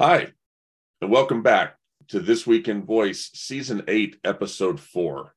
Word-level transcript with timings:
Hi, 0.00 0.28
and 1.00 1.10
welcome 1.10 1.42
back 1.42 1.74
to 2.10 2.20
This 2.20 2.46
Week 2.46 2.68
in 2.68 2.84
Voice, 2.84 3.32
Season 3.34 3.82
8, 3.88 4.18
Episode 4.22 4.78
4. 4.78 5.34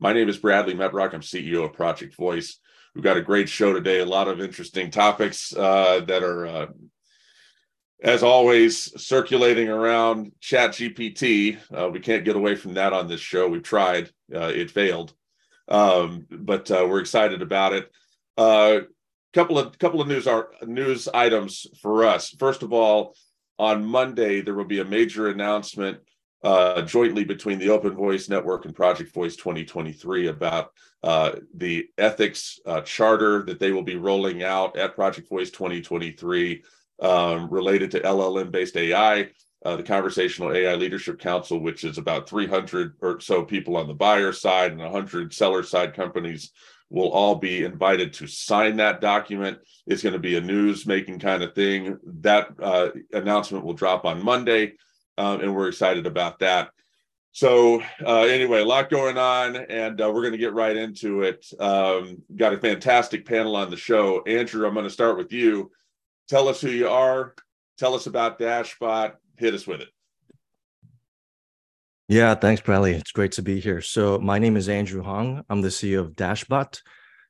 My 0.00 0.14
name 0.14 0.30
is 0.30 0.38
Bradley 0.38 0.72
Metrock. 0.72 1.12
I'm 1.12 1.20
CEO 1.20 1.66
of 1.66 1.74
Project 1.74 2.16
Voice. 2.16 2.58
We've 2.94 3.04
got 3.04 3.18
a 3.18 3.22
great 3.22 3.50
show 3.50 3.74
today, 3.74 3.98
a 3.98 4.06
lot 4.06 4.26
of 4.26 4.40
interesting 4.40 4.90
topics 4.90 5.54
uh, 5.54 6.00
that 6.06 6.22
are, 6.22 6.46
uh, 6.46 6.66
as 8.02 8.22
always, 8.22 8.98
circulating 8.98 9.68
around 9.68 10.32
Chat 10.40 10.70
GPT. 10.70 11.58
Uh, 11.70 11.90
we 11.90 12.00
can't 12.00 12.24
get 12.24 12.34
away 12.34 12.54
from 12.54 12.72
that 12.74 12.94
on 12.94 13.08
this 13.08 13.20
show. 13.20 13.46
We've 13.46 13.62
tried, 13.62 14.10
uh, 14.34 14.50
it 14.54 14.70
failed, 14.70 15.12
um, 15.68 16.24
but 16.30 16.70
uh, 16.70 16.86
we're 16.88 17.00
excited 17.00 17.42
about 17.42 17.74
it. 17.74 17.92
A 18.38 18.40
uh, 18.40 18.80
couple 19.34 19.58
of 19.58 19.78
couple 19.78 20.00
of 20.00 20.08
news 20.08 20.26
news 20.62 21.08
items 21.08 21.66
for 21.82 22.06
us. 22.06 22.34
First 22.38 22.62
of 22.62 22.72
all, 22.72 23.14
on 23.58 23.84
Monday, 23.84 24.40
there 24.40 24.54
will 24.54 24.64
be 24.64 24.80
a 24.80 24.84
major 24.84 25.28
announcement 25.28 25.98
uh, 26.44 26.82
jointly 26.82 27.24
between 27.24 27.58
the 27.58 27.70
Open 27.70 27.94
Voice 27.94 28.28
Network 28.28 28.64
and 28.64 28.74
Project 28.74 29.12
Voice 29.12 29.36
2023 29.36 30.28
about 30.28 30.72
uh, 31.02 31.32
the 31.54 31.88
ethics 31.98 32.60
uh, 32.66 32.80
charter 32.82 33.42
that 33.42 33.58
they 33.58 33.72
will 33.72 33.82
be 33.82 33.96
rolling 33.96 34.42
out 34.42 34.76
at 34.76 34.94
Project 34.94 35.28
Voice 35.28 35.50
2023 35.50 36.62
um, 37.00 37.48
related 37.50 37.90
to 37.92 38.00
LLM 38.00 38.50
based 38.50 38.76
AI. 38.76 39.30
Uh, 39.64 39.74
the 39.74 39.82
Conversational 39.82 40.52
AI 40.52 40.76
Leadership 40.76 41.18
Council, 41.18 41.58
which 41.58 41.82
is 41.82 41.98
about 41.98 42.28
300 42.28 42.94
or 43.00 43.18
so 43.18 43.44
people 43.44 43.76
on 43.76 43.88
the 43.88 43.94
buyer 43.94 44.32
side 44.32 44.70
and 44.70 44.80
100 44.80 45.34
seller 45.34 45.64
side 45.64 45.94
companies 45.94 46.52
will 46.90 47.10
all 47.10 47.34
be 47.34 47.64
invited 47.64 48.12
to 48.14 48.26
sign 48.26 48.76
that 48.76 49.00
document. 49.00 49.58
It's 49.86 50.02
going 50.02 50.14
to 50.14 50.18
be 50.18 50.36
a 50.36 50.40
news 50.40 50.86
making 50.86 51.18
kind 51.18 51.42
of 51.42 51.54
thing. 51.54 51.98
That 52.20 52.48
uh, 52.62 52.90
announcement 53.12 53.64
will 53.64 53.74
drop 53.74 54.04
on 54.04 54.24
Monday, 54.24 54.74
um, 55.16 55.40
and 55.40 55.54
we're 55.54 55.68
excited 55.68 56.06
about 56.06 56.38
that. 56.38 56.70
So, 57.32 57.82
uh, 58.04 58.22
anyway, 58.22 58.62
a 58.62 58.64
lot 58.64 58.90
going 58.90 59.18
on, 59.18 59.56
and 59.56 60.00
uh, 60.00 60.10
we're 60.10 60.22
going 60.22 60.32
to 60.32 60.38
get 60.38 60.54
right 60.54 60.76
into 60.76 61.22
it. 61.22 61.46
Um, 61.60 62.22
got 62.34 62.54
a 62.54 62.58
fantastic 62.58 63.26
panel 63.26 63.54
on 63.54 63.70
the 63.70 63.76
show. 63.76 64.22
Andrew, 64.26 64.66
I'm 64.66 64.74
going 64.74 64.84
to 64.84 64.90
start 64.90 65.16
with 65.18 65.32
you. 65.32 65.70
Tell 66.28 66.48
us 66.48 66.60
who 66.60 66.70
you 66.70 66.88
are, 66.88 67.34
tell 67.78 67.94
us 67.94 68.06
about 68.06 68.38
Dashbot, 68.38 69.12
hit 69.36 69.54
us 69.54 69.66
with 69.66 69.80
it. 69.80 69.88
Yeah, 72.10 72.34
thanks, 72.34 72.62
Bradley. 72.62 72.94
It's 72.94 73.12
great 73.12 73.32
to 73.32 73.42
be 73.42 73.60
here. 73.60 73.82
So, 73.82 74.18
my 74.18 74.38
name 74.38 74.56
is 74.56 74.70
Andrew 74.70 75.02
Hong. 75.02 75.44
I'm 75.50 75.60
the 75.60 75.68
CEO 75.68 76.00
of 76.00 76.12
Dashbot. 76.12 76.80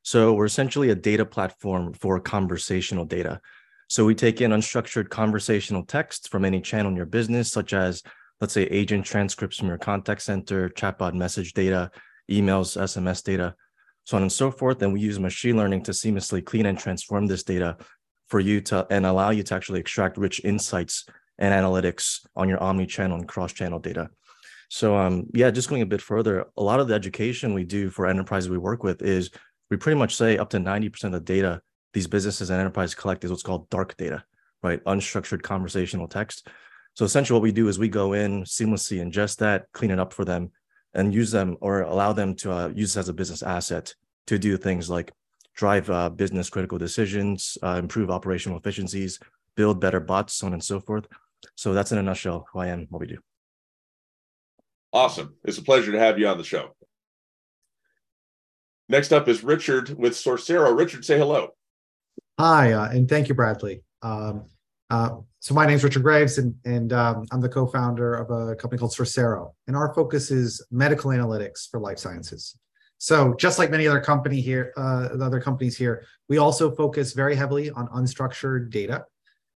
So, 0.03 0.31
we're 0.31 0.45
essentially 0.45 0.89
a 0.89 0.95
data 0.95 1.25
platform 1.25 1.91
for 1.91 2.17
conversational 2.21 3.03
data. 3.03 3.41
So, 3.89 4.05
we 4.05 4.15
take 4.15 4.39
in 4.39 4.51
unstructured 4.51 5.09
conversational 5.09 5.83
text 5.83 6.29
from 6.29 6.45
any 6.45 6.61
channel 6.61 6.91
in 6.91 6.95
your 6.95 7.05
business, 7.05 7.51
such 7.51 7.73
as, 7.73 8.01
let's 8.39 8.53
say, 8.53 8.63
agent 8.67 9.05
transcripts 9.05 9.57
from 9.57 9.67
your 9.67 9.77
contact 9.77 10.21
center, 10.21 10.69
chatbot 10.69 11.13
message 11.13 11.51
data, 11.51 11.91
emails, 12.31 12.81
SMS 12.81 13.21
data, 13.21 13.55
so 14.05 14.15
on 14.15 14.23
and 14.23 14.31
so 14.31 14.49
forth. 14.49 14.81
And 14.81 14.93
we 14.93 15.01
use 15.01 15.19
machine 15.19 15.57
learning 15.57 15.83
to 15.83 15.91
seamlessly 15.91 16.45
clean 16.45 16.67
and 16.67 16.79
transform 16.79 17.27
this 17.27 17.43
data 17.43 17.75
for 18.29 18.39
you 18.39 18.61
to 18.61 18.87
and 18.89 19.05
allow 19.05 19.31
you 19.31 19.43
to 19.43 19.55
actually 19.55 19.81
extract 19.81 20.17
rich 20.17 20.39
insights 20.45 21.05
and 21.37 21.53
analytics 21.53 22.25
on 22.37 22.47
your 22.47 22.63
omni-channel 22.63 23.17
and 23.17 23.27
cross-channel 23.27 23.79
data. 23.79 24.09
So 24.69 24.95
um, 24.95 25.27
yeah, 25.33 25.51
just 25.51 25.69
going 25.69 25.81
a 25.81 25.85
bit 25.85 26.01
further, 26.01 26.45
a 26.55 26.63
lot 26.63 26.79
of 26.79 26.87
the 26.87 26.93
education 26.93 27.53
we 27.53 27.65
do 27.65 27.89
for 27.89 28.07
enterprises 28.07 28.49
we 28.49 28.57
work 28.57 28.83
with 28.83 29.01
is 29.01 29.31
we 29.69 29.77
pretty 29.77 29.97
much 29.97 30.15
say 30.15 30.37
up 30.37 30.49
to 30.51 30.57
90% 30.57 31.03
of 31.05 31.11
the 31.11 31.19
data 31.19 31.61
these 31.93 32.07
businesses 32.07 32.49
and 32.49 32.59
enterprises 32.59 32.95
collect 32.95 33.23
is 33.23 33.31
what's 33.31 33.43
called 33.43 33.69
dark 33.69 33.97
data, 33.97 34.23
right? 34.61 34.83
Unstructured 34.85 35.41
conversational 35.41 36.07
text. 36.07 36.47
So 36.93 37.05
essentially 37.05 37.35
what 37.35 37.43
we 37.43 37.51
do 37.51 37.67
is 37.67 37.79
we 37.79 37.89
go 37.89 38.13
in 38.13 38.43
seamlessly 38.43 39.03
ingest 39.03 39.37
that, 39.37 39.65
clean 39.73 39.91
it 39.91 39.99
up 39.99 40.13
for 40.13 40.25
them, 40.25 40.51
and 40.93 41.13
use 41.13 41.31
them 41.31 41.57
or 41.61 41.81
allow 41.81 42.13
them 42.13 42.35
to 42.35 42.51
uh, 42.51 42.67
use 42.69 42.97
as 42.97 43.09
a 43.09 43.13
business 43.13 43.43
asset 43.43 43.93
to 44.27 44.37
do 44.37 44.57
things 44.57 44.89
like 44.89 45.11
drive 45.55 45.89
uh, 45.89 46.09
business 46.09 46.49
critical 46.49 46.77
decisions, 46.77 47.57
uh, 47.63 47.75
improve 47.79 48.09
operational 48.09 48.57
efficiencies, 48.57 49.19
build 49.55 49.81
better 49.81 49.99
bots, 49.99 50.33
so 50.33 50.47
on 50.47 50.53
and 50.53 50.63
so 50.63 50.79
forth. 50.79 51.07
So 51.55 51.73
that's 51.73 51.91
in 51.91 51.97
a 51.97 52.03
nutshell 52.03 52.47
who 52.51 52.59
I 52.59 52.67
am, 52.67 52.87
what 52.89 52.99
we 52.99 53.07
do. 53.07 53.17
Awesome. 54.91 55.35
It's 55.43 55.57
a 55.57 55.63
pleasure 55.63 55.91
to 55.91 55.99
have 55.99 56.17
you 56.17 56.27
on 56.27 56.37
the 56.37 56.43
show. 56.43 56.75
Next 58.87 59.13
up 59.13 59.27
is 59.27 59.43
Richard 59.43 59.95
with 59.97 60.13
Sorcero. 60.13 60.75
Richard, 60.75 61.05
say 61.05 61.17
hello. 61.17 61.49
Hi, 62.39 62.71
uh, 62.71 62.89
and 62.89 63.07
thank 63.07 63.29
you, 63.29 63.35
Bradley. 63.35 63.83
Um, 64.01 64.45
uh, 64.89 65.17
so 65.39 65.53
my 65.53 65.65
name 65.65 65.75
is 65.75 65.83
Richard 65.83 66.03
Graves, 66.03 66.39
and, 66.39 66.55
and 66.65 66.91
um, 66.91 67.25
I'm 67.31 67.39
the 67.39 67.49
co-founder 67.49 68.15
of 68.15 68.31
a 68.31 68.55
company 68.55 68.79
called 68.79 68.91
Sorcero, 68.91 69.53
and 69.67 69.75
our 69.75 69.93
focus 69.93 70.31
is 70.31 70.65
medical 70.71 71.11
analytics 71.11 71.69
for 71.69 71.79
life 71.79 71.99
sciences. 71.99 72.57
So 72.97 73.35
just 73.35 73.59
like 73.59 73.69
many 73.69 73.87
other 73.87 74.01
company 74.01 74.41
here, 74.41 74.73
uh, 74.75 75.15
the 75.15 75.23
other 75.23 75.39
companies 75.39 75.77
here, 75.77 76.05
we 76.27 76.39
also 76.39 76.75
focus 76.75 77.13
very 77.13 77.35
heavily 77.35 77.69
on 77.69 77.87
unstructured 77.89 78.71
data, 78.71 79.05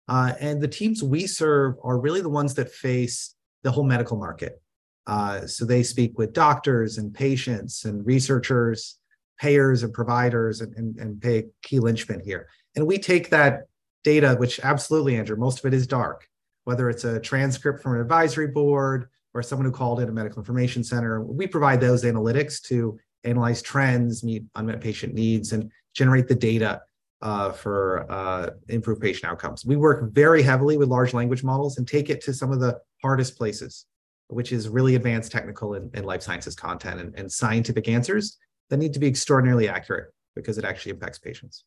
uh, 0.07 0.33
and 0.39 0.61
the 0.61 0.67
teams 0.67 1.03
we 1.03 1.25
serve 1.25 1.75
are 1.83 1.99
really 1.99 2.21
the 2.21 2.29
ones 2.29 2.53
that 2.53 2.71
face 2.71 3.35
the 3.63 3.71
whole 3.71 3.83
medical 3.83 4.17
market. 4.17 4.61
Uh, 5.05 5.45
so 5.45 5.65
they 5.65 5.83
speak 5.83 6.17
with 6.17 6.33
doctors 6.33 6.97
and 6.97 7.13
patients 7.13 7.85
and 7.85 8.05
researchers, 8.05 8.99
payers 9.39 9.83
and 9.83 9.93
providers, 9.93 10.61
and, 10.61 10.73
and, 10.75 10.97
and 10.97 11.21
pay 11.21 11.45
key 11.61 11.79
linchpin 11.79 12.21
here. 12.23 12.47
And 12.75 12.87
we 12.87 12.97
take 12.97 13.29
that 13.29 13.63
data, 14.03 14.35
which 14.35 14.59
absolutely, 14.63 15.17
Andrew, 15.17 15.35
most 15.35 15.59
of 15.59 15.65
it 15.65 15.73
is 15.73 15.87
dark, 15.87 16.27
whether 16.63 16.89
it's 16.89 17.03
a 17.03 17.19
transcript 17.19 17.81
from 17.81 17.95
an 17.95 18.01
advisory 18.01 18.47
board 18.47 19.09
or 19.33 19.43
someone 19.43 19.65
who 19.65 19.71
called 19.71 19.99
in 19.99 20.09
a 20.09 20.11
medical 20.11 20.39
information 20.39 20.83
center. 20.83 21.21
We 21.21 21.47
provide 21.47 21.81
those 21.81 22.03
analytics 22.03 22.61
to 22.63 22.99
analyze 23.23 23.61
trends, 23.61 24.23
meet 24.23 24.43
unmet 24.55 24.81
patient 24.81 25.13
needs, 25.13 25.53
and 25.53 25.71
generate 25.93 26.27
the 26.27 26.35
data 26.35 26.81
uh, 27.21 27.51
for 27.51 28.05
uh, 28.11 28.49
improved 28.67 29.01
patient 29.01 29.31
outcomes. 29.31 29.65
We 29.65 29.77
work 29.77 30.11
very 30.11 30.43
heavily 30.43 30.77
with 30.77 30.89
large 30.89 31.13
language 31.13 31.43
models 31.43 31.77
and 31.77 31.87
take 31.87 32.09
it 32.09 32.21
to 32.25 32.33
some 32.33 32.51
of 32.51 32.59
the 32.59 32.79
hardest 33.01 33.37
places 33.37 33.85
which 34.33 34.51
is 34.51 34.69
really 34.69 34.95
advanced 34.95 35.31
technical 35.31 35.75
and, 35.75 35.89
and 35.93 36.05
life 36.05 36.21
sciences 36.21 36.55
content 36.55 36.99
and, 36.99 37.17
and 37.17 37.31
scientific 37.31 37.87
answers 37.87 38.37
that 38.69 38.77
need 38.77 38.93
to 38.93 38.99
be 38.99 39.07
extraordinarily 39.07 39.69
accurate 39.69 40.13
because 40.35 40.57
it 40.57 40.65
actually 40.65 40.91
impacts 40.91 41.19
patients. 41.19 41.65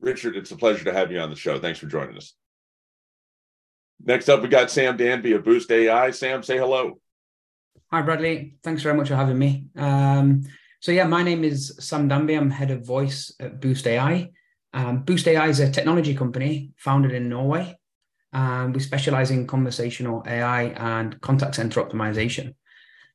Richard, 0.00 0.36
it's 0.36 0.50
a 0.50 0.56
pleasure 0.56 0.84
to 0.84 0.92
have 0.92 1.10
you 1.10 1.18
on 1.18 1.30
the 1.30 1.36
show. 1.36 1.58
Thanks 1.58 1.78
for 1.78 1.86
joining 1.86 2.16
us. 2.16 2.34
Next 4.04 4.28
up, 4.28 4.42
we 4.42 4.48
got 4.48 4.70
Sam 4.70 4.96
Danby 4.96 5.32
of 5.32 5.44
Boost 5.44 5.70
AI. 5.70 6.10
Sam, 6.10 6.42
say 6.42 6.58
hello. 6.58 7.00
Hi, 7.90 8.02
Bradley. 8.02 8.56
Thanks 8.62 8.82
very 8.82 8.96
much 8.96 9.08
for 9.08 9.16
having 9.16 9.38
me. 9.38 9.66
Um, 9.76 10.42
so, 10.80 10.92
yeah, 10.92 11.06
my 11.06 11.22
name 11.22 11.44
is 11.44 11.74
Sam 11.80 12.08
Danby. 12.08 12.34
I'm 12.34 12.50
head 12.50 12.70
of 12.70 12.86
voice 12.86 13.34
at 13.40 13.60
Boost 13.60 13.86
AI. 13.86 14.30
Um, 14.74 15.02
Boost 15.02 15.26
AI 15.26 15.48
is 15.48 15.60
a 15.60 15.70
technology 15.70 16.14
company 16.14 16.72
founded 16.76 17.12
in 17.12 17.28
Norway. 17.28 17.78
Um, 18.36 18.74
we 18.74 18.80
specialize 18.80 19.30
in 19.30 19.46
conversational 19.46 20.22
AI 20.26 20.64
and 20.76 21.18
contact 21.22 21.54
center 21.54 21.82
optimization. 21.82 22.54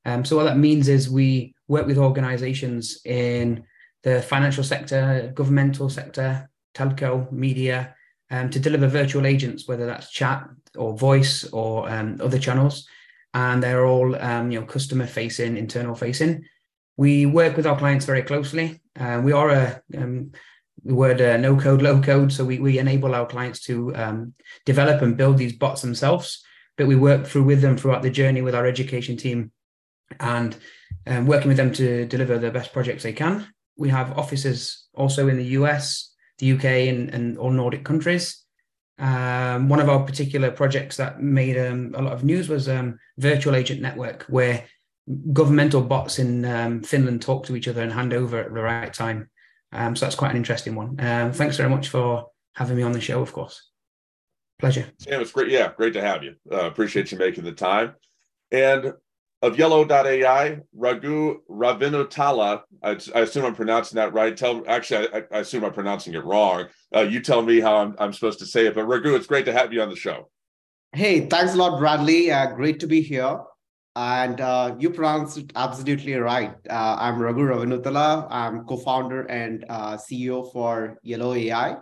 Um, 0.04 0.26
so 0.26 0.36
what 0.36 0.46
that 0.46 0.58
means 0.58 0.88
is 0.88 1.12
we 1.12 1.54
work 1.68 1.86
with 1.86 2.00
organizations 2.00 3.02
in 3.06 3.64
the 4.02 4.24
financial 4.24 4.64
sector, 4.64 5.32
governmental 5.36 5.92
sector, 5.92 6.50
telco, 6.74 7.32
media, 7.32 7.96
um, 8.32 8.50
to 8.50 8.60
deliver 8.60 8.88
virtual 8.88 9.28
agents, 9.28 9.68
whether 9.68 9.86
that's 9.86 10.10
chat 10.10 10.44
or 10.76 10.98
voice 10.98 11.44
or 11.54 11.88
um, 11.88 12.18
other 12.20 12.40
channels. 12.40 12.88
And 13.36 13.62
they're 13.62 13.86
all 13.86 14.16
um, 14.16 14.50
you 14.50 14.60
know 14.60 14.66
customer 14.66 15.06
facing, 15.06 15.56
internal 15.56 15.94
facing. 15.94 16.46
We 16.98 17.28
work 17.28 17.58
with 17.58 17.68
our 17.68 17.78
clients 17.78 18.06
very 18.06 18.24
closely. 18.24 18.82
Uh, 19.00 19.22
we 19.24 19.34
are 19.34 19.52
a 19.52 19.82
um, 19.96 20.32
the 20.84 20.96
word 20.96 21.22
uh, 21.22 21.38
no 21.38 21.56
code, 21.56 21.82
low 21.82 22.02
code. 22.02 22.32
So 22.32 22.44
we, 22.44 22.60
we 22.60 22.80
enable 22.80 23.14
our 23.14 23.26
clients 23.26 23.62
to 23.62 23.96
um, 23.96 24.34
develop 24.66 25.02
and 25.02 25.18
build 25.18 25.38
these 25.38 25.54
bots 25.54 25.82
themselves, 25.82 26.44
but 26.78 26.88
we 26.88 26.96
work 26.96 27.28
through 27.28 27.44
with 27.44 27.62
them 27.62 27.78
throughout 27.78 28.02
the 28.02 28.10
journey 28.10 28.42
with 28.42 28.56
our 28.56 28.66
education 28.66 29.18
team 29.18 29.52
and 30.20 30.58
um, 31.08 31.28
working 31.28 31.48
with 31.48 31.58
them 31.58 31.74
to 31.74 32.06
deliver 32.06 32.38
the 32.38 32.52
best 32.52 32.74
projects 32.74 33.04
they 33.04 33.14
can. 33.14 33.48
We 33.78 33.90
have 33.90 34.18
offices 34.18 34.88
also 34.94 35.28
in 35.28 35.38
the 35.38 35.46
US, 35.60 36.14
the 36.40 36.52
UK, 36.54 36.66
and, 36.66 37.10
and 37.14 37.38
all 37.38 37.52
Nordic 37.52 37.86
countries. 37.86 38.44
Um, 39.00 39.70
one 39.70 39.80
of 39.80 39.90
our 39.90 40.04
particular 40.04 40.52
projects 40.52 40.98
that 40.98 41.22
made 41.22 41.58
um, 41.58 41.94
a 41.96 42.02
lot 42.02 42.14
of 42.14 42.24
news 42.24 42.50
was 42.50 42.70
um, 42.70 43.00
Virtual 43.18 43.56
Agent 43.56 43.82
Network, 43.82 44.24
where 44.24 44.66
governmental 45.34 45.82
bots 45.82 46.20
in 46.20 46.46
um, 46.46 46.84
Finland 46.84 47.22
talk 47.22 47.46
to 47.46 47.56
each 47.56 47.68
other 47.68 47.82
and 47.82 47.92
hand 47.92 48.14
over 48.14 48.40
at 48.40 48.54
the 48.54 48.62
right 48.62 48.94
time. 48.94 49.30
Um, 49.72 49.96
so 49.96 50.06
that's 50.06 50.16
quite 50.16 50.32
an 50.32 50.38
interesting 50.38 50.76
one. 50.76 50.96
Um, 51.00 51.32
thanks 51.32 51.58
very 51.58 51.70
much 51.70 51.90
for 51.90 52.28
having 52.56 52.78
me 52.78 52.84
on 52.84 52.92
the 52.92 53.02
show, 53.02 53.22
of 53.22 53.32
course. 53.32 53.70
Pleasure. 54.60 54.86
Sam, 55.00 55.22
it's 55.22 55.32
great. 55.32 55.50
Yeah, 55.50 55.72
great 55.76 55.94
to 55.94 56.02
have 56.02 56.24
you. 56.24 56.36
Uh, 56.52 56.68
appreciate 56.68 57.12
you 57.12 57.18
making 57.18 57.44
the 57.44 57.52
time. 57.52 57.96
And 58.52 58.94
of 59.42 59.58
yellow.ai, 59.58 60.60
Raghu 60.74 61.40
Ravinuthala, 61.50 62.62
I, 62.84 62.90
I, 63.16 63.20
assume 63.22 63.46
I'm 63.46 63.56
pronouncing 63.56 63.96
that 63.96 64.14
right. 64.14 64.38
Tell 64.38 64.64
actually, 64.68 65.08
I, 65.12 65.24
I 65.32 65.40
assume 65.40 65.66
I'm 65.66 65.74
pronouncing 65.74 66.14
it 66.14 66.24
wrong. 66.24 66.68
Uh, 66.96 67.02
you 67.02 67.22
tell 67.22 67.42
me 67.42 67.60
how 67.60 67.78
I'm, 67.78 67.96
I'm 67.98 68.14
supposed 68.14 68.40
to 68.40 68.46
say 68.46 68.68
it. 68.68 68.76
But 68.76 68.86
Raghu, 68.86 69.16
it's 69.16 69.26
great 69.26 69.46
to 69.46 69.54
have 69.54 69.74
you 69.74 69.82
on 69.82 69.90
the 69.90 69.96
show. 69.96 70.30
Hey, 70.94 71.28
thanks 71.28 71.56
a 71.56 71.58
lot, 71.58 71.80
Bradley. 71.80 72.32
Uh, 72.32 72.52
great 72.54 72.82
to 72.82 72.88
be 72.88 73.02
here. 73.02 73.40
And 73.96 74.40
uh, 74.40 74.76
you 74.80 74.90
pronounced 74.90 75.38
it 75.38 75.52
absolutely 75.56 76.14
right. 76.16 76.56
Uh, 76.70 76.96
I'm 76.98 77.22
Raghu 77.22 77.42
Ravinuthala. 77.42 78.28
I'm 78.30 78.66
co-founder 78.66 79.24
and 79.24 79.66
uh, 79.68 79.98
CEO 79.98 80.52
for 80.54 80.98
Yellow 81.04 81.34
AI. 81.34 81.76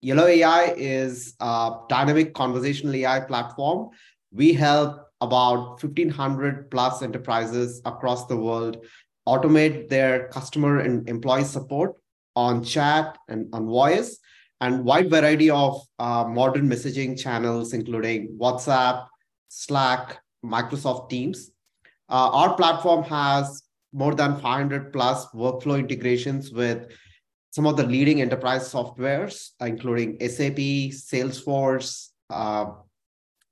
Yellow 0.00 0.26
AI 0.26 0.74
is 0.76 1.34
a 1.40 1.72
dynamic 1.88 2.34
conversational 2.34 2.94
AI 2.94 3.20
platform. 3.20 3.90
We 4.32 4.52
help 4.52 5.08
about 5.20 5.82
1,500 5.82 6.70
plus 6.70 7.02
enterprises 7.02 7.82
across 7.84 8.26
the 8.26 8.36
world 8.36 8.84
automate 9.28 9.88
their 9.88 10.28
customer 10.28 10.80
and 10.80 11.08
employee 11.08 11.44
support 11.44 11.94
on 12.36 12.64
chat 12.64 13.18
and 13.28 13.48
on 13.52 13.66
voice 13.66 14.18
and 14.60 14.84
wide 14.84 15.10
variety 15.10 15.50
of 15.50 15.80
uh, 15.98 16.24
modern 16.24 16.68
messaging 16.68 17.18
channels, 17.18 17.72
including 17.72 18.36
WhatsApp, 18.40 19.06
Slack, 19.48 20.18
Microsoft 20.44 21.10
Teams. 21.10 21.50
Uh, 22.08 22.30
our 22.32 22.54
platform 22.54 23.04
has 23.04 23.62
more 23.92 24.14
than 24.14 24.34
500 24.34 24.92
plus 24.92 25.26
workflow 25.28 25.78
integrations 25.78 26.52
with 26.52 26.90
some 27.50 27.66
of 27.66 27.76
the 27.76 27.84
leading 27.84 28.20
enterprise 28.20 28.72
softwares, 28.72 29.50
including 29.60 30.16
SAP, 30.20 30.92
Salesforce, 30.92 32.08
uh, 32.30 32.66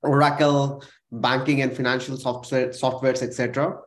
Oracle, 0.01 0.83
banking 1.11 1.61
and 1.61 1.75
financial 1.75 2.15
software, 2.15 2.69
softwares, 2.69 3.21
etc. 3.21 3.77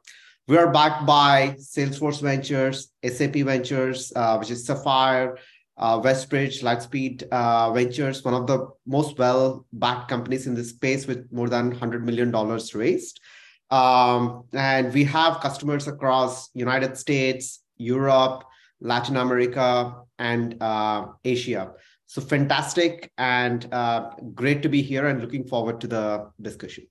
We 0.48 0.58
are 0.58 0.70
backed 0.70 1.06
by 1.06 1.56
Salesforce 1.58 2.20
Ventures, 2.20 2.92
SAP 3.04 3.36
Ventures, 3.36 4.12
uh, 4.14 4.36
which 4.36 4.50
is 4.50 4.66
Sapphire, 4.66 5.38
uh, 5.82 6.00
Westbridge, 6.00 6.62
Lightspeed 6.62 7.24
uh, 7.32 7.72
Ventures, 7.72 8.24
one 8.24 8.34
of 8.34 8.46
the 8.46 8.68
most 8.86 9.18
well-backed 9.18 10.08
companies 10.08 10.46
in 10.46 10.54
this 10.54 10.70
space 10.70 11.08
with 11.08 11.26
more 11.32 11.48
than 11.48 11.74
$100 11.74 12.02
million 12.02 12.30
raised. 12.74 13.20
Um, 13.68 14.44
and 14.52 14.94
we 14.94 15.02
have 15.04 15.40
customers 15.40 15.88
across 15.88 16.50
United 16.54 16.96
States, 16.96 17.64
Europe, 17.78 18.44
Latin 18.80 19.16
America, 19.16 19.96
and 20.20 20.62
uh, 20.62 21.06
Asia. 21.24 21.72
So 22.06 22.20
fantastic 22.20 23.10
and 23.18 23.66
uh, 23.74 24.10
great 24.34 24.62
to 24.62 24.68
be 24.68 24.82
here 24.82 25.08
and 25.08 25.20
looking 25.20 25.48
forward 25.48 25.80
to 25.80 25.88
the 25.88 26.30
discussion. 26.40 26.86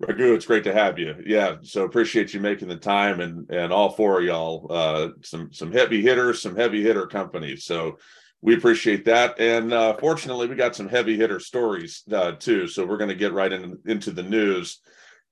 Raghu, 0.00 0.34
it's 0.34 0.46
great 0.46 0.64
to 0.64 0.72
have 0.72 0.98
you. 0.98 1.16
Yeah, 1.26 1.56
so 1.62 1.84
appreciate 1.84 2.32
you 2.32 2.40
making 2.40 2.68
the 2.68 2.76
time 2.76 3.20
and 3.20 3.50
and 3.50 3.72
all 3.72 3.90
four 3.90 4.20
of 4.20 4.24
y'all, 4.24 4.66
uh, 4.70 5.08
some 5.22 5.52
some 5.52 5.72
heavy 5.72 6.02
hitters, 6.02 6.40
some 6.40 6.54
heavy 6.54 6.82
hitter 6.82 7.06
companies. 7.06 7.64
So 7.64 7.98
we 8.40 8.54
appreciate 8.54 9.04
that. 9.06 9.40
And 9.40 9.72
uh, 9.72 9.96
fortunately, 9.96 10.46
we 10.46 10.54
got 10.54 10.76
some 10.76 10.88
heavy 10.88 11.16
hitter 11.16 11.40
stories 11.40 12.04
uh, 12.12 12.32
too. 12.32 12.68
So 12.68 12.86
we're 12.86 12.96
going 12.96 13.08
to 13.08 13.16
get 13.16 13.32
right 13.32 13.52
in, 13.52 13.76
into 13.86 14.12
the 14.12 14.22
news. 14.22 14.80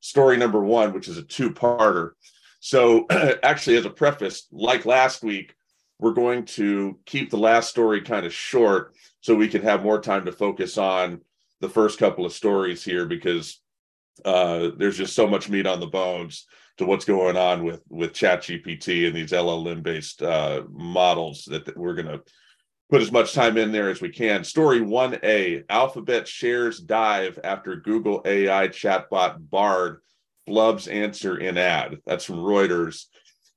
Story 0.01 0.37
number 0.37 0.63
one, 0.63 0.93
which 0.93 1.07
is 1.07 1.17
a 1.17 1.23
two 1.23 1.53
parter. 1.53 2.11
So 2.59 3.07
actually, 3.45 3.77
as 3.77 3.85
a 3.85 3.91
preface, 3.91 4.49
like 4.51 4.85
last 4.85 5.23
week, 5.23 5.55
we're 6.01 6.13
going 6.13 6.45
to 6.45 6.99
keep 7.07 7.31
the 7.31 7.39
last 7.39 7.71
story 7.71 8.03
kind 8.03 8.27
of 8.27 8.35
short 8.35 8.95
so 9.21 9.35
we 9.35 9.49
can 9.49 9.63
have 9.63 9.83
more 9.83 10.01
time 10.01 10.25
to 10.25 10.33
focus 10.33 10.77
on 10.77 11.21
the 11.61 11.69
first 11.69 11.99
couple 11.99 12.27
of 12.27 12.33
stories 12.33 12.85
here 12.85 13.07
because 13.07 13.61
uh, 14.25 14.71
there's 14.77 14.97
just 14.97 15.15
so 15.15 15.27
much 15.27 15.49
meat 15.49 15.67
on 15.67 15.81
the 15.81 15.87
bones 15.87 16.47
to 16.79 16.87
what's 16.87 17.05
going 17.05 17.37
on 17.37 17.65
with 17.65 17.81
with 17.89 18.13
chat 18.13 18.43
gpt 18.43 19.07
and 19.07 19.17
these 19.17 19.33
llm 19.33 19.83
based 19.83 20.23
uh, 20.23 20.63
models 20.71 21.45
that, 21.51 21.65
that 21.65 21.77
we're 21.77 21.95
going 21.95 22.07
to 22.07 22.21
put 22.91 23.03
as 23.03 23.11
much 23.11 23.33
time 23.33 23.57
in 23.57 23.73
there 23.73 23.91
as 23.91 24.01
we 24.01 24.09
can. 24.09 24.45
Story 24.45 24.81
1a 24.81 25.65
alphabet 25.69 26.29
shares 26.29 26.79
dive 26.79 27.39
after 27.43 27.77
google 27.77 28.23
ai 28.25 28.69
chatbot 28.69 29.51
bard 29.51 29.99
flubs 30.49 30.93
answer 30.93 31.39
in 31.39 31.59
ad. 31.59 31.99
That's 32.07 32.25
from 32.25 32.37
reuters. 32.37 33.07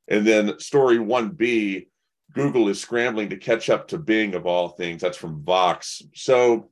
And 0.08 0.26
then 0.26 0.60
story 0.60 0.98
1b 0.98 1.88
google 2.34 2.70
is 2.70 2.82
scrambling 2.82 3.30
to 3.30 3.38
catch 3.38 3.70
up 3.70 3.88
to 3.90 3.98
bing 3.98 4.34
of 4.34 4.46
all 4.46 4.70
things. 4.70 5.02
That's 5.02 5.18
from 5.18 5.44
vox. 5.44 6.02
So 6.16 6.70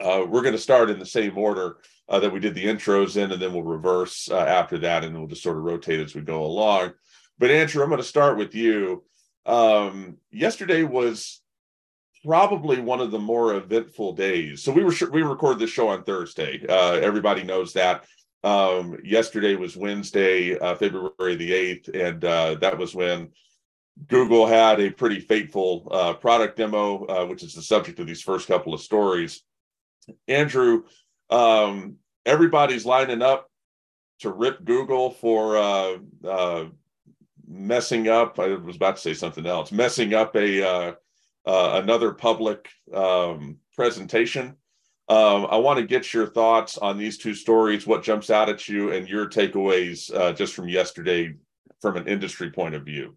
uh, 0.00 0.24
we're 0.28 0.42
going 0.42 0.52
to 0.52 0.58
start 0.58 0.90
in 0.90 0.98
the 0.98 1.06
same 1.06 1.38
order 1.38 1.78
uh, 2.08 2.20
that 2.20 2.32
we 2.32 2.40
did 2.40 2.54
the 2.54 2.64
intros 2.64 3.16
in, 3.16 3.32
and 3.32 3.40
then 3.40 3.52
we'll 3.52 3.62
reverse 3.62 4.30
uh, 4.30 4.38
after 4.38 4.78
that, 4.78 5.04
and 5.04 5.16
we'll 5.16 5.26
just 5.26 5.42
sort 5.42 5.56
of 5.56 5.64
rotate 5.64 6.00
as 6.00 6.14
we 6.14 6.20
go 6.20 6.44
along. 6.44 6.92
But 7.38 7.50
Andrew, 7.50 7.82
I'm 7.82 7.90
going 7.90 8.00
to 8.00 8.06
start 8.06 8.38
with 8.38 8.54
you. 8.54 9.04
Um, 9.44 10.16
yesterday 10.30 10.82
was 10.82 11.40
probably 12.24 12.80
one 12.80 13.00
of 13.00 13.10
the 13.10 13.18
more 13.18 13.54
eventful 13.54 14.14
days. 14.14 14.62
So 14.62 14.72
we 14.72 14.84
were 14.84 14.94
we 15.12 15.22
recorded 15.22 15.60
this 15.60 15.70
show 15.70 15.88
on 15.88 16.02
Thursday. 16.02 16.64
Uh, 16.68 16.94
everybody 16.94 17.44
knows 17.44 17.72
that. 17.74 18.04
Um, 18.42 18.98
yesterday 19.02 19.56
was 19.56 19.76
Wednesday, 19.76 20.58
uh, 20.58 20.76
February 20.76 21.36
the 21.36 21.52
eighth, 21.52 21.88
and 21.92 22.24
uh, 22.24 22.54
that 22.56 22.78
was 22.78 22.94
when 22.94 23.30
Google 24.08 24.46
had 24.46 24.80
a 24.80 24.90
pretty 24.90 25.20
fateful 25.20 25.88
uh, 25.90 26.14
product 26.14 26.56
demo, 26.56 27.04
uh, 27.06 27.26
which 27.26 27.42
is 27.42 27.54
the 27.54 27.62
subject 27.62 27.98
of 27.98 28.06
these 28.06 28.22
first 28.22 28.46
couple 28.46 28.74
of 28.74 28.80
stories. 28.80 29.42
Andrew, 30.28 30.84
um, 31.30 31.96
everybody's 32.24 32.84
lining 32.84 33.22
up 33.22 33.50
to 34.20 34.30
rip 34.30 34.64
Google 34.64 35.10
for 35.10 35.56
uh, 35.56 35.96
uh, 36.26 36.64
messing 37.46 38.08
up. 38.08 38.38
I 38.38 38.48
was 38.48 38.76
about 38.76 38.96
to 38.96 39.02
say 39.02 39.14
something 39.14 39.46
else, 39.46 39.72
messing 39.72 40.14
up 40.14 40.34
a 40.36 40.66
uh, 40.66 40.92
uh 41.46 41.80
another 41.82 42.12
public 42.12 42.68
um, 42.92 43.58
presentation. 43.74 44.56
Um, 45.08 45.46
I 45.48 45.56
want 45.56 45.78
to 45.78 45.86
get 45.86 46.12
your 46.12 46.26
thoughts 46.26 46.78
on 46.78 46.98
these 46.98 47.16
two 47.16 47.34
stories. 47.34 47.86
What 47.86 48.02
jumps 48.02 48.30
out 48.30 48.48
at 48.48 48.68
you, 48.68 48.92
and 48.92 49.08
your 49.08 49.28
takeaways 49.28 50.12
uh, 50.14 50.32
just 50.32 50.54
from 50.54 50.68
yesterday, 50.68 51.34
from 51.80 51.96
an 51.96 52.08
industry 52.08 52.50
point 52.50 52.74
of 52.74 52.84
view. 52.84 53.16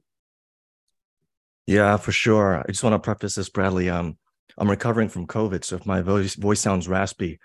Yeah, 1.65 1.97
for 1.97 2.11
sure. 2.11 2.57
I 2.57 2.65
just 2.67 2.83
want 2.83 2.93
to 2.93 2.99
preface 2.99 3.35
this, 3.35 3.49
Bradley. 3.49 3.89
Um, 3.89 4.17
I'm 4.57 4.69
recovering 4.69 5.09
from 5.09 5.27
COVID, 5.27 5.63
so 5.63 5.77
if 5.77 5.85
my 5.85 6.01
voice 6.01 6.35
voice 6.35 6.59
sounds 6.59 6.87
raspy, 6.87 7.39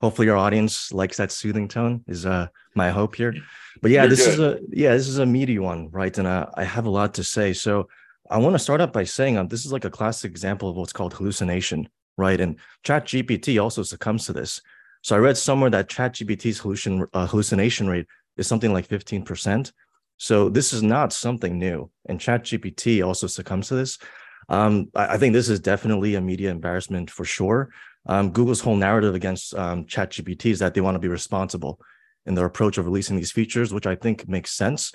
hopefully 0.00 0.28
our 0.28 0.36
audience 0.36 0.92
likes 0.92 1.16
that 1.16 1.32
soothing 1.32 1.68
tone 1.68 2.04
is 2.06 2.26
uh 2.26 2.46
my 2.74 2.90
hope 2.90 3.14
here. 3.16 3.34
But 3.82 3.90
yeah 3.90 4.02
You're 4.02 4.10
this 4.10 4.24
good. 4.26 4.34
is 4.34 4.40
a 4.40 4.60
yeah 4.70 4.92
this 4.94 5.08
is 5.08 5.18
a 5.18 5.26
meaty 5.26 5.58
one 5.58 5.90
right? 5.90 6.16
And 6.16 6.26
uh, 6.26 6.46
i 6.56 6.64
have 6.64 6.86
a 6.86 6.90
lot 6.90 7.14
to 7.14 7.24
say. 7.24 7.52
So 7.52 7.88
i 8.30 8.38
want 8.38 8.54
to 8.54 8.58
start 8.58 8.80
up 8.80 8.92
by 8.92 9.04
saying 9.04 9.36
um, 9.38 9.48
this 9.48 9.64
is 9.64 9.72
like 9.72 9.84
a 9.84 9.90
classic 9.90 10.30
example 10.30 10.68
of 10.68 10.76
what's 10.76 10.92
called 10.92 11.14
hallucination 11.14 11.88
right? 12.16 12.40
And 12.40 12.56
chat 12.82 13.06
gpt 13.06 13.62
also 13.62 13.82
succumbs 13.82 14.26
to 14.26 14.32
this. 14.32 14.60
So 15.02 15.16
i 15.16 15.18
read 15.18 15.36
somewhere 15.36 15.70
that 15.70 15.88
chat 15.88 16.14
gpt's 16.14 16.60
hallucin, 16.60 17.06
uh, 17.12 17.26
hallucination 17.26 17.88
rate 17.88 18.06
is 18.36 18.46
something 18.46 18.72
like 18.72 18.88
15% 18.88 19.72
so 20.18 20.48
this 20.48 20.72
is 20.72 20.82
not 20.82 21.12
something 21.12 21.58
new 21.58 21.90
and 22.06 22.20
chat 22.20 22.42
gpt 22.44 23.06
also 23.06 23.26
succumbs 23.26 23.68
to 23.68 23.76
this. 23.76 23.98
Um, 24.48 24.90
I, 24.94 25.14
I 25.14 25.18
think 25.18 25.32
this 25.32 25.48
is 25.48 25.60
definitely 25.60 26.16
a 26.16 26.20
media 26.20 26.50
embarrassment 26.50 27.10
for 27.10 27.24
sure 27.24 27.70
um, 28.08 28.30
Google's 28.30 28.60
whole 28.60 28.76
narrative 28.76 29.14
against 29.14 29.54
um, 29.54 29.84
ChatGPT 29.84 30.46
is 30.46 30.58
that 30.58 30.74
they 30.74 30.80
want 30.80 30.94
to 30.94 31.00
be 31.00 31.08
responsible 31.08 31.78
in 32.26 32.34
their 32.34 32.46
approach 32.46 32.78
of 32.78 32.86
releasing 32.86 33.16
these 33.16 33.32
features, 33.32 33.72
which 33.72 33.86
I 33.86 33.94
think 33.94 34.28
makes 34.28 34.50
sense. 34.50 34.92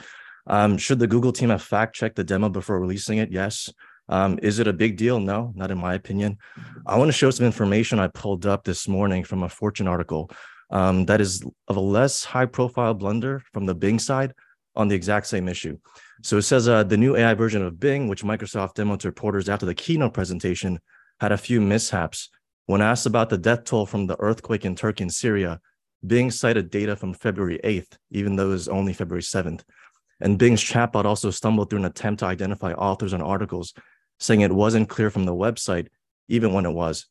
Um, 0.48 0.78
should 0.78 1.00
the 1.00 1.08
Google 1.08 1.32
team 1.32 1.50
have 1.50 1.62
fact 1.62 1.96
checked 1.96 2.16
the 2.16 2.24
demo 2.24 2.50
before 2.50 2.80
releasing 2.80 3.20
it? 3.20 3.32
Yes. 3.32 3.70
Um, 4.10 4.40
is 4.42 4.60
it 4.60 4.68
a 4.68 4.74
big 4.74 4.98
deal? 4.98 5.20
No, 5.20 5.54
not 5.56 5.72
in 5.72 5.78
my 5.78 5.94
opinion. 5.94 6.38
I 6.86 6.98
want 6.98 7.08
to 7.08 7.18
show 7.18 7.32
some 7.32 7.46
information 7.46 8.00
I 8.00 8.08
pulled 8.08 8.46
up 8.46 8.64
this 8.64 8.88
morning 8.88 9.24
from 9.24 9.44
a 9.44 9.50
Fortune 9.50 9.88
article 9.88 10.30
um, 10.72 11.06
that 11.06 11.22
is 11.22 11.44
of 11.68 11.78
a 11.78 11.82
less 11.82 12.24
high 12.24 12.48
profile 12.48 12.94
blunder 12.94 13.42
from 13.54 13.66
the 13.66 13.76
Bing 13.76 14.00
side 14.00 14.34
on 14.76 14.88
the 14.88 14.96
exact 14.96 15.28
same 15.28 15.48
issue. 15.48 15.78
So 16.24 16.38
it 16.38 16.42
says 16.42 16.68
uh, 16.68 16.84
the 16.84 16.98
new 16.98 17.16
AI 17.16 17.34
version 17.36 17.64
of 17.64 17.80
Bing, 17.80 18.08
which 18.08 18.24
Microsoft 18.24 18.76
demoed 18.76 19.00
to 19.00 19.08
reporters 19.08 19.48
after 19.48 19.66
the 19.66 19.76
keynote 19.76 20.14
presentation, 20.14 20.80
had 21.20 21.32
a 21.32 21.38
few 21.38 21.62
mishaps 21.62 22.30
when 22.66 22.82
asked 22.82 23.06
about 23.06 23.30
the 23.30 23.38
death 23.38 23.66
toll 23.66 23.86
from 23.86 24.08
the 24.08 24.20
earthquake 24.20 24.66
in 24.66 24.76
Turkey 24.76 25.04
and 25.04 25.14
Syria, 25.14 25.60
Bing 26.06 26.32
cited 26.32 26.70
data 26.70 26.96
from 26.96 27.14
February 27.14 27.60
8th, 27.64 27.98
even 28.12 28.36
though 28.36 28.48
it 28.48 28.54
was 28.54 28.68
only 28.68 28.94
February 28.94 29.22
7th. 29.22 29.62
And 30.20 30.38
Bing's 30.38 30.64
chatbot 30.64 31.06
also 31.06 31.32
stumbled 31.32 31.70
through 31.70 31.80
an 31.80 31.86
attempt 31.86 32.20
to 32.20 32.26
identify 32.26 32.74
authors 32.74 33.14
and 33.14 33.24
articles, 33.24 33.74
saying 34.20 34.42
it 34.42 34.52
wasn't 34.52 34.90
clear 34.90 35.10
from 35.10 35.26
the 35.26 35.34
website, 35.34 35.88
even 36.28 36.54
when 36.54 36.66
it 36.66 36.72
was. 36.72 37.08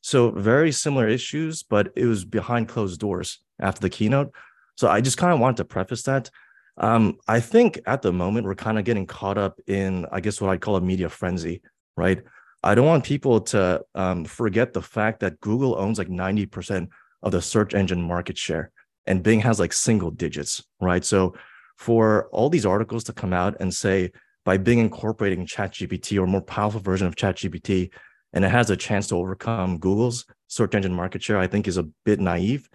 So, 0.00 0.30
very 0.30 0.72
similar 0.72 1.08
issues, 1.08 1.62
but 1.62 1.92
it 1.94 2.06
was 2.06 2.24
behind 2.24 2.68
closed 2.68 2.98
doors 2.98 3.38
after 3.60 3.80
the 3.80 3.90
keynote. 3.90 4.32
So, 4.76 4.88
I 4.88 5.00
just 5.00 5.16
kind 5.16 5.32
of 5.32 5.38
wanted 5.38 5.58
to 5.58 5.64
preface 5.64 6.02
that. 6.04 6.30
Um, 6.76 7.18
I 7.28 7.38
think 7.40 7.80
at 7.86 8.02
the 8.02 8.12
moment, 8.12 8.46
we're 8.46 8.54
kind 8.56 8.78
of 8.78 8.84
getting 8.84 9.06
caught 9.06 9.38
up 9.38 9.60
in, 9.66 10.06
I 10.10 10.20
guess, 10.20 10.40
what 10.40 10.50
I'd 10.50 10.60
call 10.60 10.76
a 10.76 10.80
media 10.80 11.08
frenzy, 11.08 11.62
right? 11.96 12.22
I 12.62 12.74
don't 12.74 12.86
want 12.86 13.04
people 13.04 13.40
to 13.40 13.82
um, 13.94 14.24
forget 14.24 14.72
the 14.72 14.82
fact 14.82 15.20
that 15.20 15.40
Google 15.40 15.76
owns 15.78 15.98
like 15.98 16.08
90% 16.08 16.88
of 17.22 17.32
the 17.32 17.42
search 17.42 17.74
engine 17.74 18.02
market 18.02 18.38
share 18.38 18.70
and 19.06 19.22
Bing 19.22 19.40
has 19.40 19.58
like 19.58 19.72
single 19.72 20.10
digits, 20.10 20.62
right? 20.80 21.04
So 21.04 21.34
for 21.76 22.28
all 22.32 22.48
these 22.48 22.66
articles 22.66 23.04
to 23.04 23.12
come 23.12 23.32
out 23.32 23.56
and 23.60 23.72
say 23.72 24.12
by 24.44 24.56
Bing 24.56 24.78
incorporating 24.78 25.46
ChatGPT 25.46 26.20
or 26.20 26.26
more 26.26 26.42
powerful 26.42 26.80
version 26.80 27.06
of 27.06 27.16
ChatGPT, 27.16 27.90
and 28.32 28.44
it 28.44 28.50
has 28.50 28.70
a 28.70 28.76
chance 28.76 29.08
to 29.08 29.16
overcome 29.16 29.78
Google's 29.78 30.24
search 30.48 30.74
engine 30.74 30.94
market 30.94 31.22
share, 31.22 31.38
I 31.38 31.46
think 31.46 31.68
is 31.68 31.78
a 31.78 31.88
bit 32.04 32.20
naive. 32.20 32.68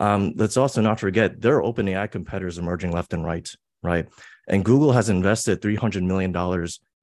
um, 0.00 0.32
let's 0.36 0.56
also 0.56 0.80
not 0.80 0.98
forget 0.98 1.40
there 1.40 1.56
are 1.56 1.62
open 1.62 1.86
AI 1.88 2.06
competitors 2.06 2.58
emerging 2.58 2.90
left 2.90 3.12
and 3.12 3.24
right, 3.24 3.48
right? 3.82 4.06
And 4.48 4.64
Google 4.64 4.92
has 4.92 5.08
invested 5.08 5.60
$300 5.60 6.02
million 6.02 6.34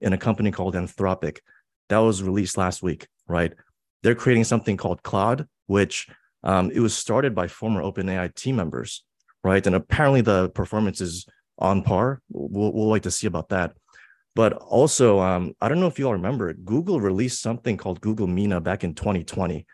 in 0.02 0.14
a 0.14 0.18
company 0.18 0.52
called 0.52 0.76
Anthropic 0.76 1.40
that 1.92 2.00
was 2.00 2.24
released 2.24 2.58
last 2.58 2.82
week, 2.82 3.08
right? 3.28 3.54
They're 4.02 4.16
creating 4.16 4.46
something 4.46 4.78
called 4.78 5.04
Claude, 5.04 5.46
which 5.68 6.08
um, 6.44 6.72
it 6.72 6.80
was 6.80 6.96
started 6.96 7.36
by 7.36 7.48
former 7.48 7.82
OpenAI 7.82 8.34
team 8.34 8.56
members, 8.56 9.04
right? 9.44 9.66
And 9.66 9.76
apparently 9.76 10.22
the 10.22 10.50
performance 10.50 11.02
is 11.02 11.26
on 11.58 11.84
par. 11.84 12.22
We'll, 12.32 12.72
we'll 12.72 12.88
like 12.88 13.04
to 13.04 13.12
see 13.12 13.28
about 13.28 13.50
that. 13.50 13.74
But 14.36 14.54
also, 14.54 15.20
um, 15.20 15.54
I 15.60 15.68
don't 15.68 15.82
know 15.82 15.88
if 15.88 16.00
you 16.00 16.08
all 16.08 16.14
remember, 16.14 16.54
Google 16.54 17.02
released 17.02 17.42
something 17.42 17.76
called 17.76 18.00
Google 18.00 18.28
Meena 18.28 18.64
back 18.64 18.86
in 18.86 18.96
2020. 18.96 19.66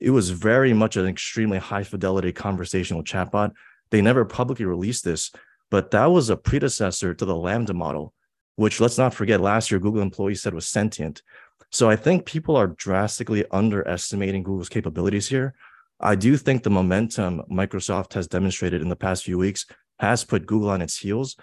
It 0.00 0.10
was 0.10 0.30
very 0.30 0.72
much 0.72 0.96
an 0.96 1.06
extremely 1.06 1.58
high 1.58 1.84
fidelity 1.84 2.32
conversational 2.32 3.04
chatbot. 3.04 3.52
They 3.90 4.00
never 4.00 4.24
publicly 4.24 4.64
released 4.64 5.04
this, 5.04 5.30
but 5.70 5.90
that 5.90 6.06
was 6.06 6.30
a 6.30 6.36
predecessor 6.36 7.12
to 7.12 7.24
the 7.26 7.34
LaMDA 7.34 7.74
model, 7.74 8.14
which 8.56 8.80
let's 8.80 8.96
not 8.96 9.12
forget 9.12 9.40
last 9.40 9.70
year 9.70 9.78
Google 9.78 10.02
employees 10.02 10.40
said 10.40 10.54
was 10.54 10.66
sentient. 10.66 11.22
So 11.76 11.90
I 11.90 11.96
think 11.96 12.24
people 12.24 12.56
are 12.56 12.68
drastically 12.68 13.44
underestimating 13.50 14.42
Google's 14.42 14.70
capabilities 14.70 15.28
here. 15.28 15.52
I 16.00 16.14
do 16.14 16.38
think 16.38 16.62
the 16.62 16.70
momentum 16.70 17.42
Microsoft 17.52 18.14
has 18.14 18.26
demonstrated 18.26 18.80
in 18.80 18.88
the 18.88 18.96
past 18.96 19.24
few 19.24 19.36
weeks 19.36 19.66
has 19.98 20.24
put 20.24 20.46
Google 20.46 20.70
on 20.70 20.80
its 20.80 20.96
heels. 20.96 21.36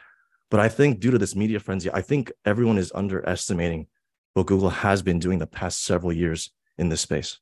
But 0.50 0.60
I 0.60 0.70
think 0.70 1.00
due 1.00 1.12
to 1.12 1.20
this 1.20 1.36
media 1.36 1.60
frenzy, 1.60 1.92
I 1.92 2.02
think 2.02 2.32
everyone 2.46 2.80
is 2.80 2.92
underestimating 2.96 3.86
what 4.34 4.48
Google 4.48 4.72
has 4.72 5.04
been 5.04 5.20
doing 5.20 5.38
the 5.38 5.46
past 5.46 5.84
several 5.84 6.12
years 6.12 6.50
in 6.80 6.90
this 6.90 7.02
space. 7.02 7.38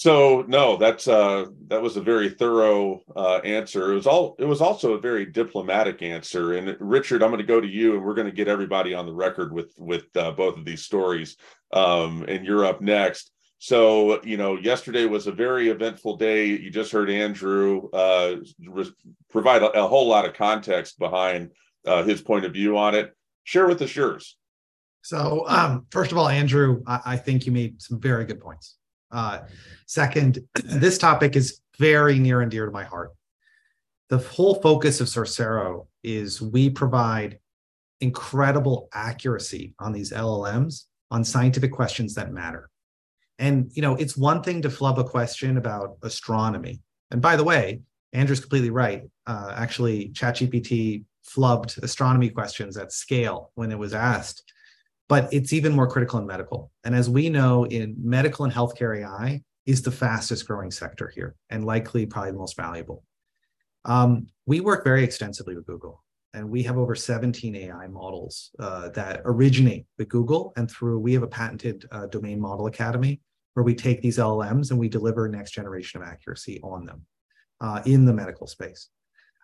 So 0.00 0.46
no, 0.48 0.78
that's 0.78 1.06
uh, 1.08 1.44
that 1.68 1.82
was 1.82 1.98
a 1.98 2.00
very 2.00 2.30
thorough 2.30 3.02
uh, 3.14 3.36
answer. 3.44 3.92
It 3.92 3.96
was 3.96 4.06
all. 4.06 4.34
It 4.38 4.46
was 4.46 4.62
also 4.62 4.94
a 4.94 4.98
very 4.98 5.26
diplomatic 5.26 6.00
answer. 6.00 6.54
And 6.54 6.74
Richard, 6.80 7.22
I'm 7.22 7.28
going 7.28 7.42
to 7.42 7.46
go 7.46 7.60
to 7.60 7.68
you, 7.68 7.96
and 7.96 8.02
we're 8.02 8.14
going 8.14 8.26
to 8.26 8.32
get 8.32 8.48
everybody 8.48 8.94
on 8.94 9.04
the 9.04 9.12
record 9.12 9.52
with 9.52 9.74
with 9.76 10.06
uh, 10.16 10.30
both 10.30 10.56
of 10.56 10.64
these 10.64 10.86
stories. 10.86 11.36
Um, 11.74 12.24
and 12.28 12.46
you're 12.46 12.64
up 12.64 12.80
next. 12.80 13.30
So 13.58 14.24
you 14.24 14.38
know, 14.38 14.56
yesterday 14.56 15.04
was 15.04 15.26
a 15.26 15.32
very 15.32 15.68
eventful 15.68 16.16
day. 16.16 16.46
You 16.46 16.70
just 16.70 16.92
heard 16.92 17.10
Andrew 17.10 17.90
uh, 17.92 18.36
re- 18.70 18.94
provide 19.28 19.62
a, 19.62 19.82
a, 19.82 19.86
whole 19.86 20.08
lot 20.08 20.24
of 20.24 20.32
context 20.32 20.98
behind 20.98 21.50
uh, 21.86 22.04
his 22.04 22.22
point 22.22 22.46
of 22.46 22.54
view 22.54 22.78
on 22.78 22.94
it. 22.94 23.14
Share 23.44 23.66
with 23.66 23.82
us 23.82 23.94
yours. 23.94 24.38
So, 25.02 25.44
um, 25.46 25.84
first 25.90 26.10
of 26.10 26.16
all, 26.16 26.30
Andrew, 26.30 26.82
I, 26.86 27.00
I 27.04 27.16
think 27.18 27.44
you 27.44 27.52
made 27.52 27.82
some 27.82 28.00
very 28.00 28.24
good 28.24 28.40
points. 28.40 28.78
Uh, 29.10 29.40
second, 29.86 30.40
this 30.64 30.98
topic 30.98 31.36
is 31.36 31.60
very 31.78 32.18
near 32.18 32.40
and 32.40 32.50
dear 32.50 32.66
to 32.66 32.72
my 32.72 32.84
heart. 32.84 33.12
The 34.08 34.18
whole 34.18 34.56
focus 34.56 35.00
of 35.00 35.08
Sorcero 35.08 35.86
is 36.02 36.42
we 36.42 36.70
provide 36.70 37.38
incredible 38.00 38.88
accuracy 38.92 39.74
on 39.78 39.92
these 39.92 40.12
LLMs 40.12 40.84
on 41.10 41.24
scientific 41.24 41.72
questions 41.72 42.14
that 42.14 42.32
matter. 42.32 42.70
And 43.38 43.70
you 43.72 43.82
know, 43.82 43.96
it's 43.96 44.16
one 44.16 44.42
thing 44.42 44.62
to 44.62 44.70
flub 44.70 44.98
a 44.98 45.04
question 45.04 45.56
about 45.56 45.96
astronomy. 46.02 46.80
And 47.10 47.22
by 47.22 47.36
the 47.36 47.44
way, 47.44 47.80
Andrew's 48.12 48.40
completely 48.40 48.70
right. 48.70 49.02
Uh, 49.26 49.54
actually, 49.56 50.10
ChatGPT 50.10 51.04
flubbed 51.28 51.82
astronomy 51.82 52.30
questions 52.30 52.76
at 52.76 52.92
scale 52.92 53.50
when 53.54 53.70
it 53.70 53.78
was 53.78 53.94
asked 53.94 54.42
but 55.10 55.28
it's 55.32 55.52
even 55.52 55.72
more 55.72 55.88
critical 55.88 56.20
in 56.20 56.26
medical. 56.26 56.70
And 56.84 56.94
as 56.94 57.10
we 57.10 57.28
know, 57.28 57.66
in 57.66 57.96
medical 58.00 58.44
and 58.44 58.54
healthcare 58.54 58.96
AI 59.00 59.42
is 59.66 59.82
the 59.82 59.90
fastest 59.90 60.46
growing 60.46 60.70
sector 60.70 61.10
here 61.12 61.34
and 61.50 61.66
likely 61.66 62.06
probably 62.06 62.30
the 62.30 62.38
most 62.38 62.56
valuable. 62.56 63.02
Um, 63.84 64.28
we 64.46 64.60
work 64.60 64.84
very 64.84 65.02
extensively 65.02 65.56
with 65.56 65.66
Google, 65.66 66.04
and 66.32 66.48
we 66.48 66.62
have 66.62 66.78
over 66.78 66.94
17 66.94 67.56
AI 67.56 67.88
models 67.88 68.50
uh, 68.60 68.90
that 68.90 69.22
originate 69.24 69.84
with 69.98 70.08
Google. 70.08 70.52
And 70.56 70.70
through, 70.70 71.00
we 71.00 71.12
have 71.14 71.24
a 71.24 71.28
patented 71.28 71.86
uh, 71.90 72.06
domain 72.06 72.40
model 72.40 72.68
academy 72.68 73.20
where 73.54 73.64
we 73.64 73.74
take 73.74 74.00
these 74.02 74.18
LLMs 74.18 74.70
and 74.70 74.78
we 74.78 74.88
deliver 74.88 75.28
next 75.28 75.50
generation 75.50 76.00
of 76.00 76.06
accuracy 76.06 76.60
on 76.62 76.86
them 76.86 77.04
uh, 77.60 77.82
in 77.84 78.04
the 78.04 78.12
medical 78.12 78.46
space. 78.46 78.90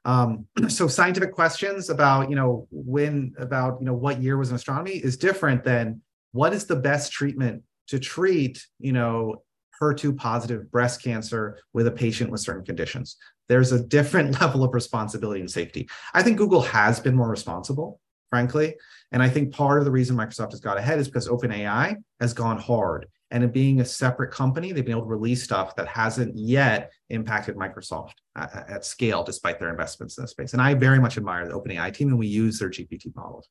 Um, 0.07 0.47
so 0.69 0.89
scientific 0.89 1.33
questions 1.33 1.91
about, 1.91 2.31
you 2.31 2.37
know, 2.37 2.67
when 2.71 3.35
about, 3.39 3.79
you 3.81 3.87
know, 3.87 3.95
what 3.95 4.23
year 4.23 4.39
was 4.39 4.49
in 4.49 4.57
astronomy 4.57 4.93
is 4.93 5.19
different 5.19 5.65
than 5.65 6.01
what 6.33 6.55
is 6.55 6.65
the 6.65 6.77
best 6.77 7.13
treatment 7.13 7.63
to 7.89 7.99
treat, 7.99 8.65
you 8.79 8.93
know, 8.93 9.43
HER2 9.83 10.17
positive 10.17 10.71
breast 10.71 11.03
cancer 11.03 11.59
with 11.75 11.87
a 11.87 11.91
patient 11.91 12.31
with 12.31 12.41
certain 12.41 12.65
conditions. 12.65 13.17
There's 13.49 13.73
a 13.73 13.85
different 13.85 14.41
level 14.41 14.65
of 14.65 14.73
responsibility 14.73 15.41
and 15.41 15.51
safety. 15.51 15.89
I 16.15 16.23
think 16.23 16.39
Google 16.39 16.63
has 16.63 16.99
been 16.99 17.15
more 17.15 17.29
responsible, 17.29 18.01
frankly. 18.31 18.77
And 19.13 19.23
I 19.23 19.29
think 19.29 19.53
part 19.53 19.79
of 19.79 19.85
the 19.85 19.91
reason 19.91 20.17
Microsoft 20.17 20.53
has 20.53 20.61
got 20.61 20.79
ahead 20.79 20.99
is 20.99 21.09
because 21.09 21.29
OpenAI 21.29 21.97
has 22.21 22.33
gone 22.33 22.59
hard 22.59 23.07
and 23.31 23.43
in 23.43 23.51
being 23.51 23.81
a 23.81 23.85
separate 23.85 24.31
company, 24.31 24.73
they've 24.73 24.85
been 24.85 24.97
able 24.97 25.03
to 25.03 25.09
release 25.09 25.43
stuff 25.43 25.75
that 25.77 25.89
hasn't 25.89 26.37
yet 26.37 26.93
impacted 27.11 27.57
Microsoft 27.57 28.13
at, 28.37 28.71
at, 28.71 28.85
scale, 28.85 29.25
despite 29.25 29.59
their 29.59 29.71
investments 29.71 30.17
in 30.17 30.25
this 30.25 30.31
space. 30.31 30.53
And 30.53 30.63
I 30.63 30.75
very 30.75 31.01
much 31.01 31.17
admire 31.17 31.47
the 31.47 31.55
OpenAI 31.55 31.93
team, 31.93 32.09
and 32.09 32.19
we 32.19 32.29
use 32.29 32.59
their 32.59 32.71
GPT 32.71 33.15
models. 33.17 33.49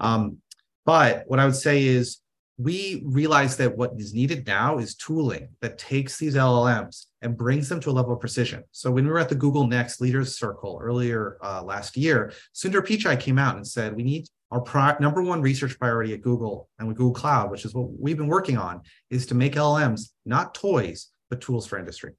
Um, 0.00 0.38
but 0.86 1.24
what 1.26 1.40
I 1.40 1.44
would 1.44 1.56
say 1.56 1.84
is 1.84 2.20
we 2.58 3.02
realize 3.04 3.58
that 3.58 3.76
what 3.76 3.92
is 3.98 4.14
needed 4.14 4.46
now 4.46 4.78
is 4.78 4.94
tooling 4.94 5.48
that 5.60 5.76
takes 5.76 6.18
these 6.18 6.34
LLMs 6.34 7.06
and 7.20 7.36
brings 7.36 7.68
them 7.68 7.80
to 7.80 7.90
a 7.90 7.92
level 7.92 8.14
of 8.14 8.20
precision. 8.20 8.64
So 8.72 8.90
when 8.90 9.04
we 9.04 9.10
were 9.10 9.18
at 9.18 9.28
the 9.28 9.34
Google 9.34 9.66
Next 9.66 10.00
Leaders 10.00 10.38
Circle 10.38 10.78
earlier 10.82 11.36
uh, 11.42 11.62
last 11.62 11.98
year, 11.98 12.32
Sundar 12.54 12.80
Pichai 12.80 13.20
came 13.20 13.38
out 13.38 13.56
and 13.56 13.66
said 13.66 13.94
we 13.94 14.04
need 14.04 14.26
our 14.50 14.96
number 15.00 15.22
one 15.22 15.42
research 15.42 15.78
priority 15.78 16.14
at 16.14 16.22
Google 16.22 16.68
and 16.78 16.86
with 16.86 16.96
Google 16.96 17.14
Cloud, 17.14 17.50
which 17.50 17.64
is 17.64 17.74
what 17.74 17.88
we've 17.98 18.16
been 18.16 18.28
working 18.28 18.56
on, 18.56 18.80
is 19.10 19.26
to 19.26 19.34
make 19.34 19.54
LLMs 19.54 20.10
not 20.24 20.54
toys, 20.54 21.08
but 21.30 21.40
tools 21.40 21.66
for 21.66 21.78
industry. 21.78 22.12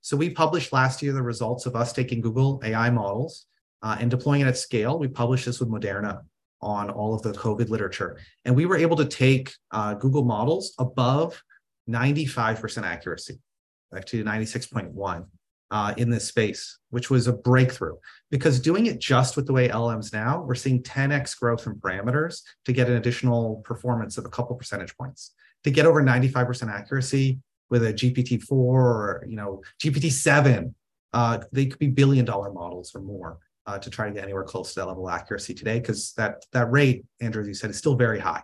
So 0.00 0.16
we 0.16 0.30
published 0.30 0.72
last 0.72 1.02
year 1.02 1.12
the 1.12 1.22
results 1.22 1.66
of 1.66 1.76
us 1.76 1.92
taking 1.92 2.20
Google 2.20 2.60
AI 2.64 2.90
models 2.90 3.46
uh, 3.82 3.96
and 4.00 4.10
deploying 4.10 4.40
it 4.40 4.46
at 4.46 4.58
scale. 4.58 4.98
We 4.98 5.08
published 5.08 5.46
this 5.46 5.60
with 5.60 5.68
Moderna 5.68 6.22
on 6.60 6.90
all 6.90 7.14
of 7.14 7.22
the 7.22 7.32
COVID 7.32 7.68
literature. 7.68 8.18
And 8.44 8.56
we 8.56 8.66
were 8.66 8.76
able 8.76 8.96
to 8.96 9.04
take 9.04 9.52
uh, 9.70 9.94
Google 9.94 10.24
models 10.24 10.74
above 10.78 11.40
95% 11.88 12.82
accuracy, 12.82 13.38
actually 13.94 14.24
96.1 14.24 15.26
uh, 15.70 15.94
in 15.96 16.10
this 16.10 16.26
space, 16.26 16.78
which 16.90 17.10
was 17.10 17.26
a 17.26 17.32
breakthrough. 17.32 17.96
Because 18.30 18.60
doing 18.60 18.86
it 18.86 18.98
just 18.98 19.36
with 19.36 19.46
the 19.46 19.52
way 19.52 19.68
LMs 19.68 20.12
now, 20.12 20.42
we're 20.42 20.54
seeing 20.54 20.82
10x 20.82 21.38
growth 21.38 21.66
in 21.66 21.74
parameters 21.74 22.42
to 22.64 22.72
get 22.72 22.88
an 22.88 22.96
additional 22.96 23.56
performance 23.64 24.18
of 24.18 24.24
a 24.24 24.30
couple 24.30 24.56
percentage 24.56 24.96
points. 24.96 25.32
To 25.64 25.70
get 25.70 25.86
over 25.86 26.02
95% 26.02 26.72
accuracy 26.72 27.40
with 27.68 27.84
a 27.84 27.92
GPT-4 27.92 28.50
or 28.52 29.26
you 29.28 29.36
know 29.36 29.62
GPT-7, 29.82 30.72
uh, 31.12 31.38
they 31.52 31.66
could 31.66 31.78
be 31.78 31.88
billion 31.88 32.24
dollar 32.24 32.52
models 32.52 32.94
or 32.94 33.00
more 33.00 33.38
uh, 33.66 33.78
to 33.78 33.90
try 33.90 34.08
to 34.08 34.14
get 34.14 34.24
anywhere 34.24 34.44
close 34.44 34.72
to 34.74 34.80
that 34.80 34.86
level 34.86 35.08
of 35.08 35.14
accuracy 35.14 35.54
today, 35.54 35.80
because 35.80 36.12
that 36.12 36.44
that 36.52 36.70
rate, 36.70 37.04
Andrew, 37.20 37.42
as 37.42 37.48
you 37.48 37.54
said, 37.54 37.70
is 37.70 37.76
still 37.76 37.96
very 37.96 38.20
high. 38.20 38.42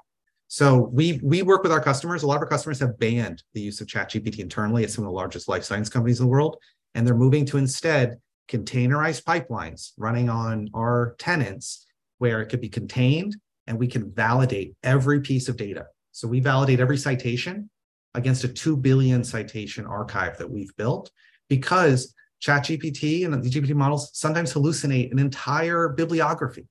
So 0.49 0.91
we 0.93 1.21
we 1.23 1.43
work 1.43 1.63
with 1.63 1.73
our 1.73 1.81
customers. 1.81 2.23
A 2.23 2.27
lot 2.27 2.37
of 2.37 2.43
our 2.43 2.49
customers 2.49 2.79
have 2.81 2.99
banned 2.99 3.43
the 3.55 3.61
use 3.61 3.81
of 3.81 3.87
ChatGPT 3.87 4.41
internally 4.41 4.85
at 4.85 4.91
some 4.91 5.05
of 5.05 5.09
the 5.09 5.15
largest 5.15 5.49
life 5.49 5.65
science 5.65 5.89
companies 5.89 6.21
in 6.21 6.27
the 6.27 6.31
world 6.31 6.59
and 6.95 7.07
they're 7.07 7.15
moving 7.15 7.45
to 7.47 7.59
instead 7.59 8.19
containerized 8.49 9.25
pipelines 9.25 9.93
running 9.97 10.29
on 10.29 10.69
our 10.75 11.15
tenants 11.19 11.87
where 12.19 12.41
it 12.41 12.47
could 12.47 12.61
be 12.61 12.69
contained 12.69 13.37
and 13.67 13.79
we 13.79 13.87
can 13.87 14.13
validate 14.13 14.75
every 14.83 15.21
piece 15.21 15.49
of 15.49 15.57
data. 15.57 15.87
So 16.13 16.29
we 16.29 16.41
validate 16.41 16.81
every 16.81 16.99
citation 16.99 17.71
against 18.15 18.45
a 18.45 18.49
2 18.49 18.77
billion 18.77 19.25
citation 19.25 19.87
archive 19.87 20.39
that 20.39 20.51
we've 20.51 20.75
built 20.77 21.11
because 21.49 22.15
ChatGPT 22.43 23.25
and 23.25 23.43
the 23.43 23.51
GPT 23.51 23.75
models 23.75 24.11
sometimes 24.13 24.53
hallucinate 24.53 25.11
an 25.11 25.19
entire 25.19 25.89
bibliography. 25.89 26.67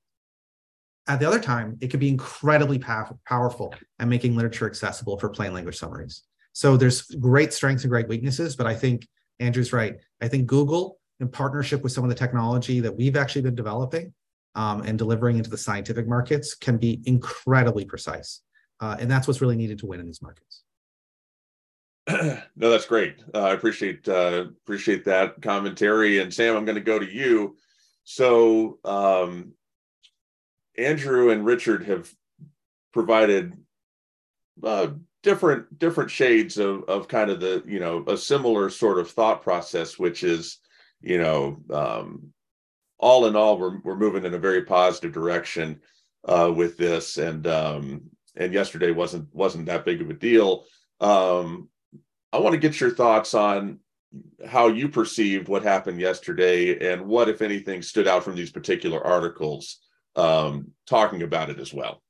At 1.07 1.19
the 1.19 1.27
other 1.27 1.39
time, 1.39 1.77
it 1.81 1.87
could 1.87 1.99
be 1.99 2.07
incredibly 2.07 2.79
pow- 2.79 3.19
powerful 3.27 3.73
at 3.99 4.07
making 4.07 4.35
literature 4.35 4.67
accessible 4.67 5.17
for 5.17 5.29
plain 5.29 5.53
language 5.53 5.77
summaries. 5.77 6.23
So 6.53 6.77
there's 6.77 7.01
great 7.01 7.51
strengths 7.51 7.83
and 7.83 7.91
great 7.91 8.07
weaknesses, 8.07 8.55
but 8.55 8.67
I 8.67 8.75
think 8.75 9.07
Andrew's 9.43 9.73
right. 9.73 9.97
I 10.21 10.27
think 10.27 10.47
Google, 10.47 10.99
in 11.19 11.27
partnership 11.27 11.83
with 11.83 11.91
some 11.91 12.03
of 12.03 12.09
the 12.09 12.15
technology 12.15 12.79
that 12.79 12.95
we've 12.95 13.17
actually 13.17 13.41
been 13.41 13.55
developing 13.55 14.13
um, 14.55 14.81
and 14.81 14.97
delivering 14.97 15.37
into 15.37 15.49
the 15.49 15.57
scientific 15.57 16.07
markets, 16.07 16.55
can 16.55 16.77
be 16.77 17.01
incredibly 17.05 17.85
precise. 17.85 18.41
Uh, 18.79 18.95
and 18.99 19.09
that's 19.11 19.27
what's 19.27 19.41
really 19.41 19.55
needed 19.55 19.79
to 19.79 19.85
win 19.85 19.99
in 19.99 20.05
these 20.05 20.21
markets. 20.21 20.63
no, 22.55 22.69
that's 22.69 22.85
great. 22.85 23.23
Uh, 23.33 23.43
I 23.43 23.53
appreciate 23.53 24.07
uh, 24.09 24.45
appreciate 24.63 25.05
that 25.05 25.41
commentary. 25.41 26.19
And 26.19 26.33
Sam, 26.33 26.55
I'm 26.55 26.65
going 26.65 26.75
to 26.75 26.81
go 26.81 26.99
to 26.99 27.09
you. 27.09 27.55
So 28.03 28.79
um, 28.83 29.53
Andrew 30.77 31.29
and 31.29 31.45
Richard 31.45 31.85
have 31.85 32.13
provided 32.91 33.57
uh, 34.61 34.87
different 35.23 35.79
different 35.79 36.11
shades 36.11 36.57
of 36.57 36.83
of 36.83 37.07
kind 37.07 37.31
of 37.31 37.39
the 37.39 37.63
you 37.65 37.79
know 37.79 38.03
a 38.07 38.15
similar 38.15 38.69
sort 38.69 38.99
of 38.99 39.09
thought 39.09 39.41
process 39.41 39.97
which 39.97 40.23
is 40.23 40.59
you 41.03 41.17
know, 41.17 41.57
um, 41.69 42.33
all 42.97 43.25
in 43.25 43.35
all, 43.35 43.59
we're 43.59 43.79
we're 43.83 43.97
moving 43.97 44.23
in 44.23 44.33
a 44.33 44.39
very 44.39 44.63
positive 44.63 45.11
direction 45.11 45.81
uh, 46.25 46.51
with 46.55 46.77
this, 46.77 47.17
and 47.17 47.45
um, 47.45 48.03
and 48.35 48.53
yesterday 48.53 48.91
wasn't 48.91 49.27
wasn't 49.33 49.65
that 49.65 49.85
big 49.85 50.01
of 50.01 50.09
a 50.09 50.13
deal. 50.13 50.63
Um, 51.01 51.69
I 52.31 52.39
want 52.39 52.53
to 52.53 52.59
get 52.59 52.79
your 52.79 52.91
thoughts 52.91 53.33
on 53.33 53.79
how 54.47 54.67
you 54.67 54.87
perceived 54.87 55.49
what 55.49 55.63
happened 55.63 55.99
yesterday, 55.99 56.91
and 56.91 57.05
what, 57.05 57.27
if 57.27 57.41
anything, 57.41 57.81
stood 57.81 58.07
out 58.07 58.23
from 58.23 58.35
these 58.35 58.51
particular 58.51 59.05
articles 59.05 59.79
um, 60.15 60.71
talking 60.87 61.21
about 61.21 61.49
it 61.49 61.59
as 61.59 61.73
well. 61.73 62.01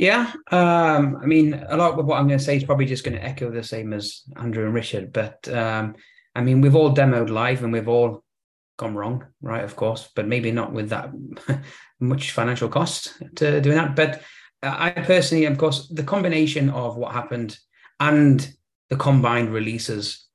Yeah, 0.00 0.32
um, 0.50 1.18
I 1.22 1.26
mean, 1.26 1.52
a 1.52 1.76
lot 1.76 1.98
of 1.98 2.06
what 2.06 2.18
I'm 2.18 2.26
going 2.26 2.38
to 2.38 2.44
say 2.44 2.56
is 2.56 2.64
probably 2.64 2.86
just 2.86 3.04
going 3.04 3.18
to 3.18 3.22
echo 3.22 3.50
the 3.50 3.62
same 3.62 3.92
as 3.92 4.22
Andrew 4.34 4.64
and 4.64 4.72
Richard. 4.72 5.12
But 5.12 5.46
um, 5.46 5.94
I 6.34 6.40
mean, 6.40 6.62
we've 6.62 6.74
all 6.74 6.94
demoed 6.94 7.28
live 7.28 7.62
and 7.62 7.70
we've 7.70 7.86
all 7.86 8.24
gone 8.78 8.94
wrong, 8.94 9.26
right? 9.42 9.62
Of 9.62 9.76
course, 9.76 10.08
but 10.16 10.26
maybe 10.26 10.52
not 10.52 10.72
with 10.72 10.88
that 10.88 11.10
much 12.00 12.30
financial 12.30 12.70
cost 12.70 13.12
to 13.36 13.60
doing 13.60 13.76
that. 13.76 13.94
But 13.94 14.22
I 14.62 14.88
personally, 14.88 15.44
of 15.44 15.58
course, 15.58 15.88
the 15.88 16.02
combination 16.02 16.70
of 16.70 16.96
what 16.96 17.12
happened 17.12 17.58
and 18.00 18.50
the 18.88 18.96
combined 18.96 19.52
releases 19.52 20.26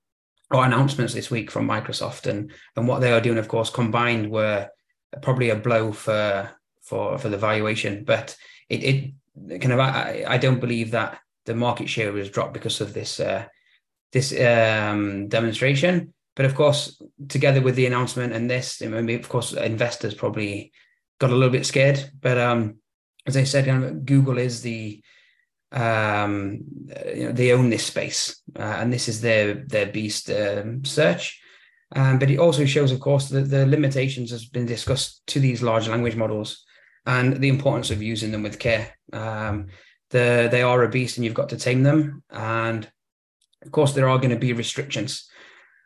or 0.52 0.64
announcements 0.64 1.16
this 1.16 1.32
week 1.32 1.50
from 1.50 1.68
Microsoft 1.68 2.28
and 2.28 2.52
and 2.76 2.88
what 2.88 3.02
they 3.02 3.12
are 3.12 3.20
doing, 3.20 3.40
of 3.40 3.48
course, 3.48 3.72
combined 3.72 4.30
were 4.30 4.70
probably 5.24 5.50
a 5.50 5.56
blow 5.56 5.92
for 5.92 6.52
for 6.84 7.18
for 7.18 7.30
the 7.30 7.38
valuation. 7.38 8.04
But 8.04 8.38
it, 8.70 8.84
it 8.84 9.12
kind 9.50 9.74
of 9.74 9.80
I, 9.80 10.26
I 10.28 10.38
don't 10.38 10.60
believe 10.60 10.92
that 10.92 11.20
the 11.46 11.56
market 11.56 11.90
share 11.90 12.12
was 12.12 12.30
dropped 12.30 12.54
because 12.54 12.82
of 12.82 12.94
this 12.94 13.20
uh, 13.20 13.46
this 14.12 14.32
um, 14.40 15.28
demonstration. 15.28 16.14
But 16.36 16.46
of 16.46 16.56
course, 16.56 17.02
together 17.30 17.62
with 17.62 17.76
the 17.76 17.86
announcement 17.86 18.34
and 18.34 18.50
this, 18.50 18.82
I 18.82 18.88
mean, 18.88 19.20
of 19.20 19.30
course, 19.30 19.54
investors 19.54 20.14
probably 20.14 20.74
got 21.20 21.30
a 21.30 21.34
little 21.34 21.50
bit 21.50 21.66
scared. 21.66 22.12
But 22.20 22.38
um, 22.38 22.78
as 23.26 23.38
I 23.38 23.46
said, 23.46 24.06
Google 24.06 24.38
is 24.38 24.62
the 24.62 25.02
um, 25.72 26.60
you 27.14 27.26
know, 27.26 27.32
they 27.32 27.52
own 27.52 27.70
this 27.70 27.86
space, 27.86 28.42
uh, 28.58 28.78
and 28.80 28.92
this 28.92 29.08
is 29.08 29.22
their 29.22 29.54
their 29.54 29.88
beast 29.88 30.30
um, 30.30 30.84
search. 30.84 31.42
Um, 31.96 32.20
but 32.20 32.30
it 32.30 32.40
also 32.40 32.66
shows, 32.66 32.92
of 32.92 33.00
course, 33.00 33.30
that 33.30 33.50
the 33.50 33.66
limitations 33.66 34.32
has 34.32 34.46
been 34.46 34.66
discussed 34.66 35.26
to 35.28 35.40
these 35.40 35.62
large 35.62 35.88
language 35.88 36.16
models 36.16 36.65
and 37.06 37.38
the 37.38 37.50
importance 37.50 37.92
of 37.92 38.02
using 38.02 38.32
them 38.32 38.44
with 38.44 38.60
care. 38.60 38.98
Um, 39.14 39.68
the, 40.10 40.48
they 40.52 40.62
are 40.62 40.84
a 40.84 40.90
beast 40.90 41.18
and 41.18 41.26
you've 41.26 41.34
got 41.34 41.50
to 41.50 41.58
tame 41.58 41.84
them. 41.84 42.24
And 42.30 42.90
of 43.64 43.72
course, 43.72 43.94
there 43.94 44.10
are 44.10 44.18
going 44.18 44.32
to 44.32 44.36
be 44.40 44.54
restrictions. 44.54 45.30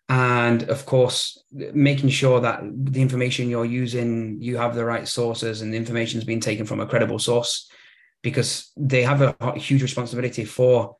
And 0.07 0.63
of 0.69 0.85
course, 0.85 1.43
making 1.51 2.09
sure 2.09 2.39
that 2.41 2.61
the 2.63 3.01
information 3.01 3.49
you're 3.49 3.65
using, 3.65 4.41
you 4.41 4.57
have 4.57 4.73
the 4.73 4.85
right 4.85 5.07
sources 5.07 5.61
and 5.61 5.71
the 5.71 5.77
information 5.77 6.17
is 6.17 6.25
being 6.25 6.39
taken 6.39 6.65
from 6.65 6.79
a 6.79 6.87
credible 6.87 7.19
source 7.19 7.69
because 8.23 8.71
they 8.75 9.03
have 9.03 9.21
a 9.21 9.59
huge 9.59 9.81
responsibility 9.81 10.45
for 10.45 10.97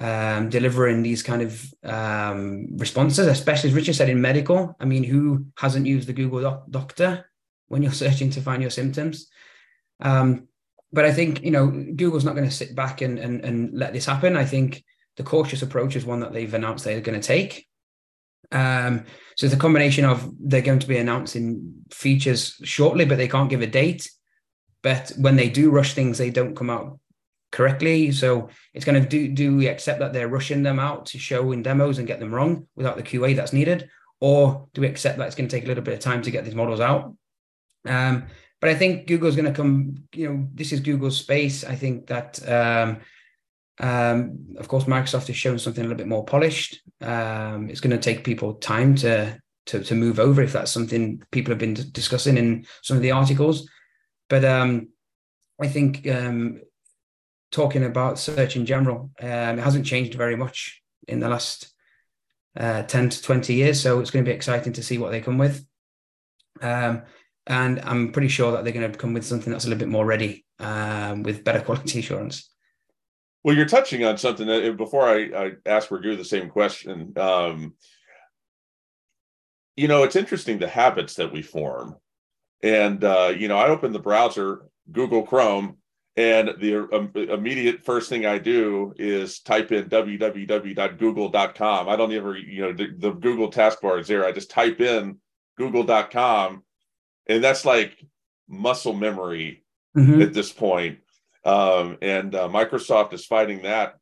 um, 0.00 0.48
delivering 0.48 1.02
these 1.02 1.22
kind 1.22 1.42
of 1.42 1.74
um, 1.84 2.68
responses, 2.76 3.26
especially 3.26 3.70
as 3.70 3.76
Richard 3.76 3.96
said 3.96 4.08
in 4.08 4.20
medical. 4.20 4.76
I 4.80 4.84
mean, 4.84 5.04
who 5.04 5.46
hasn't 5.58 5.86
used 5.86 6.08
the 6.08 6.12
Google 6.12 6.40
doc- 6.40 6.70
Doctor 6.70 7.30
when 7.66 7.82
you're 7.82 7.92
searching 8.04 8.30
to 8.30 8.40
find 8.40 8.62
your 8.62 8.70
symptoms? 8.70 9.28
Um, 10.00 10.48
but 10.92 11.04
I 11.04 11.12
think 11.12 11.42
you 11.42 11.50
know 11.50 11.68
Google's 11.68 12.24
not 12.24 12.34
going 12.34 12.48
to 12.48 12.54
sit 12.54 12.74
back 12.74 13.00
and, 13.00 13.18
and 13.18 13.44
and 13.44 13.78
let 13.78 13.92
this 13.92 14.06
happen. 14.06 14.36
I 14.36 14.44
think 14.44 14.84
the 15.16 15.22
cautious 15.22 15.62
approach 15.62 15.96
is 15.96 16.04
one 16.04 16.20
that 16.20 16.32
they've 16.32 16.52
announced 16.54 16.84
they're 16.84 17.00
going 17.00 17.20
to 17.20 17.26
take. 17.26 17.66
Um, 18.50 19.04
so 19.36 19.46
it's 19.46 19.54
a 19.54 19.58
combination 19.58 20.04
of 20.04 20.30
they're 20.40 20.62
going 20.62 20.78
to 20.78 20.88
be 20.88 20.96
announcing 20.96 21.84
features 21.90 22.54
shortly, 22.64 23.04
but 23.04 23.18
they 23.18 23.28
can't 23.28 23.50
give 23.50 23.60
a 23.60 23.66
date. 23.66 24.10
But 24.82 25.12
when 25.18 25.36
they 25.36 25.50
do 25.50 25.70
rush 25.70 25.94
things, 25.94 26.18
they 26.18 26.30
don't 26.30 26.56
come 26.56 26.70
out 26.70 26.98
correctly. 27.50 28.12
So 28.12 28.48
it's 28.74 28.84
going 28.84 29.02
to 29.02 29.08
do 29.08 29.28
do 29.28 29.56
we 29.56 29.68
accept 29.68 30.00
that 30.00 30.12
they're 30.12 30.28
rushing 30.28 30.62
them 30.62 30.78
out 30.78 31.06
to 31.06 31.18
show 31.18 31.52
in 31.52 31.62
demos 31.62 31.98
and 31.98 32.06
get 32.06 32.20
them 32.20 32.34
wrong 32.34 32.66
without 32.76 32.96
the 32.96 33.02
QA 33.02 33.36
that's 33.36 33.52
needed, 33.52 33.90
or 34.20 34.68
do 34.72 34.80
we 34.80 34.86
accept 34.86 35.18
that 35.18 35.26
it's 35.26 35.36
going 35.36 35.48
to 35.48 35.54
take 35.54 35.64
a 35.64 35.68
little 35.68 35.84
bit 35.84 35.94
of 35.94 36.00
time 36.00 36.22
to 36.22 36.30
get 36.30 36.44
these 36.44 36.54
models 36.54 36.80
out? 36.80 37.14
Um, 37.86 38.24
but 38.60 38.70
I 38.70 38.74
think 38.74 39.06
Google's 39.06 39.36
going 39.36 39.52
to 39.52 39.52
come. 39.52 40.04
You 40.14 40.28
know, 40.28 40.48
this 40.54 40.72
is 40.72 40.80
Google's 40.80 41.18
space. 41.18 41.64
I 41.64 41.74
think 41.74 42.06
that, 42.08 42.40
um, 42.48 43.00
um, 43.78 44.56
of 44.58 44.68
course, 44.68 44.84
Microsoft 44.84 45.28
has 45.28 45.36
shown 45.36 45.58
something 45.58 45.84
a 45.84 45.86
little 45.86 45.98
bit 45.98 46.08
more 46.08 46.24
polished. 46.24 46.80
Um, 47.00 47.70
it's 47.70 47.80
going 47.80 47.96
to 47.96 48.02
take 48.02 48.24
people 48.24 48.54
time 48.54 48.96
to, 48.96 49.40
to 49.66 49.84
to 49.84 49.94
move 49.94 50.18
over 50.18 50.42
if 50.42 50.52
that's 50.52 50.72
something 50.72 51.22
people 51.30 51.52
have 51.52 51.58
been 51.58 51.74
discussing 51.92 52.36
in 52.36 52.66
some 52.82 52.96
of 52.96 53.02
the 53.02 53.12
articles. 53.12 53.68
But 54.28 54.44
um, 54.44 54.88
I 55.60 55.68
think 55.68 56.06
um, 56.08 56.60
talking 57.52 57.84
about 57.84 58.18
search 58.18 58.56
in 58.56 58.66
general, 58.66 59.10
um, 59.20 59.58
it 59.58 59.62
hasn't 59.62 59.86
changed 59.86 60.14
very 60.14 60.36
much 60.36 60.82
in 61.06 61.20
the 61.20 61.28
last 61.28 61.72
uh, 62.56 62.82
10 62.82 63.08
to 63.10 63.22
20 63.22 63.54
years. 63.54 63.80
So 63.80 64.00
it's 64.00 64.10
going 64.10 64.24
to 64.24 64.28
be 64.28 64.34
exciting 64.34 64.72
to 64.74 64.82
see 64.82 64.98
what 64.98 65.12
they 65.12 65.20
come 65.20 65.38
with. 65.38 65.64
Um, 66.60 67.02
and 67.48 67.80
I'm 67.80 68.12
pretty 68.12 68.28
sure 68.28 68.52
that 68.52 68.62
they're 68.62 68.74
going 68.74 68.92
to 68.92 68.96
come 68.96 69.14
with 69.14 69.24
something 69.24 69.50
that's 69.50 69.64
a 69.64 69.68
little 69.68 69.80
bit 69.80 69.88
more 69.88 70.04
ready 70.04 70.44
um, 70.60 71.22
with 71.22 71.42
better 71.42 71.60
quality 71.60 71.98
assurance. 72.00 72.50
Well, 73.42 73.56
you're 73.56 73.66
touching 73.66 74.04
on 74.04 74.18
something 74.18 74.46
that 74.46 74.76
before 74.76 75.08
I, 75.08 75.30
I 75.34 75.52
ask 75.64 75.90
Raghu 75.90 76.16
the 76.16 76.24
same 76.24 76.50
question. 76.50 77.14
Um, 77.16 77.74
you 79.76 79.88
know, 79.88 80.02
it's 80.02 80.16
interesting 80.16 80.58
the 80.58 80.68
habits 80.68 81.14
that 81.14 81.32
we 81.32 81.40
form. 81.40 81.96
And, 82.62 83.02
uh, 83.02 83.32
you 83.36 83.48
know, 83.48 83.56
I 83.56 83.68
open 83.68 83.92
the 83.92 83.98
browser, 83.98 84.66
Google 84.92 85.22
Chrome, 85.22 85.78
and 86.16 86.50
the 86.60 86.88
um, 86.92 87.12
immediate 87.14 87.84
first 87.84 88.10
thing 88.10 88.26
I 88.26 88.38
do 88.38 88.92
is 88.98 89.40
type 89.40 89.72
in 89.72 89.88
www.google.com. 89.88 91.88
I 91.88 91.96
don't 91.96 92.12
ever, 92.12 92.36
you 92.36 92.62
know, 92.62 92.72
the, 92.72 92.88
the 92.98 93.12
Google 93.12 93.50
taskbar 93.50 94.00
is 94.00 94.08
there. 94.08 94.26
I 94.26 94.32
just 94.32 94.50
type 94.50 94.80
in 94.80 95.18
google.com 95.56 96.64
and 97.28 97.42
that's 97.42 97.64
like 97.64 98.04
muscle 98.48 98.94
memory 98.94 99.64
mm-hmm. 99.96 100.22
at 100.22 100.32
this 100.32 100.52
point. 100.52 100.98
Um, 101.44 101.98
and 102.02 102.34
uh, 102.34 102.48
Microsoft 102.48 103.12
is 103.12 103.24
fighting 103.24 103.62
that 103.62 103.98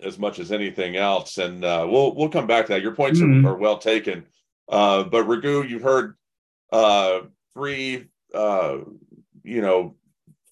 as 0.00 0.18
much 0.18 0.38
as 0.38 0.52
anything 0.52 0.96
else. 0.96 1.38
And 1.38 1.64
uh, 1.64 1.86
we'll 1.88 2.14
we'll 2.14 2.28
come 2.28 2.46
back 2.46 2.66
to 2.66 2.72
that. 2.72 2.82
Your 2.82 2.94
points 2.94 3.20
mm-hmm. 3.20 3.46
are, 3.46 3.52
are, 3.52 3.56
well 3.56 3.78
taken. 3.78 4.26
Uh, 4.68 5.04
but 5.04 5.24
Raghu, 5.24 5.64
you've 5.64 5.82
heard 5.82 6.14
uh, 6.72 7.20
three, 7.54 8.08
uh, 8.34 8.78
you 9.42 9.60
know, 9.60 9.96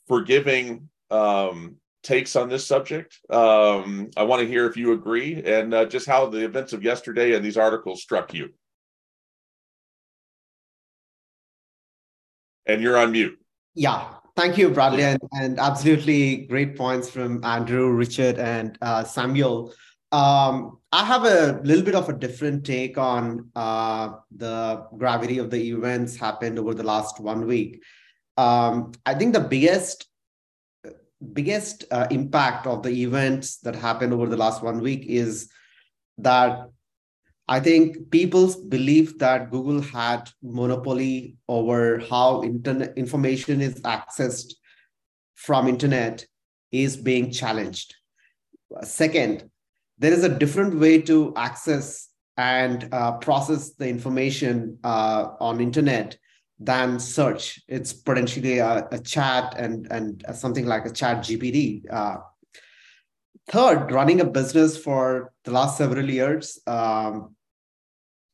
forgiving 0.08 0.88
um, 1.10 1.76
takes 2.02 2.36
on 2.36 2.48
this 2.48 2.66
subject. 2.66 3.18
Um, 3.30 4.10
I 4.16 4.22
want 4.22 4.40
to 4.40 4.48
hear 4.48 4.66
if 4.66 4.76
you 4.76 4.92
agree 4.92 5.42
and 5.42 5.74
uh, 5.74 5.84
just 5.84 6.06
how 6.06 6.26
the 6.26 6.44
events 6.44 6.72
of 6.72 6.82
yesterday 6.82 7.34
and 7.34 7.44
these 7.44 7.58
articles 7.58 8.02
struck 8.02 8.32
you. 8.32 8.50
And 12.66 12.82
you're 12.82 12.96
on 12.96 13.12
mute. 13.12 13.38
Yeah, 13.74 14.08
thank 14.36 14.58
you, 14.58 14.70
Bradley, 14.70 15.04
and, 15.04 15.20
and 15.32 15.58
absolutely 15.58 16.46
great 16.46 16.76
points 16.76 17.08
from 17.08 17.44
Andrew, 17.44 17.90
Richard, 17.90 18.38
and 18.38 18.76
uh, 18.80 19.04
Samuel. 19.04 19.72
Um, 20.12 20.78
I 20.92 21.04
have 21.04 21.24
a 21.24 21.60
little 21.62 21.84
bit 21.84 21.94
of 21.94 22.08
a 22.08 22.12
different 22.12 22.64
take 22.64 22.96
on 22.96 23.50
uh, 23.54 24.12
the 24.34 24.86
gravity 24.96 25.38
of 25.38 25.50
the 25.50 25.70
events 25.70 26.16
happened 26.16 26.58
over 26.58 26.74
the 26.74 26.84
last 26.84 27.20
one 27.20 27.46
week. 27.46 27.82
Um, 28.36 28.92
I 29.04 29.14
think 29.14 29.32
the 29.32 29.40
biggest 29.40 30.06
biggest 31.32 31.84
uh, 31.90 32.06
impact 32.10 32.66
of 32.66 32.82
the 32.82 32.90
events 33.02 33.58
that 33.58 33.74
happened 33.74 34.12
over 34.12 34.26
the 34.26 34.36
last 34.36 34.62
one 34.62 34.80
week 34.80 35.06
is 35.06 35.50
that 36.18 36.68
I 37.48 37.60
think 37.60 38.10
people's 38.10 38.56
belief 38.56 39.18
that 39.18 39.50
Google 39.50 39.80
had 39.80 40.28
monopoly 40.42 41.36
over 41.48 42.00
how 42.00 42.42
internet 42.42 42.98
information 42.98 43.60
is 43.60 43.80
accessed 43.82 44.54
from 45.36 45.68
internet 45.68 46.26
is 46.72 46.96
being 46.96 47.30
challenged. 47.30 47.94
Second, 48.82 49.48
there 49.98 50.12
is 50.12 50.24
a 50.24 50.28
different 50.28 50.78
way 50.78 51.00
to 51.02 51.32
access 51.36 52.08
and 52.36 52.88
uh, 52.92 53.12
process 53.12 53.70
the 53.74 53.88
information 53.88 54.78
uh, 54.82 55.28
on 55.40 55.60
internet 55.60 56.18
than 56.58 56.98
search. 56.98 57.60
It's 57.68 57.92
potentially 57.92 58.58
a, 58.58 58.88
a 58.90 58.98
chat 58.98 59.54
and 59.56 59.86
and 59.90 60.24
something 60.34 60.66
like 60.66 60.84
a 60.84 60.90
chat 60.90 61.18
GPT. 61.18 61.82
Uh, 61.90 62.16
third, 63.48 63.92
running 63.92 64.20
a 64.20 64.24
business 64.24 64.76
for 64.76 65.32
the 65.44 65.52
last 65.52 65.78
several 65.78 66.10
years, 66.10 66.58
um, 66.66 67.35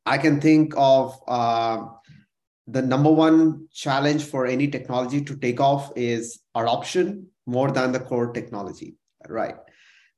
I 0.04 0.18
can 0.18 0.40
think 0.40 0.74
of 0.76 1.18
uh, 1.28 1.86
the 2.66 2.82
number 2.82 3.10
one 3.10 3.68
challenge 3.72 4.24
for 4.24 4.46
any 4.46 4.68
technology 4.68 5.22
to 5.22 5.36
take 5.36 5.60
off 5.60 5.92
is 5.96 6.40
adoption 6.54 7.28
more 7.46 7.70
than 7.70 7.92
the 7.92 8.00
core 8.00 8.32
technology, 8.32 8.96
right? 9.28 9.56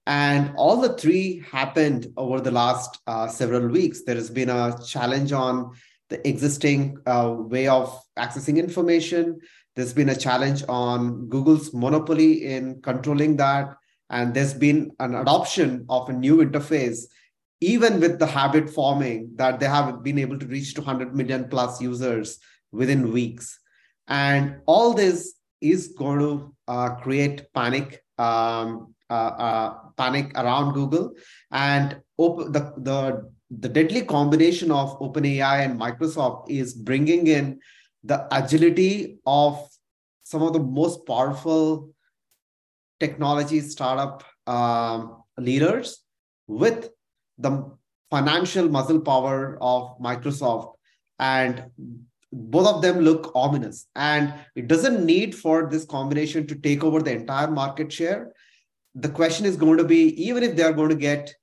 And 0.06 0.52
all 0.56 0.80
the 0.80 0.94
three 0.94 1.42
happened 1.50 2.12
over 2.16 2.40
the 2.40 2.50
last 2.50 2.98
uh, 3.06 3.26
several 3.28 3.68
weeks. 3.68 4.02
There 4.02 4.14
has 4.16 4.30
been 4.30 4.50
a 4.50 4.78
challenge 4.86 5.32
on 5.32 5.72
the 6.10 6.26
existing 6.28 6.98
uh, 7.06 7.34
way 7.38 7.68
of 7.68 7.98
accessing 8.18 8.58
information. 8.58 9.40
There's 9.74 9.94
been 9.94 10.10
a 10.10 10.16
challenge 10.16 10.62
on 10.68 11.28
Google's 11.28 11.72
monopoly 11.72 12.44
in 12.44 12.82
controlling 12.82 13.36
that. 13.36 13.74
And 14.10 14.34
there's 14.34 14.52
been 14.54 14.92
an 15.00 15.14
adoption 15.14 15.86
of 15.88 16.08
a 16.10 16.12
new 16.12 16.36
interface, 16.36 17.04
even 17.60 18.00
with 18.00 18.18
the 18.18 18.26
habit 18.26 18.68
forming 18.68 19.30
that 19.36 19.60
they 19.60 19.66
have 19.66 20.02
been 20.02 20.18
able 20.18 20.38
to 20.38 20.46
reach 20.46 20.74
200 20.74 21.14
million 21.14 21.48
plus 21.48 21.80
users 21.80 22.38
within 22.72 23.12
weeks. 23.12 23.58
And 24.08 24.56
all 24.66 24.92
this 24.92 25.34
is 25.60 25.94
going 25.96 26.18
to 26.18 26.54
uh, 26.68 26.96
create 26.96 27.46
panic 27.54 28.02
um, 28.18 28.94
uh, 29.10 29.12
uh, 29.14 29.74
panic 29.96 30.32
around 30.36 30.72
Google, 30.72 31.12
and 31.50 32.00
op- 32.16 32.52
the 32.52 32.72
the 32.78 33.30
the 33.50 33.68
deadly 33.68 34.02
combination 34.02 34.70
of 34.70 34.98
OpenAI 34.98 35.64
and 35.64 35.78
Microsoft 35.78 36.50
is 36.50 36.74
bringing 36.74 37.26
in 37.26 37.60
the 38.02 38.26
agility 38.34 39.18
of 39.26 39.68
some 40.24 40.42
of 40.42 40.52
the 40.52 40.58
most 40.58 41.06
powerful 41.06 41.90
technology 42.98 43.60
startup 43.60 44.24
um, 44.46 45.22
leaders 45.38 46.00
with 46.46 46.90
the 47.38 47.70
financial 48.10 48.68
muscle 48.68 49.00
power 49.00 49.58
of 49.60 49.98
Microsoft. 49.98 50.74
And 51.18 51.64
both 52.32 52.66
of 52.66 52.82
them 52.82 53.00
look 53.00 53.30
ominous. 53.34 53.86
And 53.94 54.34
it 54.56 54.66
doesn't 54.66 55.04
need 55.04 55.34
for 55.34 55.68
this 55.70 55.84
combination 55.84 56.46
to 56.48 56.54
take 56.54 56.82
over 56.82 57.00
the 57.00 57.12
entire 57.12 57.50
market 57.50 57.92
share 57.92 58.32
the 58.94 59.08
question 59.08 59.44
is 59.44 59.56
going 59.56 59.78
to 59.78 59.84
be 59.84 60.14
even 60.22 60.42
if 60.42 60.56
they 60.56 60.62
are 60.62 60.72
going 60.72 60.88
to 60.88 60.94
get 60.94 61.34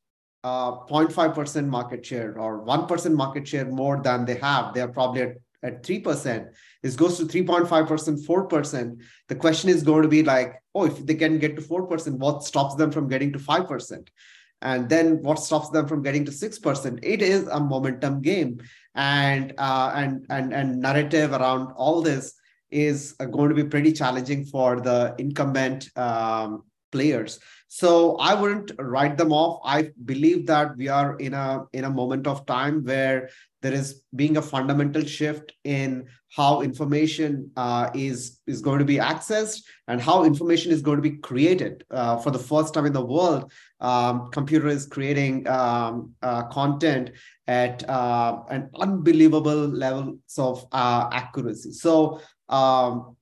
uh, 0.43 0.71
0.5% 0.87 1.67
market 1.67 2.05
share 2.05 2.39
or 2.39 2.65
1% 2.65 3.13
market 3.13 3.47
share 3.47 3.65
more 3.65 4.01
than 4.01 4.25
they 4.25 4.35
have, 4.35 4.73
they 4.73 4.81
are 4.81 4.87
probably 4.87 5.21
at, 5.21 5.35
at 5.61 5.83
3%. 5.83 6.47
This 6.81 6.95
goes 6.95 7.17
to 7.17 7.25
3.5%, 7.25 8.25
4%. 8.25 9.01
The 9.27 9.35
question 9.35 9.69
is 9.69 9.83
going 9.83 10.01
to 10.01 10.07
be 10.07 10.23
like, 10.23 10.55
oh, 10.73 10.85
if 10.85 11.05
they 11.05 11.13
can 11.13 11.37
get 11.37 11.55
to 11.57 11.61
4%, 11.61 12.17
what 12.17 12.43
stops 12.43 12.75
them 12.75 12.91
from 12.91 13.07
getting 13.07 13.33
to 13.33 13.39
5%? 13.39 14.07
And 14.61 14.89
then 14.89 15.21
what 15.21 15.39
stops 15.39 15.69
them 15.69 15.87
from 15.87 16.03
getting 16.03 16.25
to 16.25 16.31
6%? 16.31 16.99
It 17.01 17.21
is 17.21 17.47
a 17.47 17.59
momentum 17.59 18.21
game. 18.21 18.61
And, 18.95 19.53
uh, 19.57 19.91
and, 19.95 20.25
and, 20.29 20.53
and 20.53 20.81
narrative 20.81 21.31
around 21.31 21.71
all 21.77 22.01
this 22.01 22.33
is 22.69 23.13
going 23.13 23.49
to 23.49 23.55
be 23.55 23.63
pretty 23.63 23.91
challenging 23.91 24.45
for 24.45 24.79
the 24.79 25.13
incumbent 25.17 25.89
um, 25.97 26.63
players 26.91 27.39
so 27.67 28.17
i 28.17 28.33
wouldn't 28.33 28.71
write 28.79 29.17
them 29.17 29.31
off 29.31 29.61
i 29.63 29.89
believe 30.05 30.45
that 30.45 30.75
we 30.77 30.87
are 30.87 31.15
in 31.17 31.33
a 31.33 31.65
in 31.73 31.85
a 31.85 31.89
moment 31.89 32.27
of 32.27 32.45
time 32.45 32.83
where 32.83 33.29
there 33.61 33.73
is 33.73 34.01
being 34.15 34.37
a 34.37 34.41
fundamental 34.41 35.03
shift 35.03 35.53
in 35.63 36.05
how 36.35 36.61
information 36.61 37.51
uh, 37.57 37.89
is 37.93 38.39
is 38.47 38.61
going 38.61 38.79
to 38.79 38.85
be 38.85 38.97
accessed 38.97 39.63
and 39.87 40.01
how 40.01 40.23
information 40.23 40.71
is 40.71 40.81
going 40.81 40.97
to 40.97 41.09
be 41.09 41.17
created 41.17 41.83
uh, 41.91 42.17
for 42.17 42.31
the 42.31 42.39
first 42.39 42.73
time 42.73 42.85
in 42.85 42.93
the 42.93 43.05
world 43.05 43.51
um, 43.81 44.29
computer 44.31 44.67
is 44.67 44.85
creating 44.85 45.47
um, 45.47 46.13
uh, 46.21 46.43
content 46.43 47.11
at 47.47 47.87
uh, 47.89 48.39
an 48.49 48.69
unbelievable 48.79 49.67
levels 49.67 50.17
of 50.37 50.65
uh, 50.71 51.09
accuracy 51.11 51.71
so 51.71 52.21
um, 52.49 53.15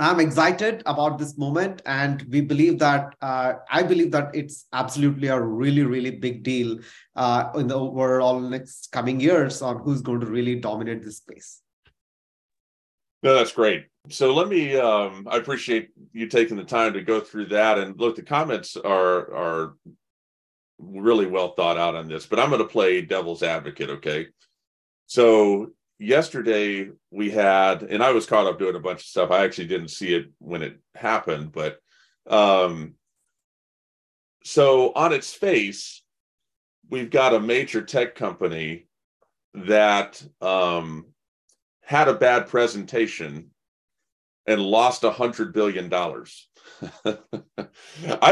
I'm 0.00 0.20
excited 0.20 0.84
about 0.86 1.18
this 1.18 1.36
moment, 1.36 1.82
and 1.84 2.22
we 2.30 2.40
believe 2.40 2.78
that 2.78 3.16
uh, 3.20 3.54
I 3.68 3.82
believe 3.82 4.12
that 4.12 4.30
it's 4.32 4.66
absolutely 4.72 5.26
a 5.26 5.40
really, 5.40 5.82
really 5.82 6.12
big 6.12 6.44
deal 6.44 6.78
uh, 7.16 7.50
in 7.56 7.66
the 7.66 7.74
overall 7.74 8.38
next 8.38 8.92
coming 8.92 9.18
years 9.18 9.60
on 9.60 9.80
who's 9.80 10.00
going 10.00 10.20
to 10.20 10.26
really 10.26 10.54
dominate 10.54 11.02
this 11.02 11.16
space. 11.16 11.62
No, 13.24 13.34
that's 13.34 13.50
great. 13.50 13.86
So 14.10 14.34
let 14.34 14.48
me. 14.48 14.76
Um, 14.76 15.26
I 15.30 15.36
appreciate 15.36 15.90
you 16.12 16.28
taking 16.28 16.56
the 16.56 16.64
time 16.64 16.94
to 16.94 17.02
go 17.02 17.20
through 17.20 17.46
that, 17.46 17.78
and 17.78 17.98
look, 17.98 18.16
the 18.16 18.22
comments 18.22 18.76
are 18.76 19.34
are 19.34 19.74
really 20.78 21.26
well 21.26 21.52
thought 21.52 21.76
out 21.76 21.94
on 21.94 22.08
this. 22.08 22.26
But 22.26 22.38
I'm 22.38 22.50
going 22.50 22.62
to 22.62 22.68
play 22.68 23.02
devil's 23.02 23.42
advocate. 23.42 23.90
Okay, 23.90 24.28
so 25.06 25.72
yesterday 25.98 26.90
we 27.10 27.30
had, 27.30 27.82
and 27.82 28.02
I 28.02 28.12
was 28.12 28.26
caught 28.26 28.46
up 28.46 28.58
doing 28.58 28.76
a 28.76 28.80
bunch 28.80 29.00
of 29.00 29.06
stuff. 29.06 29.30
I 29.30 29.44
actually 29.44 29.66
didn't 29.66 29.88
see 29.88 30.14
it 30.14 30.30
when 30.38 30.62
it 30.62 30.78
happened, 30.94 31.52
but 31.52 31.78
um, 32.28 32.94
so 34.44 34.92
on 34.94 35.12
its 35.12 35.34
face, 35.34 36.02
we've 36.88 37.10
got 37.10 37.34
a 37.34 37.40
major 37.40 37.82
tech 37.82 38.14
company 38.14 38.86
that 39.54 40.22
um, 40.40 41.06
had 41.82 42.08
a 42.08 42.14
bad 42.14 42.46
presentation 42.46 43.50
and 44.48 44.62
lost 44.62 45.04
a 45.04 45.10
hundred 45.10 45.52
billion 45.52 45.88
dollars. 45.90 46.48
I 46.82 47.18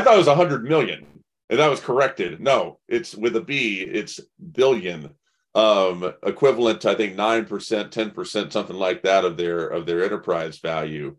thought 0.01 0.15
it 0.15 0.17
was 0.17 0.27
a 0.27 0.35
hundred 0.35 0.65
million, 0.65 1.07
and 1.51 1.59
that 1.61 1.69
was 1.69 1.79
corrected. 1.79 2.41
No, 2.41 2.81
it's 2.89 3.15
with 3.15 3.37
a 3.37 3.43
B. 3.43 3.83
It's 3.83 4.19
billion 4.53 5.11
um, 5.55 6.15
equivalent 6.23 6.81
to 6.81 6.91
I 6.91 6.95
think 6.95 7.17
nine 7.17 7.45
percent, 7.45 7.93
ten 7.93 8.11
percent, 8.11 8.53
something 8.53 8.77
like 8.77 9.03
that 9.03 9.27
of 9.27 9.37
their 9.37 9.69
of 9.69 9.85
their 9.85 10.03
enterprise 10.03 10.59
value. 10.59 11.17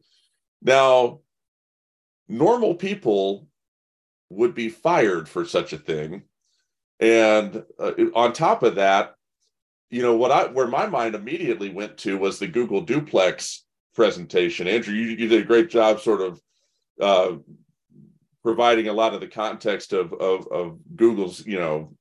Now, 0.64 1.20
normal 2.28 2.74
people 2.74 3.48
would 4.32 4.56
be 4.56 4.70
fired 4.70 5.30
for 5.30 5.46
such 5.46 5.74
a 5.74 5.78
thing, 5.78 6.24
and 7.00 7.64
uh, 7.80 7.92
on 8.16 8.34
top 8.34 8.64
of 8.64 8.76
that, 8.76 9.14
you 9.92 10.02
know 10.02 10.16
what 10.16 10.32
I 10.32 10.48
where 10.48 10.68
my 10.68 10.88
mind 10.88 11.14
immediately 11.14 11.70
went 11.70 12.00
to 12.00 12.18
was 12.18 12.40
the 12.40 12.48
Google 12.48 12.82
Duplex 12.82 13.64
presentation. 13.98 14.70
Andrew, 14.70 14.94
you, 14.94 15.08
you 15.08 15.28
did 15.28 15.42
a 15.42 15.46
great 15.46 15.70
job, 15.70 16.00
sort 16.00 16.22
of. 16.22 16.42
Uh, 17.02 17.38
providing 18.44 18.88
a 18.88 18.94
lot 18.94 19.14
of 19.14 19.20
the 19.20 19.28
context 19.28 19.92
of, 19.92 20.14
of, 20.14 20.48
of 20.48 20.80
Google's, 20.96 21.46
you 21.46 21.60
know, 21.60 21.92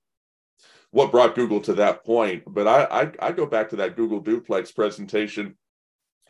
what 0.93 1.11
brought 1.11 1.35
Google 1.35 1.61
to 1.63 1.75
that 1.75 2.05
point. 2.05 2.45
But 2.47 2.69
I, 2.69 2.85
I, 2.85 3.13
I 3.29 3.33
go 3.33 3.47
back 3.47 3.71
to 3.71 3.77
that 3.77 3.97
Google 3.97 4.21
Duplex 4.21 4.71
presentation, 4.71 5.57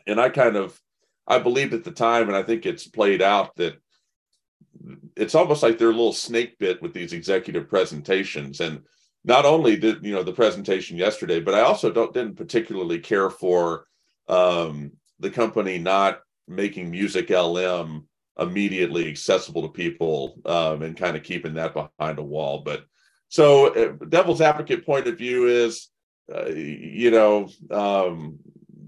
and 0.07 0.19
I 0.19 0.29
kind 0.29 0.55
of 0.55 0.81
I 1.27 1.37
believed 1.37 1.75
at 1.75 1.83
the 1.83 1.91
time, 1.91 2.29
and 2.29 2.35
I 2.35 2.41
think 2.41 2.65
it's 2.65 2.87
played 2.87 3.21
out 3.21 3.55
that 3.57 3.79
it's 5.15 5.35
almost 5.35 5.61
like 5.61 5.77
they're 5.77 5.89
a 5.89 5.91
little 5.91 6.13
snake 6.13 6.57
bit 6.57 6.81
with 6.81 6.93
these 6.93 7.13
executive 7.13 7.69
presentations. 7.69 8.59
And 8.59 8.81
not 9.23 9.45
only 9.45 9.75
did 9.75 10.03
you 10.03 10.13
know 10.13 10.23
the 10.23 10.33
presentation 10.33 10.97
yesterday, 10.97 11.41
but 11.41 11.53
I 11.53 11.61
also 11.61 11.91
don't 11.91 12.13
didn't 12.13 12.37
particularly 12.37 12.99
care 12.99 13.29
for 13.29 13.85
um, 14.27 14.93
the 15.19 15.29
company 15.29 15.77
not 15.77 16.21
making 16.47 16.91
MusicLM 16.91 18.03
immediately 18.39 19.09
accessible 19.09 19.63
to 19.63 19.69
people 19.69 20.39
um, 20.45 20.83
and 20.83 20.95
kind 20.95 21.17
of 21.17 21.23
keeping 21.23 21.55
that 21.55 21.73
behind 21.73 22.19
a 22.19 22.23
wall. 22.23 22.61
But 22.63 22.85
so, 23.29 23.73
uh, 23.73 24.05
devil's 24.05 24.41
advocate 24.41 24.85
point 24.85 25.07
of 25.07 25.17
view 25.17 25.47
is, 25.47 25.89
uh, 26.33 26.47
you 26.47 27.11
know, 27.11 27.49
um, 27.71 28.37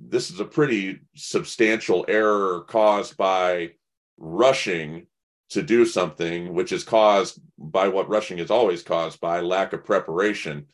this 0.09 0.31
is 0.31 0.39
a 0.39 0.45
pretty 0.45 0.99
substantial 1.15 2.05
error 2.07 2.61
caused 2.67 3.17
by 3.17 3.71
rushing 4.17 5.07
to 5.49 5.61
do 5.61 5.85
something, 5.85 6.53
which 6.53 6.71
is 6.71 6.83
caused 6.83 7.39
by 7.57 7.87
what 7.87 8.09
rushing 8.09 8.39
is 8.39 8.51
always 8.51 8.83
caused 8.83 9.19
by 9.19 9.39
lack 9.41 9.73
of 9.73 9.83
preparation 9.83 10.65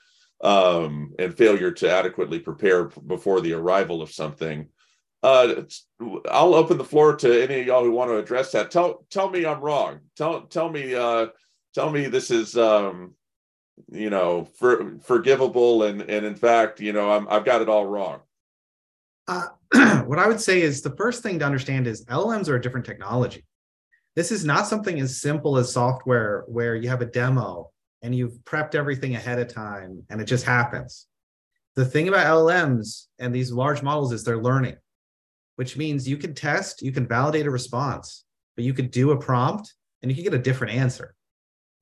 um, 0.43 1.13
and 1.17 1.37
failure 1.37 1.71
to 1.71 1.89
adequately 1.89 2.39
prepare 2.39 2.85
before 2.85 3.41
the 3.41 3.53
arrival 3.53 4.01
of 4.01 4.11
something. 4.11 4.67
Uh, 5.23 5.63
I'll 6.29 6.53
open 6.53 6.77
the 6.77 6.83
floor 6.83 7.15
to 7.15 7.43
any 7.43 7.61
of 7.61 7.67
y'all 7.67 7.83
who 7.83 7.91
want 7.91 8.11
to 8.11 8.17
address 8.17 8.51
that. 8.51 8.69
Tell 8.69 9.05
tell 9.09 9.29
me 9.29 9.45
I'm 9.45 9.61
wrong. 9.61 10.01
Tell 10.15 10.41
tell 10.41 10.69
me 10.69 10.93
uh, 10.93 11.27
tell 11.73 11.89
me 11.89 12.07
this 12.07 12.29
is 12.29 12.55
um, 12.57 13.15
you 13.91 14.09
know 14.09 14.45
for, 14.57 14.97
forgivable 14.99 15.83
and 15.83 16.01
and 16.01 16.25
in 16.25 16.35
fact 16.35 16.79
you 16.79 16.93
know 16.93 17.11
I'm, 17.11 17.27
i've 17.29 17.45
got 17.45 17.61
it 17.61 17.69
all 17.69 17.85
wrong 17.85 18.21
uh, 19.27 19.47
what 20.05 20.19
i 20.19 20.27
would 20.27 20.39
say 20.39 20.61
is 20.61 20.81
the 20.81 20.95
first 20.95 21.23
thing 21.23 21.39
to 21.39 21.45
understand 21.45 21.87
is 21.87 22.05
llms 22.05 22.47
are 22.47 22.55
a 22.55 22.61
different 22.61 22.85
technology 22.85 23.45
this 24.15 24.31
is 24.31 24.45
not 24.45 24.67
something 24.67 24.99
as 24.99 25.19
simple 25.19 25.57
as 25.57 25.73
software 25.73 26.45
where 26.47 26.75
you 26.75 26.87
have 26.87 27.01
a 27.01 27.05
demo 27.05 27.69
and 28.01 28.15
you've 28.15 28.37
prepped 28.45 28.75
everything 28.75 29.15
ahead 29.15 29.39
of 29.39 29.53
time 29.53 30.03
and 30.09 30.21
it 30.21 30.25
just 30.25 30.45
happens 30.45 31.07
the 31.75 31.85
thing 31.85 32.07
about 32.07 32.25
llms 32.27 33.07
and 33.19 33.35
these 33.35 33.51
large 33.51 33.81
models 33.83 34.13
is 34.13 34.23
they're 34.23 34.41
learning 34.41 34.77
which 35.55 35.77
means 35.77 36.07
you 36.07 36.17
can 36.17 36.33
test 36.33 36.81
you 36.81 36.91
can 36.91 37.07
validate 37.07 37.45
a 37.45 37.51
response 37.51 38.25
but 38.55 38.63
you 38.63 38.73
could 38.73 38.91
do 38.91 39.11
a 39.11 39.17
prompt 39.17 39.73
and 40.01 40.11
you 40.11 40.15
can 40.15 40.23
get 40.23 40.39
a 40.39 40.43
different 40.43 40.73
answer. 40.73 41.15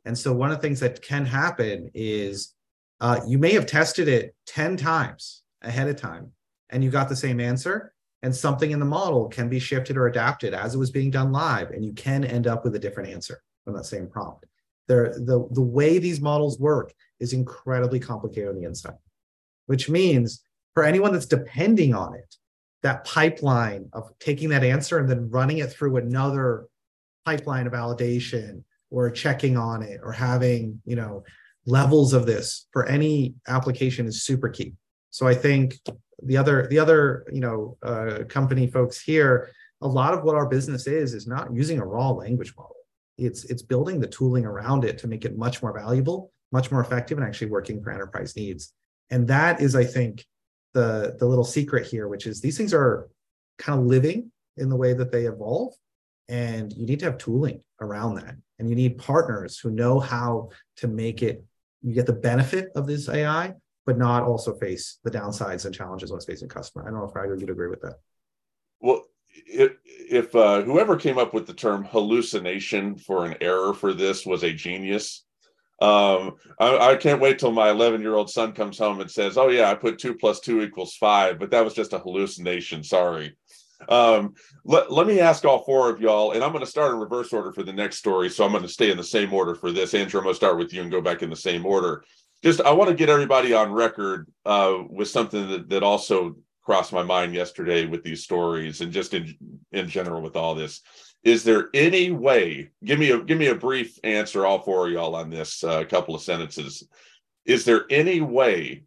And 0.05 0.17
so 0.17 0.33
one 0.33 0.51
of 0.51 0.57
the 0.57 0.61
things 0.61 0.79
that 0.81 1.01
can 1.01 1.25
happen 1.25 1.89
is 1.93 2.53
uh, 2.99 3.21
you 3.27 3.37
may 3.37 3.51
have 3.53 3.65
tested 3.65 4.07
it 4.07 4.35
10 4.47 4.77
times 4.77 5.43
ahead 5.61 5.87
of 5.87 5.95
time 5.95 6.31
and 6.69 6.83
you 6.83 6.89
got 6.89 7.09
the 7.09 7.15
same 7.15 7.39
answer 7.39 7.93
and 8.21 8.35
something 8.35 8.71
in 8.71 8.79
the 8.79 8.85
model 8.85 9.27
can 9.27 9.49
be 9.49 9.59
shifted 9.59 9.97
or 9.97 10.07
adapted 10.07 10.53
as 10.53 10.75
it 10.75 10.77
was 10.77 10.91
being 10.91 11.11
done 11.11 11.31
live 11.31 11.71
and 11.71 11.85
you 11.85 11.93
can 11.93 12.23
end 12.23 12.47
up 12.47 12.63
with 12.63 12.75
a 12.75 12.79
different 12.79 13.09
answer 13.09 13.41
from 13.63 13.75
that 13.75 13.85
same 13.85 14.07
prompt. 14.07 14.45
They're, 14.87 15.13
the, 15.13 15.47
the 15.51 15.61
way 15.61 15.97
these 15.97 16.19
models 16.19 16.59
work 16.59 16.93
is 17.19 17.33
incredibly 17.33 17.99
complicated 17.99 18.49
on 18.49 18.55
the 18.55 18.67
inside, 18.67 18.97
which 19.67 19.89
means 19.89 20.43
for 20.73 20.83
anyone 20.83 21.13
that's 21.13 21.25
depending 21.25 21.93
on 21.93 22.15
it, 22.15 22.35
that 22.83 23.05
pipeline 23.05 23.89
of 23.93 24.11
taking 24.19 24.49
that 24.49 24.63
answer 24.63 24.99
and 24.99 25.09
then 25.09 25.29
running 25.29 25.57
it 25.57 25.71
through 25.71 25.97
another 25.97 26.67
pipeline 27.25 27.65
of 27.65 27.73
validation 27.73 28.63
or 28.91 29.09
checking 29.09 29.57
on 29.57 29.81
it 29.81 29.99
or 30.03 30.11
having, 30.11 30.81
you 30.85 30.95
know, 30.95 31.23
levels 31.65 32.13
of 32.13 32.25
this 32.25 32.67
for 32.71 32.85
any 32.85 33.35
application 33.47 34.05
is 34.05 34.23
super 34.23 34.49
key. 34.49 34.73
So 35.09 35.27
I 35.27 35.33
think 35.33 35.79
the 36.21 36.37
other 36.37 36.67
the 36.69 36.79
other 36.79 37.25
you 37.31 37.39
know 37.39 37.77
uh, 37.83 38.23
company 38.27 38.67
folks 38.67 39.01
here, 39.01 39.51
a 39.81 39.87
lot 39.87 40.13
of 40.13 40.23
what 40.23 40.35
our 40.35 40.47
business 40.47 40.87
is 40.87 41.13
is 41.13 41.27
not 41.27 41.53
using 41.53 41.79
a 41.79 41.85
raw 41.85 42.09
language 42.09 42.53
model. 42.57 42.75
It's 43.17 43.45
it's 43.45 43.61
building 43.61 43.99
the 43.99 44.07
tooling 44.07 44.45
around 44.45 44.85
it 44.85 44.97
to 44.99 45.07
make 45.07 45.25
it 45.25 45.37
much 45.37 45.61
more 45.61 45.73
valuable, 45.77 46.31
much 46.51 46.71
more 46.71 46.81
effective, 46.81 47.17
and 47.17 47.25
actually 47.25 47.51
working 47.51 47.81
for 47.81 47.91
enterprise 47.91 48.35
needs. 48.35 48.73
And 49.09 49.27
that 49.27 49.61
is, 49.61 49.75
I 49.75 49.83
think, 49.83 50.25
the 50.73 51.15
the 51.19 51.25
little 51.25 51.43
secret 51.43 51.87
here, 51.87 52.07
which 52.07 52.27
is 52.27 52.41
these 52.41 52.57
things 52.57 52.73
are 52.73 53.09
kind 53.57 53.79
of 53.79 53.85
living 53.85 54.31
in 54.57 54.69
the 54.69 54.75
way 54.75 54.93
that 54.93 55.11
they 55.11 55.25
evolve, 55.25 55.73
and 56.29 56.73
you 56.73 56.85
need 56.85 56.99
to 56.99 57.05
have 57.05 57.17
tooling 57.17 57.61
around 57.81 58.15
that, 58.15 58.35
and 58.59 58.69
you 58.69 58.75
need 58.75 58.97
partners 58.97 59.59
who 59.59 59.71
know 59.71 59.99
how 59.99 60.49
to 60.77 60.87
make 60.87 61.21
it. 61.21 61.43
You 61.81 61.93
get 61.93 62.05
the 62.05 62.13
benefit 62.13 62.69
of 62.75 62.87
this 62.87 63.09
AI, 63.09 63.53
but 63.85 63.97
not 63.97 64.23
also 64.23 64.55
face 64.55 64.99
the 65.03 65.11
downsides 65.11 65.65
and 65.65 65.75
challenges 65.75 66.11
when 66.11 66.17
it's 66.17 66.25
facing 66.25 66.49
customer. 66.49 66.87
I 66.87 66.91
don't 66.91 66.99
know 66.99 67.09
if 67.09 67.15
either 67.15 67.35
you'd 67.35 67.49
agree 67.49 67.67
with 67.67 67.81
that. 67.81 67.95
Well, 68.79 69.05
if, 69.45 69.73
if 69.85 70.35
uh, 70.35 70.61
whoever 70.61 70.95
came 70.95 71.17
up 71.17 71.33
with 71.33 71.47
the 71.47 71.53
term 71.53 71.83
hallucination 71.83 72.95
for 72.95 73.25
an 73.25 73.35
error 73.41 73.73
for 73.73 73.93
this 73.93 74.25
was 74.25 74.43
a 74.43 74.53
genius, 74.53 75.25
um, 75.83 76.35
I, 76.59 76.91
I, 76.91 76.95
can't 76.95 77.21
wait 77.21 77.39
till 77.39 77.51
my 77.51 77.69
11 77.69 78.01
year 78.01 78.15
old 78.15 78.29
son 78.29 78.53
comes 78.53 78.77
home 78.77 79.01
and 79.01 79.11
says, 79.11 79.37
"Oh 79.37 79.49
yeah, 79.49 79.69
I 79.69 79.75
put 79.75 79.99
two 79.99 80.15
plus 80.15 80.39
two 80.39 80.61
equals 80.61 80.95
five, 80.95 81.39
but 81.39 81.51
that 81.51 81.63
was 81.63 81.73
just 81.73 81.93
a 81.93 81.99
hallucination. 81.99 82.83
Sorry." 82.83 83.35
Um, 83.89 84.35
let, 84.63 84.91
let 84.91 85.07
me 85.07 85.19
ask 85.19 85.43
all 85.43 85.65
four 85.65 85.89
of 85.89 85.99
y'all, 85.99 86.31
and 86.31 86.41
I'm 86.41 86.53
going 86.53 86.63
to 86.63 86.69
start 86.69 86.93
in 86.93 86.99
reverse 86.99 87.33
order 87.33 87.51
for 87.51 87.63
the 87.63 87.73
next 87.73 87.97
story. 87.97 88.29
So 88.29 88.45
I'm 88.45 88.51
going 88.51 88.63
to 88.63 88.69
stay 88.69 88.91
in 88.91 88.97
the 88.97 89.03
same 89.03 89.33
order 89.33 89.55
for 89.55 89.73
this. 89.73 89.93
Andrew, 89.93 90.21
I'm 90.21 90.23
going 90.23 90.33
to 90.33 90.37
start 90.37 90.57
with 90.57 90.73
you 90.73 90.81
and 90.81 90.89
go 90.91 91.01
back 91.01 91.21
in 91.21 91.29
the 91.29 91.35
same 91.35 91.65
order 91.65 92.05
just 92.43 92.61
I 92.61 92.71
want 92.71 92.89
to 92.89 92.95
get 92.95 93.09
everybody 93.09 93.53
on 93.53 93.71
record 93.71 94.27
uh, 94.45 94.79
with 94.89 95.07
something 95.07 95.49
that, 95.49 95.69
that 95.69 95.81
also 95.81 96.35
crossed 96.61 96.93
my 96.93 97.03
mind 97.03 97.33
yesterday 97.33 97.85
with 97.85 98.03
these 98.03 98.23
stories 98.23 98.81
and 98.81 98.91
just 98.91 99.13
in 99.13 99.35
in 99.71 99.87
general 99.87 100.21
with 100.21 100.35
all 100.35 100.53
this. 100.53 100.81
Is 101.23 101.43
there 101.43 101.69
any 101.73 102.11
way? 102.11 102.69
Give 102.83 102.99
me 102.99 103.11
a 103.11 103.23
give 103.23 103.37
me 103.37 103.47
a 103.47 103.55
brief 103.55 103.97
answer, 104.03 104.45
all 104.45 104.59
four 104.59 104.87
of 104.87 104.93
y'all, 104.93 105.15
on 105.15 105.29
this 105.29 105.63
uh, 105.63 105.85
couple 105.85 106.15
of 106.15 106.21
sentences. 106.21 106.87
Is 107.45 107.63
there 107.65 107.85
any 107.89 108.19
way 108.21 108.83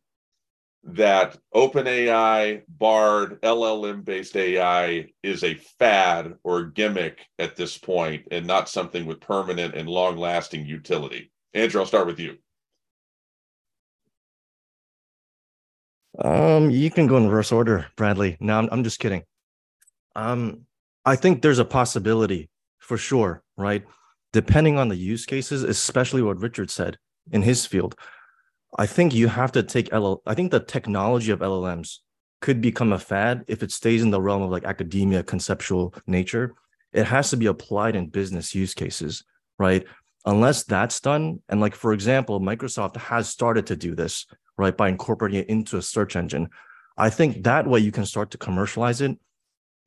that 0.84 1.36
OpenAI, 1.54 2.62
Bard, 2.68 3.40
LLM 3.42 4.04
based 4.04 4.36
AI 4.36 5.06
is 5.22 5.44
a 5.44 5.54
fad 5.78 6.34
or 6.44 6.64
gimmick 6.64 7.26
at 7.38 7.56
this 7.56 7.76
point 7.76 8.26
and 8.30 8.46
not 8.46 8.68
something 8.68 9.06
with 9.06 9.20
permanent 9.20 9.74
and 9.74 9.88
long 9.88 10.16
lasting 10.16 10.66
utility? 10.66 11.32
Andrew, 11.54 11.80
I'll 11.80 11.86
start 11.86 12.06
with 12.06 12.20
you. 12.20 12.36
Um, 16.18 16.70
you 16.70 16.90
can 16.90 17.06
go 17.06 17.16
in 17.16 17.24
reverse 17.24 17.52
order, 17.52 17.86
Bradley. 17.96 18.36
No, 18.40 18.58
I'm, 18.58 18.68
I'm 18.72 18.84
just 18.84 19.00
kidding. 19.00 19.22
Um, 20.14 20.66
I 21.06 21.16
think 21.16 21.40
there's 21.40 21.58
a 21.58 21.64
possibility 21.64 22.50
for 22.78 22.98
sure, 22.98 23.42
right? 23.56 23.84
Depending 24.32 24.78
on 24.78 24.88
the 24.88 24.96
use 24.96 25.24
cases, 25.24 25.62
especially 25.62 26.20
what 26.20 26.40
Richard 26.40 26.70
said 26.70 26.98
in 27.32 27.42
his 27.42 27.64
field. 27.64 27.94
I 28.78 28.86
think 28.86 29.14
you 29.14 29.28
have 29.28 29.52
to 29.52 29.62
take 29.62 29.92
LL. 29.94 30.16
I 30.26 30.34
think 30.34 30.50
the 30.50 30.60
technology 30.60 31.30
of 31.30 31.38
LLMs 31.38 31.98
could 32.42 32.60
become 32.60 32.92
a 32.92 32.98
fad 32.98 33.44
if 33.48 33.62
it 33.62 33.72
stays 33.72 34.02
in 34.02 34.10
the 34.10 34.20
realm 34.20 34.42
of 34.42 34.50
like 34.50 34.64
academia, 34.64 35.22
conceptual 35.22 35.94
nature. 36.06 36.54
It 36.92 37.04
has 37.04 37.30
to 37.30 37.38
be 37.38 37.46
applied 37.46 37.96
in 37.96 38.08
business 38.08 38.54
use 38.54 38.74
cases, 38.74 39.24
right? 39.58 39.86
Unless 40.26 40.64
that's 40.64 41.00
done, 41.00 41.40
and 41.48 41.60
like 41.60 41.74
for 41.74 41.92
example, 41.92 42.40
Microsoft 42.40 42.96
has 42.96 43.28
started 43.28 43.66
to 43.68 43.76
do 43.76 43.94
this 43.94 44.26
right? 44.58 44.76
By 44.76 44.88
incorporating 44.88 45.40
it 45.40 45.48
into 45.48 45.76
a 45.76 45.82
search 45.82 46.16
engine. 46.16 46.48
I 46.96 47.10
think 47.10 47.44
that 47.44 47.66
way 47.66 47.80
you 47.80 47.92
can 47.92 48.06
start 48.06 48.30
to 48.30 48.38
commercialize 48.38 49.00
it. 49.00 49.18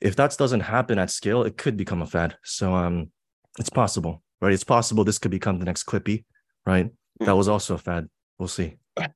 If 0.01 0.15
that 0.15 0.35
doesn't 0.37 0.61
happen 0.61 0.97
at 0.97 1.11
scale, 1.11 1.43
it 1.43 1.57
could 1.57 1.75
become 1.75 2.01
a 2.01 2.07
fad. 2.07 2.37
So 2.43 2.73
um, 2.73 3.11
it's 3.57 3.69
possible, 3.69 4.23
right? 4.41 4.53
It's 4.53 4.63
possible 4.63 5.03
this 5.03 5.17
could 5.17 5.31
become 5.31 5.59
the 5.59 5.65
next 5.65 5.83
Clippy, 5.83 6.25
right? 6.65 6.89
That 7.19 7.35
was 7.35 7.47
also 7.47 7.75
a 7.75 7.77
fad. 7.77 8.09
We'll 8.37 8.47
see. 8.47 8.77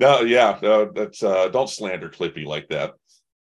No, 0.00 0.22
yeah, 0.22 0.58
no, 0.62 0.90
that's 0.90 1.22
uh, 1.22 1.48
don't 1.48 1.68
slander 1.68 2.08
Clippy 2.08 2.46
like 2.46 2.70
that. 2.70 2.94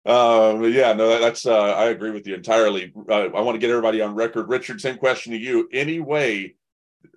Uh, 0.04 0.58
yeah, 0.64 0.92
no, 0.92 1.20
that's 1.20 1.46
uh, 1.46 1.72
I 1.74 1.90
agree 1.90 2.10
with 2.10 2.26
you 2.26 2.34
entirely. 2.34 2.92
Uh, 3.08 3.26
I 3.26 3.40
want 3.42 3.54
to 3.54 3.60
get 3.60 3.70
everybody 3.70 4.00
on 4.00 4.16
record. 4.16 4.48
Richard, 4.48 4.80
same 4.80 4.96
question 4.96 5.30
to 5.30 5.38
you. 5.38 5.68
Any 5.72 6.00
way 6.00 6.56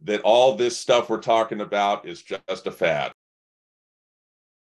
that 0.04 0.22
all 0.22 0.56
this 0.56 0.78
stuff 0.78 1.10
we're 1.10 1.22
talking 1.22 1.60
about 1.60 2.08
is 2.08 2.22
just 2.22 2.68
a 2.68 2.72
fad? 2.72 3.14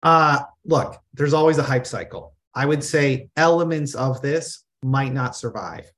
Uh, 0.02 0.40
look, 0.64 1.00
there's 1.12 1.34
always 1.34 1.58
a 1.58 1.62
hype 1.62 1.86
cycle. 1.86 2.33
I 2.54 2.66
would 2.66 2.84
say 2.84 3.28
elements 3.36 3.94
of 3.94 4.22
this 4.22 4.64
might 4.82 5.12
not 5.12 5.36
survive. 5.36 5.90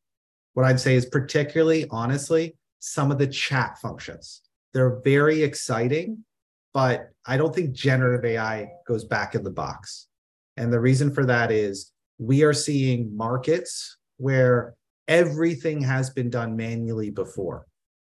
What 0.55 0.65
I'd 0.65 0.81
say 0.81 0.95
is, 0.95 1.07
particularly 1.07 1.87
honestly, 1.91 2.57
some 2.81 3.11
of 3.11 3.19
the 3.19 3.27
chat 3.27 3.79
functions. 3.79 4.43
They're 4.73 5.01
very 5.05 5.43
exciting, 5.43 6.25
but 6.73 7.11
I 7.27 7.37
don't 7.37 7.55
think 7.55 7.73
generative 7.73 8.25
AI 8.25 8.69
goes 8.87 9.05
back 9.05 9.35
in 9.35 9.43
the 9.43 9.51
box. 9.51 10.09
And 10.57 10.73
the 10.73 10.81
reason 10.81 11.13
for 11.13 11.27
that 11.27 11.51
is 11.51 11.93
we 12.19 12.43
are 12.43 12.53
seeing 12.53 13.15
markets 13.15 13.99
where 14.17 14.75
everything 15.09 15.83
has 15.83 16.11
been 16.11 16.31
done 16.31 16.57
manually 16.57 17.11
before. 17.11 17.67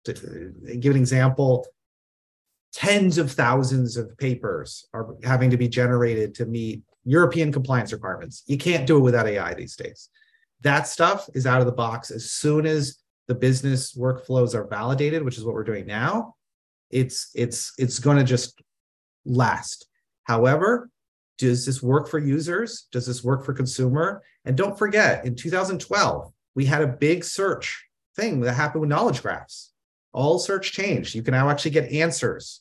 To 0.05 0.13
give 0.81 0.95
an 0.95 1.01
example, 1.01 1.67
tens 2.75 3.17
of 3.17 3.33
thousands 3.33 3.97
of 3.97 4.17
papers 4.19 4.87
are 4.93 5.15
having 5.23 5.49
to 5.51 5.57
be 5.57 5.69
generated 5.69 6.35
to 6.35 6.45
meet 6.45 6.83
European 7.05 7.53
compliance 7.53 7.93
requirements. 7.93 8.43
You 8.47 8.59
can't 8.59 8.87
do 8.87 8.97
it 8.97 9.01
without 9.01 9.27
AI 9.27 9.55
these 9.55 9.77
days. 9.77 10.09
That 10.63 10.89
stuff 10.89 11.29
is 11.35 11.47
out 11.47 11.61
of 11.61 11.67
the 11.67 11.73
box 11.73 12.11
as 12.11 12.31
soon 12.33 12.67
as 12.67 12.99
the 13.29 13.35
business 13.35 13.97
workflows 13.97 14.55
are 14.55 14.67
validated, 14.67 15.23
which 15.23 15.39
is 15.39 15.45
what 15.45 15.55
we're 15.55 15.65
doing 15.65 15.87
now. 15.87 16.35
It's 16.91 17.31
it's 17.35 17.73
it's 17.79 17.99
going 17.99 18.19
to 18.19 18.25
just 18.25 18.63
last. 19.25 19.87
However, 20.25 20.91
does 21.39 21.67
this 21.67 21.83
work 21.83 22.09
for 22.09 22.19
users? 22.19 22.87
Does 22.93 23.07
this 23.07 23.25
work 23.25 23.45
for 23.45 23.53
consumer? 23.53 24.23
And 24.45 24.57
don't 24.57 24.79
forget, 24.79 25.25
in 25.25 25.35
2012, 25.35 26.33
we 26.55 26.65
had 26.65 26.83
a 26.83 26.87
big 26.87 27.25
search 27.25 27.85
thing 28.17 28.41
that 28.41 28.53
happened 28.53 28.83
with 28.83 28.91
knowledge 28.91 29.23
graphs. 29.23 29.73
All 30.13 30.39
search 30.39 30.73
changed. 30.73 31.15
You 31.15 31.23
can 31.23 31.33
now 31.33 31.51
actually 31.51 31.73
get 31.73 31.91
answers 31.91 32.61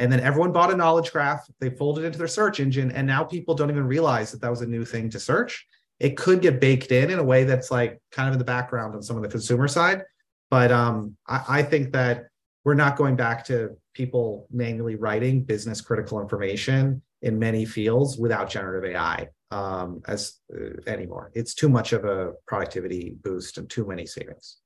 and 0.00 0.10
then 0.10 0.20
everyone 0.20 0.50
bought 0.50 0.72
a 0.72 0.76
knowledge 0.76 1.12
graph, 1.12 1.46
they 1.60 1.68
folded 1.68 2.04
into 2.04 2.16
their 2.16 2.26
search 2.26 2.58
engine, 2.58 2.90
and 2.90 3.06
now 3.06 3.22
people 3.22 3.54
don't 3.54 3.70
even 3.70 3.86
realize 3.86 4.32
that 4.32 4.40
that 4.40 4.50
was 4.50 4.62
a 4.62 4.66
new 4.66 4.82
thing 4.84 5.10
to 5.10 5.20
search. 5.20 5.66
It 5.98 6.16
could 6.16 6.40
get 6.40 6.58
baked 6.58 6.90
in 6.90 7.10
in 7.10 7.18
a 7.18 7.22
way 7.22 7.44
that's 7.44 7.70
like 7.70 8.00
kind 8.10 8.26
of 8.26 8.32
in 8.32 8.38
the 8.38 8.44
background 8.44 8.94
on 8.94 9.02
some 9.02 9.16
of 9.16 9.22
the 9.22 9.28
consumer 9.28 9.68
side. 9.68 10.02
But 10.50 10.72
um, 10.72 11.16
I, 11.28 11.44
I 11.48 11.62
think 11.62 11.92
that 11.92 12.28
we're 12.64 12.74
not 12.74 12.96
going 12.96 13.14
back 13.14 13.44
to 13.46 13.76
people 13.92 14.46
manually 14.50 14.94
writing 14.94 15.42
business 15.42 15.82
critical 15.82 16.18
information 16.18 17.02
in 17.20 17.38
many 17.38 17.66
fields 17.66 18.16
without 18.16 18.48
generative 18.48 18.92
AI 18.92 19.28
um, 19.50 20.00
as 20.08 20.38
uh, 20.50 20.80
anymore. 20.86 21.30
It's 21.34 21.54
too 21.54 21.68
much 21.68 21.92
of 21.92 22.06
a 22.06 22.32
productivity 22.46 23.16
boost 23.22 23.58
and 23.58 23.68
too 23.68 23.86
many 23.86 24.06
savings. 24.06 24.59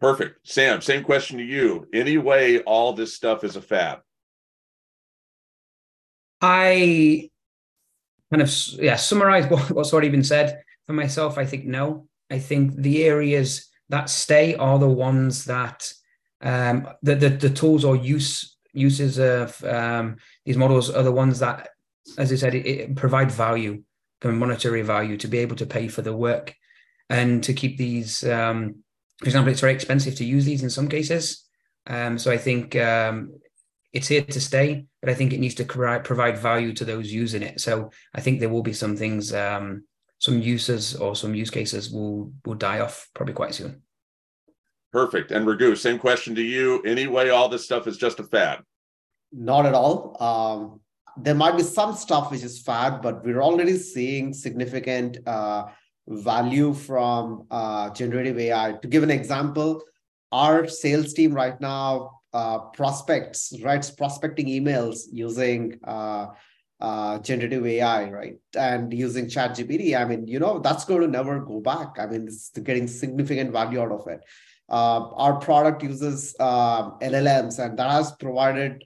Perfect. 0.00 0.48
Sam, 0.48 0.80
same 0.80 1.04
question 1.04 1.38
to 1.38 1.44
you. 1.44 1.86
Any 1.92 2.16
way 2.16 2.60
all 2.60 2.94
this 2.94 3.14
stuff 3.14 3.44
is 3.44 3.56
a 3.56 3.60
fab? 3.60 3.98
I 6.40 7.30
kind 8.30 8.42
of 8.42 8.50
yeah 8.78 8.96
summarize 8.96 9.46
what, 9.50 9.70
what's 9.72 9.92
already 9.92 10.08
been 10.08 10.24
said 10.24 10.62
for 10.86 10.94
myself. 10.94 11.36
I 11.36 11.44
think 11.44 11.66
no. 11.66 12.06
I 12.30 12.38
think 12.38 12.76
the 12.76 13.04
areas 13.04 13.68
that 13.88 14.08
stay 14.08 14.54
are 14.54 14.78
the 14.78 14.88
ones 14.88 15.44
that 15.46 15.92
um, 16.42 16.88
the, 17.02 17.16
the, 17.16 17.28
the 17.28 17.50
tools 17.50 17.84
or 17.84 17.96
use 17.96 18.56
uses 18.72 19.18
of 19.18 19.62
um, 19.64 20.16
these 20.44 20.56
models 20.56 20.90
are 20.90 21.02
the 21.02 21.12
ones 21.12 21.40
that, 21.40 21.70
as 22.16 22.32
I 22.32 22.36
said, 22.36 22.54
it, 22.54 22.66
it 22.66 22.96
provide 22.96 23.30
value, 23.30 23.82
monetary 24.24 24.82
value 24.82 25.16
to 25.18 25.28
be 25.28 25.38
able 25.38 25.56
to 25.56 25.66
pay 25.66 25.88
for 25.88 26.02
the 26.02 26.16
work 26.16 26.54
and 27.10 27.42
to 27.44 27.52
keep 27.52 27.76
these 27.76 28.24
um, 28.24 28.76
for 29.20 29.26
example, 29.26 29.52
it's 29.52 29.60
very 29.60 29.74
expensive 29.74 30.14
to 30.16 30.24
use 30.24 30.46
these 30.46 30.62
in 30.62 30.70
some 30.70 30.88
cases. 30.88 31.44
Um, 31.86 32.18
so 32.18 32.30
I 32.30 32.38
think 32.38 32.74
um, 32.76 33.34
it's 33.92 34.08
here 34.08 34.22
to 34.22 34.40
stay, 34.40 34.86
but 35.02 35.10
I 35.10 35.14
think 35.14 35.32
it 35.32 35.40
needs 35.40 35.54
to 35.56 35.64
provide 35.64 36.38
value 36.38 36.72
to 36.74 36.84
those 36.86 37.12
using 37.12 37.42
it. 37.42 37.60
So 37.60 37.90
I 38.14 38.22
think 38.22 38.40
there 38.40 38.48
will 38.48 38.62
be 38.62 38.72
some 38.72 38.96
things, 38.96 39.34
um, 39.34 39.84
some 40.18 40.40
uses 40.40 40.96
or 40.96 41.14
some 41.14 41.34
use 41.34 41.50
cases 41.50 41.90
will 41.90 42.32
will 42.46 42.54
die 42.54 42.80
off 42.80 43.08
probably 43.14 43.34
quite 43.34 43.54
soon. 43.54 43.82
Perfect. 44.92 45.32
And 45.32 45.46
Raghu, 45.46 45.76
same 45.76 45.98
question 45.98 46.34
to 46.34 46.42
you. 46.42 46.82
Anyway, 46.82 47.28
all 47.28 47.48
this 47.48 47.64
stuff 47.64 47.86
is 47.86 47.96
just 47.96 48.20
a 48.20 48.24
fad. 48.24 48.60
Not 49.32 49.66
at 49.66 49.74
all. 49.74 50.16
Um, 50.20 50.80
there 51.16 51.34
might 51.34 51.56
be 51.56 51.62
some 51.62 51.94
stuff 51.94 52.30
which 52.30 52.42
is 52.42 52.62
fad, 52.62 53.02
but 53.02 53.24
we're 53.24 53.42
already 53.42 53.76
seeing 53.76 54.32
significant 54.32 55.18
uh, 55.26 55.64
value 56.10 56.74
from 56.74 57.46
uh, 57.50 57.90
generative 57.90 58.38
AI. 58.38 58.72
To 58.72 58.88
give 58.88 59.02
an 59.02 59.10
example, 59.10 59.82
our 60.32 60.68
sales 60.68 61.14
team 61.14 61.32
right 61.32 61.58
now 61.60 62.20
uh, 62.32 62.58
prospects, 62.58 63.52
writes 63.62 63.90
prospecting 63.90 64.46
emails 64.46 65.04
using 65.12 65.78
uh, 65.84 66.26
uh, 66.80 67.18
generative 67.18 67.64
AI, 67.64 68.10
right? 68.10 68.36
And 68.56 68.92
using 68.92 69.26
ChatGPT. 69.26 69.98
I 69.98 70.04
mean, 70.04 70.26
you 70.26 70.40
know, 70.40 70.58
that's 70.58 70.84
going 70.84 71.02
to 71.02 71.08
never 71.08 71.40
go 71.40 71.60
back. 71.60 71.98
I 71.98 72.06
mean, 72.06 72.26
it's 72.26 72.50
getting 72.50 72.86
significant 72.88 73.52
value 73.52 73.80
out 73.80 73.92
of 73.92 74.06
it. 74.08 74.20
Uh, 74.68 75.10
our 75.14 75.38
product 75.40 75.82
uses 75.82 76.34
uh, 76.40 76.92
LLMs, 76.98 77.58
and 77.58 77.78
that 77.78 77.90
has 77.90 78.12
provided 78.12 78.84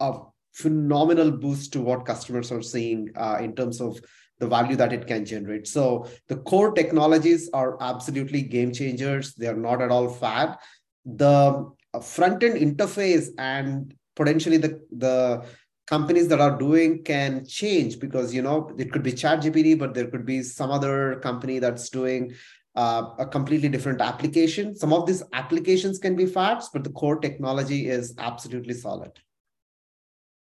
a 0.00 0.20
phenomenal 0.52 1.30
boost 1.30 1.72
to 1.74 1.80
what 1.80 2.06
customers 2.06 2.50
are 2.50 2.62
seeing 2.62 3.10
uh, 3.16 3.38
in 3.40 3.54
terms 3.54 3.80
of 3.80 4.00
the 4.42 4.48
value 4.48 4.74
that 4.74 4.92
it 4.92 5.06
can 5.06 5.24
generate. 5.24 5.68
So 5.68 6.08
the 6.26 6.36
core 6.50 6.72
technologies 6.72 7.48
are 7.54 7.80
absolutely 7.80 8.42
game 8.42 8.72
changers. 8.72 9.34
They 9.34 9.46
are 9.46 9.62
not 9.68 9.80
at 9.80 9.92
all 9.92 10.08
fad. 10.08 10.58
The 11.04 11.70
front 12.02 12.42
end 12.42 12.56
interface 12.66 13.28
and 13.38 13.94
potentially 14.16 14.56
the 14.56 14.80
the 15.04 15.46
companies 15.86 16.28
that 16.28 16.40
are 16.40 16.56
doing 16.58 17.02
can 17.04 17.44
change 17.46 17.98
because 18.00 18.34
you 18.34 18.42
know 18.42 18.56
it 18.78 18.90
could 18.92 19.02
be 19.02 19.12
chat 19.12 19.40
gpt 19.44 19.78
but 19.78 19.92
there 19.94 20.06
could 20.12 20.24
be 20.24 20.42
some 20.42 20.70
other 20.70 21.16
company 21.26 21.58
that's 21.58 21.90
doing 21.90 22.32
uh, 22.76 23.02
a 23.18 23.26
completely 23.26 23.68
different 23.68 24.00
application 24.00 24.74
some 24.76 24.92
of 24.92 25.06
these 25.08 25.22
applications 25.32 25.98
can 25.98 26.16
be 26.22 26.24
fads 26.24 26.70
but 26.72 26.84
the 26.84 26.94
core 27.00 27.18
technology 27.26 27.80
is 27.88 28.14
absolutely 28.30 28.74
solid 28.74 29.12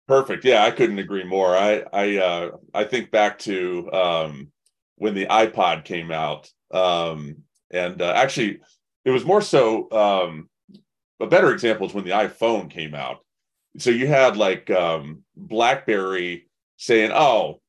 perfect. 0.09 0.45
Yeah 0.45 0.65
i 0.65 0.71
couldn't 0.71 0.99
agree 0.99 1.25
more. 1.25 1.57
I 1.57 1.85
i 1.93 2.17
uh, 2.19 2.51
i 2.75 2.85
think 2.85 3.11
back 3.11 3.38
to 3.41 3.91
um, 3.93 4.49
when 4.97 5.15
the 5.15 5.27
ipod 5.27 5.85
came 5.85 6.11
out 6.11 6.51
um, 6.73 7.37
and 7.71 8.01
uh, 8.01 8.12
actually 8.15 8.61
it 9.05 9.11
was 9.11 9.25
more 9.25 9.43
so 9.43 9.91
um, 9.93 10.49
a 11.21 11.27
better 11.27 11.53
example 11.53 11.87
is 11.87 11.95
when 11.95 12.05
the 12.05 12.11
iphone 12.11 12.71
came 12.71 12.95
out. 12.95 13.19
So 13.79 13.91
you 13.91 14.07
had 14.07 14.37
like 14.37 14.71
um, 14.71 15.23
blackberry 15.37 16.49
saying 16.77 17.11
oh 17.12 17.61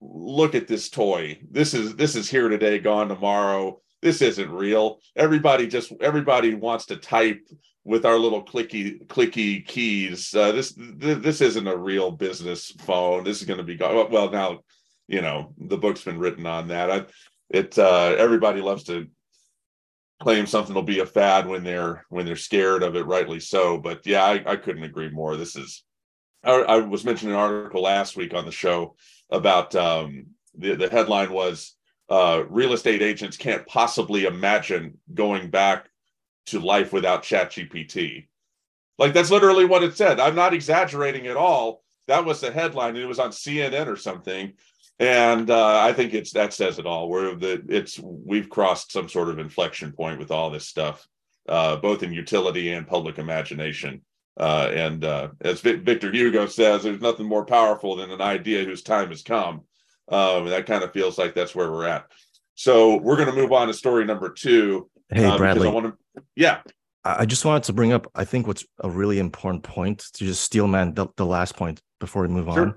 look 0.00 0.54
at 0.54 0.66
this 0.66 0.88
toy. 0.88 1.38
This 1.50 1.74
is 1.74 1.96
this 1.96 2.16
is 2.16 2.30
here 2.30 2.48
today 2.48 2.78
gone 2.78 3.08
tomorrow. 3.08 3.80
This 4.02 4.22
isn't 4.22 4.50
real. 4.50 5.00
Everybody 5.16 5.66
just 5.66 5.92
everybody 6.00 6.54
wants 6.54 6.86
to 6.86 6.96
type 6.96 7.46
with 7.84 8.04
our 8.04 8.18
little 8.18 8.44
clicky 8.44 9.06
clicky 9.06 9.66
keys. 9.66 10.34
Uh, 10.34 10.52
this 10.52 10.72
th- 10.74 11.22
this 11.22 11.40
isn't 11.40 11.66
a 11.66 11.76
real 11.76 12.10
business 12.10 12.72
phone. 12.80 13.24
This 13.24 13.40
is 13.40 13.46
going 13.46 13.58
to 13.58 13.64
be 13.64 13.76
gone. 13.76 14.10
Well 14.10 14.30
now 14.30 14.60
you 15.08 15.20
know 15.20 15.54
the 15.58 15.78
book's 15.78 16.04
been 16.04 16.18
written 16.18 16.46
on 16.46 16.68
that. 16.68 16.90
I, 16.90 17.04
it 17.48 17.78
uh, 17.78 18.14
everybody 18.18 18.60
loves 18.60 18.84
to 18.84 19.08
claim 20.22 20.46
something 20.46 20.74
will 20.74 20.82
be 20.82 21.00
a 21.00 21.06
fad 21.06 21.46
when 21.46 21.64
they're 21.64 22.04
when 22.10 22.26
they're 22.26 22.36
scared 22.36 22.82
of 22.82 22.96
it 22.96 23.06
rightly 23.06 23.40
so. 23.40 23.78
But 23.78 24.06
yeah 24.06 24.24
i, 24.24 24.42
I 24.46 24.56
couldn't 24.56 24.84
agree 24.84 25.10
more. 25.10 25.36
This 25.36 25.56
is 25.56 25.82
I, 26.44 26.52
I, 26.52 26.76
was 26.78 27.04
mentioning 27.04 27.34
an 27.34 27.40
article 27.40 27.82
last 27.82 28.16
week 28.16 28.32
on 28.32 28.46
the 28.46 28.52
show 28.52 28.96
about 29.30 29.74
um, 29.74 30.26
the, 30.56 30.74
the 30.74 30.88
headline 30.88 31.32
was 31.32 31.74
uh, 32.08 32.44
real 32.48 32.72
estate 32.72 33.02
agents 33.02 33.36
can't 33.36 33.66
possibly 33.66 34.24
imagine 34.24 34.98
going 35.12 35.50
back 35.50 35.89
to 36.50 36.60
life 36.60 36.92
without 36.92 37.22
chat 37.22 37.50
gpt 37.50 38.26
like 38.98 39.12
that's 39.12 39.30
literally 39.30 39.64
what 39.64 39.82
it 39.82 39.96
said 39.96 40.20
i'm 40.20 40.34
not 40.34 40.54
exaggerating 40.54 41.26
at 41.26 41.36
all 41.36 41.82
that 42.06 42.24
was 42.24 42.40
the 42.40 42.50
headline 42.50 42.94
and 42.96 43.04
it 43.04 43.06
was 43.06 43.18
on 43.18 43.30
cnn 43.30 43.86
or 43.86 43.96
something 43.96 44.52
and 45.00 45.48
uh, 45.50 45.80
I 45.80 45.94
think 45.94 46.12
it's 46.12 46.32
that 46.34 46.52
says 46.52 46.78
it 46.78 46.84
all. 46.84 47.08
Where 47.08 47.34
the 47.34 47.64
it's 47.70 47.98
we've 47.98 48.50
crossed 48.50 48.92
some 48.92 49.08
sort 49.08 49.30
of 49.30 49.38
inflection 49.38 49.92
point 49.92 50.18
with 50.18 50.30
all 50.30 50.50
this 50.50 50.68
stuff, 50.68 51.08
uh, 51.48 51.76
both 51.76 52.02
in 52.02 52.12
utility 52.12 52.72
and 52.72 52.86
public 52.86 53.18
imagination. 53.18 54.02
Uh, 54.38 54.70
and 54.74 55.04
uh, 55.04 55.28
as 55.40 55.62
Victor 55.62 56.12
Hugo 56.12 56.46
says, 56.46 56.82
there's 56.82 57.00
nothing 57.00 57.26
more 57.26 57.46
powerful 57.46 57.96
than 57.96 58.10
an 58.10 58.20
idea 58.20 58.64
whose 58.64 58.82
time 58.82 59.08
has 59.08 59.22
come. 59.22 59.62
Um, 60.08 60.46
that 60.46 60.66
kind 60.66 60.84
of 60.84 60.92
feels 60.92 61.16
like 61.16 61.34
that's 61.34 61.54
where 61.54 61.70
we're 61.70 61.86
at. 61.86 62.04
So 62.54 62.96
we're 62.96 63.16
going 63.16 63.28
to 63.28 63.34
move 63.34 63.52
on 63.52 63.68
to 63.68 63.74
story 63.74 64.04
number 64.04 64.28
two. 64.28 64.90
Hey, 65.08 65.24
uh, 65.24 65.38
Bradley. 65.38 65.68
I 65.68 65.72
want 65.72 65.86
to, 65.86 65.96
yeah. 66.36 66.60
I 67.02 67.24
just 67.24 67.46
wanted 67.46 67.62
to 67.62 67.72
bring 67.72 67.92
up, 67.92 68.06
I 68.14 68.26
think, 68.26 68.46
what's 68.46 68.66
a 68.80 68.90
really 68.90 69.18
important 69.18 69.62
point 69.62 70.00
to 70.14 70.24
just 70.26 70.42
steel 70.42 70.66
man 70.66 70.92
the, 70.92 71.06
the 71.16 71.24
last 71.24 71.56
point 71.56 71.80
before 71.98 72.22
we 72.22 72.28
move 72.28 72.44
sure. 72.52 72.60
on 72.60 72.74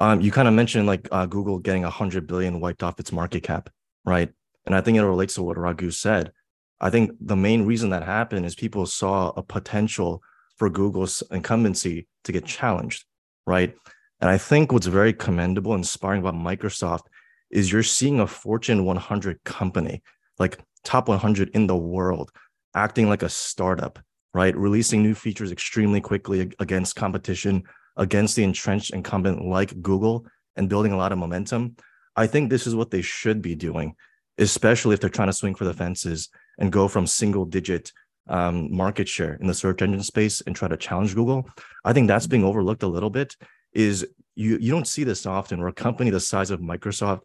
um, 0.00 0.22
you 0.22 0.32
kind 0.32 0.48
of 0.48 0.54
mentioned 0.54 0.86
like 0.86 1.06
uh, 1.12 1.26
Google 1.26 1.58
getting 1.58 1.84
a 1.84 1.90
hundred 1.90 2.26
billion 2.26 2.58
wiped 2.58 2.82
off 2.82 2.98
its 2.98 3.12
market 3.12 3.42
cap, 3.42 3.68
right? 4.04 4.32
And 4.64 4.74
I 4.74 4.80
think 4.80 4.96
it 4.96 5.04
relates 5.04 5.34
to 5.34 5.42
what 5.42 5.58
Raghu 5.58 5.90
said. 5.90 6.32
I 6.80 6.88
think 6.88 7.12
the 7.20 7.36
main 7.36 7.66
reason 7.66 7.90
that 7.90 8.02
happened 8.02 8.46
is 8.46 8.54
people 8.54 8.86
saw 8.86 9.28
a 9.36 9.42
potential 9.42 10.22
for 10.56 10.70
Google's 10.70 11.22
incumbency 11.30 12.08
to 12.24 12.32
get 12.32 12.46
challenged, 12.46 13.04
right? 13.46 13.74
And 14.22 14.30
I 14.30 14.38
think 14.38 14.72
what's 14.72 14.86
very 14.86 15.12
commendable, 15.12 15.74
and 15.74 15.80
inspiring 15.80 16.22
about 16.22 16.34
Microsoft 16.34 17.04
is 17.50 17.70
you're 17.70 17.82
seeing 17.82 18.20
a 18.20 18.26
Fortune 18.26 18.86
100 18.86 19.44
company, 19.44 20.02
like 20.38 20.58
top 20.82 21.08
100 21.08 21.50
in 21.50 21.66
the 21.66 21.76
world, 21.76 22.30
acting 22.74 23.08
like 23.08 23.22
a 23.22 23.28
startup, 23.28 23.98
right? 24.34 24.56
Releasing 24.56 25.02
new 25.02 25.14
features 25.14 25.52
extremely 25.52 26.00
quickly 26.00 26.52
against 26.58 26.96
competition 26.96 27.64
against 27.96 28.36
the 28.36 28.44
entrenched 28.44 28.92
incumbent 28.92 29.44
like 29.44 29.80
Google 29.82 30.26
and 30.56 30.68
building 30.68 30.92
a 30.92 30.96
lot 30.96 31.12
of 31.12 31.18
momentum. 31.18 31.76
I 32.16 32.26
think 32.26 32.50
this 32.50 32.66
is 32.66 32.74
what 32.74 32.90
they 32.90 33.02
should 33.02 33.42
be 33.42 33.54
doing, 33.54 33.94
especially 34.38 34.94
if 34.94 35.00
they're 35.00 35.10
trying 35.10 35.28
to 35.28 35.34
swing 35.34 35.54
for 35.54 35.64
the 35.64 35.74
fences 35.74 36.28
and 36.58 36.72
go 36.72 36.88
from 36.88 37.06
single 37.06 37.44
digit 37.44 37.92
um, 38.28 38.74
market 38.74 39.08
share 39.08 39.34
in 39.34 39.46
the 39.46 39.54
search 39.54 39.82
engine 39.82 40.02
space 40.02 40.40
and 40.40 40.54
try 40.54 40.68
to 40.68 40.76
challenge 40.76 41.14
Google. 41.14 41.48
I 41.84 41.92
think 41.92 42.08
that's 42.08 42.26
being 42.26 42.44
overlooked 42.44 42.82
a 42.82 42.88
little 42.88 43.10
bit. 43.10 43.36
Is 43.72 44.06
you 44.34 44.58
you 44.58 44.70
don't 44.72 44.88
see 44.88 45.04
this 45.04 45.26
often 45.26 45.60
where 45.60 45.68
a 45.68 45.72
company 45.72 46.10
the 46.10 46.20
size 46.20 46.50
of 46.50 46.60
Microsoft 46.60 47.20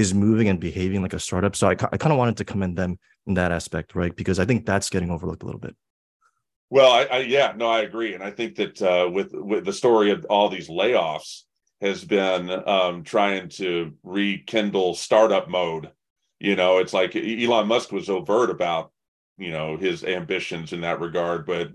is 0.00 0.14
moving 0.14 0.48
and 0.48 0.58
behaving 0.58 1.02
like 1.02 1.12
a 1.12 1.18
startup. 1.18 1.54
So 1.54 1.68
I, 1.68 1.72
I 1.72 1.96
kind 1.96 2.12
of 2.12 2.18
wanted 2.18 2.38
to 2.38 2.44
commend 2.44 2.76
them 2.76 2.98
in 3.26 3.34
that 3.34 3.52
aspect, 3.52 3.94
right? 3.94 4.14
Because 4.14 4.38
I 4.38 4.44
think 4.44 4.66
that's 4.66 4.90
getting 4.90 5.10
overlooked 5.10 5.42
a 5.42 5.46
little 5.46 5.60
bit. 5.60 5.76
Well, 6.70 6.90
I, 6.90 7.04
I, 7.04 7.18
yeah, 7.18 7.52
no, 7.56 7.68
I 7.68 7.80
agree, 7.80 8.14
and 8.14 8.22
I 8.22 8.30
think 8.30 8.54
that 8.56 8.80
uh, 8.80 9.10
with 9.10 9.32
with 9.32 9.64
the 9.64 9.72
story 9.72 10.12
of 10.12 10.24
all 10.30 10.48
these 10.48 10.68
layoffs 10.68 11.42
has 11.80 12.04
been 12.04 12.48
um, 12.68 13.02
trying 13.02 13.48
to 13.48 13.92
rekindle 14.02 14.94
startup 14.94 15.48
mode. 15.48 15.90
You 16.38 16.56
know, 16.56 16.78
it's 16.78 16.92
like 16.92 17.16
Elon 17.16 17.66
Musk 17.66 17.90
was 17.90 18.08
overt 18.08 18.50
about 18.50 18.92
you 19.36 19.50
know 19.50 19.76
his 19.76 20.04
ambitions 20.04 20.72
in 20.72 20.80
that 20.82 21.00
regard, 21.00 21.44
but 21.44 21.70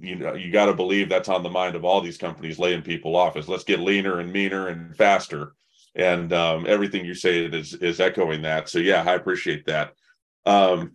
you 0.00 0.16
know 0.16 0.34
you 0.34 0.50
got 0.50 0.66
to 0.66 0.74
believe 0.74 1.08
that's 1.08 1.28
on 1.28 1.44
the 1.44 1.48
mind 1.48 1.76
of 1.76 1.84
all 1.84 2.00
these 2.00 2.18
companies 2.18 2.58
laying 2.58 2.82
people 2.82 3.14
off. 3.14 3.36
Is 3.36 3.48
let's 3.48 3.64
get 3.64 3.78
leaner 3.78 4.18
and 4.18 4.32
meaner 4.32 4.66
and 4.66 4.96
faster, 4.96 5.54
and 5.94 6.32
um, 6.32 6.66
everything 6.68 7.04
you 7.04 7.14
say 7.14 7.44
is 7.44 7.74
is 7.74 8.00
echoing 8.00 8.42
that. 8.42 8.68
So 8.68 8.78
yeah, 8.78 9.04
I 9.06 9.14
appreciate 9.14 9.66
that. 9.66 9.92
Um, 10.46 10.92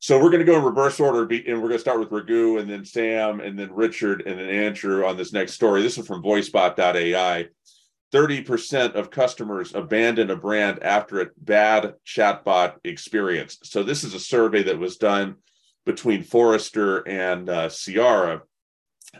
so 0.00 0.16
we're 0.16 0.30
going 0.30 0.44
to 0.44 0.50
go 0.50 0.56
in 0.58 0.64
reverse 0.64 1.00
order, 1.00 1.22
and 1.22 1.60
we're 1.60 1.68
going 1.68 1.72
to 1.72 1.78
start 1.78 1.98
with 1.98 2.12
Raghu, 2.12 2.58
and 2.58 2.70
then 2.70 2.84
Sam, 2.84 3.40
and 3.40 3.58
then 3.58 3.72
Richard, 3.72 4.22
and 4.26 4.38
then 4.38 4.48
Andrew 4.48 5.04
on 5.04 5.16
this 5.16 5.32
next 5.32 5.54
story. 5.54 5.82
This 5.82 5.98
is 5.98 6.06
from 6.06 6.22
VoiceBot.ai. 6.22 7.48
30% 8.12 8.94
of 8.94 9.10
customers 9.10 9.74
abandon 9.74 10.30
a 10.30 10.36
brand 10.36 10.82
after 10.82 11.20
a 11.20 11.30
bad 11.36 11.94
chatbot 12.06 12.76
experience. 12.84 13.58
So 13.64 13.82
this 13.82 14.02
is 14.02 14.14
a 14.14 14.20
survey 14.20 14.62
that 14.62 14.78
was 14.78 14.96
done 14.96 15.36
between 15.84 16.22
Forrester 16.22 17.06
and 17.06 17.50
uh, 17.50 17.68
Cyara. 17.68 18.42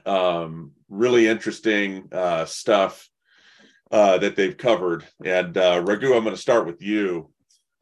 Um, 0.06 0.72
really 0.88 1.26
interesting 1.26 2.08
uh, 2.12 2.44
stuff 2.44 3.07
uh, 3.90 4.18
that 4.18 4.36
they've 4.36 4.56
covered. 4.56 5.06
And 5.24 5.56
uh, 5.56 5.82
Raghu, 5.84 6.14
I'm 6.14 6.24
going 6.24 6.34
to 6.34 6.40
start 6.40 6.66
with 6.66 6.82
you. 6.82 7.30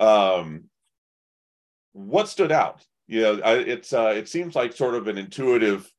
Um, 0.00 0.64
what 1.92 2.28
stood 2.28 2.52
out? 2.52 2.84
You 3.08 3.22
know, 3.22 3.40
I, 3.44 3.54
it's 3.54 3.92
uh, 3.92 4.12
it 4.16 4.28
seems 4.28 4.54
like 4.54 4.72
sort 4.72 4.94
of 4.94 5.06
an 5.06 5.16
intuitive 5.16 5.90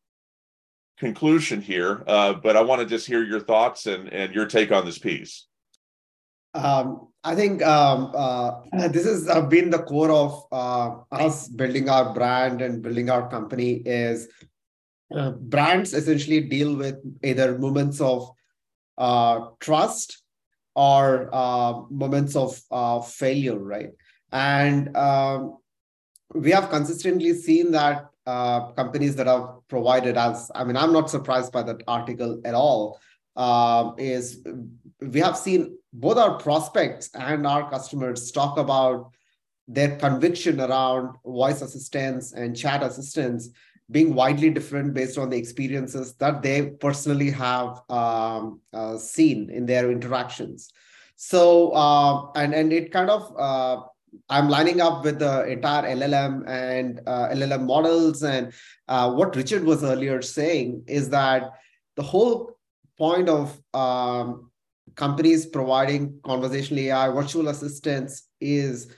conclusion 1.00 1.62
here, 1.62 2.04
uh, 2.08 2.34
but 2.34 2.58
I 2.58 2.62
want 2.62 2.82
to 2.82 2.88
just 2.88 3.08
hear 3.08 3.24
your 3.24 3.40
thoughts 3.40 3.86
and 3.86 4.12
and 4.14 4.34
your 4.34 4.46
take 4.46 4.72
on 4.72 4.86
this 4.86 4.98
piece. 4.98 5.48
Um, 6.54 7.08
I 7.24 7.36
think 7.36 7.62
um, 7.64 8.12
uh, 8.16 8.62
this 8.90 9.06
has 9.06 9.30
uh, 9.30 9.42
been 9.42 9.70
the 9.70 9.84
core 9.84 10.12
of 10.12 10.46
uh, 10.52 10.96
us 11.12 11.48
building 11.48 11.90
our 11.90 12.14
brand 12.14 12.62
and 12.62 12.82
building 12.82 13.10
our 13.10 13.30
company. 13.30 13.82
Is 13.86 14.28
uh, 15.16 15.32
brands 15.32 15.94
essentially 15.94 16.42
deal 16.42 16.76
with 16.76 16.96
either 17.24 17.58
moments 17.58 18.02
of 18.02 18.32
uh, 18.98 19.48
trust 19.60 20.24
or 20.76 21.30
uh, 21.34 21.82
moments 21.90 22.36
of 22.36 22.62
uh, 22.72 23.02
failure, 23.02 23.58
right? 23.58 23.92
And 24.32 24.96
um, 24.96 25.58
we 26.34 26.52
have 26.52 26.70
consistently 26.70 27.34
seen 27.34 27.72
that 27.72 28.10
uh, 28.26 28.72
companies 28.72 29.16
that 29.16 29.28
have 29.28 29.48
provided 29.70 30.18
us, 30.18 30.52
I 30.54 30.64
mean, 30.64 30.76
I'm 30.76 30.94
not 30.94 31.10
surprised 31.10 31.52
by 31.52 31.64
that 31.64 31.82
article 31.88 32.42
at 32.44 32.54
all, 32.54 33.00
uh, 33.36 33.92
is 33.98 34.46
we 35.00 35.20
have 35.20 35.38
seen 35.38 35.78
both 35.94 36.18
our 36.18 36.38
prospects 36.38 37.10
and 37.14 37.48
our 37.48 37.70
customers 37.70 38.32
talk 38.32 38.58
about 38.58 39.14
their 39.68 39.98
conviction 39.98 40.60
around 40.60 41.16
voice 41.26 41.62
assistants 41.62 42.34
and 42.34 42.56
chat 42.56 42.84
assistants 42.84 43.50
being 43.90 44.14
widely 44.14 44.50
different 44.50 44.94
based 44.94 45.18
on 45.18 45.30
the 45.30 45.38
experiences 45.38 46.14
that 46.16 46.42
they 46.42 46.72
personally 46.72 47.30
have 47.30 47.82
um, 47.90 48.60
uh, 48.74 48.98
seen 48.98 49.50
in 49.50 49.66
their 49.66 49.92
interactions. 49.92 50.72
So, 51.16 51.72
uh, 51.72 52.32
and 52.36 52.54
and 52.54 52.72
it 52.72 52.92
kind 52.92 53.10
of 53.10 53.34
uh, 53.38 53.82
I'm 54.30 54.50
lining 54.50 54.82
up 54.82 55.04
with 55.04 55.20
the 55.20 55.46
entire 55.46 55.96
LLM 55.96 56.48
and 56.48 57.02
uh, 57.08 57.30
LLM 57.30 57.66
models. 57.66 58.24
And 58.24 58.54
uh, 58.88 59.12
what 59.12 59.36
Richard 59.36 59.64
was 59.64 59.84
earlier 59.84 60.22
saying 60.22 60.84
is 60.88 61.10
that 61.10 61.52
the 61.96 62.04
whole 62.04 62.58
point 62.98 63.30
of 63.30 63.60
um, 63.74 64.52
companies 64.96 65.46
providing 65.46 66.20
conversational 66.24 66.84
AI, 66.84 67.10
virtual 67.10 67.48
assistants 67.48 68.28
is 68.42 68.94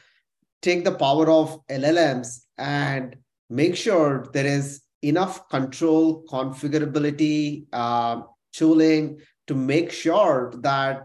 take 0.61 0.83
the 0.83 0.95
power 0.95 1.29
of 1.29 1.65
LLMs 1.67 2.45
and 2.57 3.15
make 3.49 3.75
sure 3.75 4.27
there 4.33 4.45
is 4.45 4.81
enough 5.01 5.49
control, 5.49 6.23
configurability, 6.29 7.65
uh, 7.73 8.21
tooling 8.53 9.19
to 9.47 9.55
make 9.55 9.91
sure 9.91 10.53
that 10.59 11.03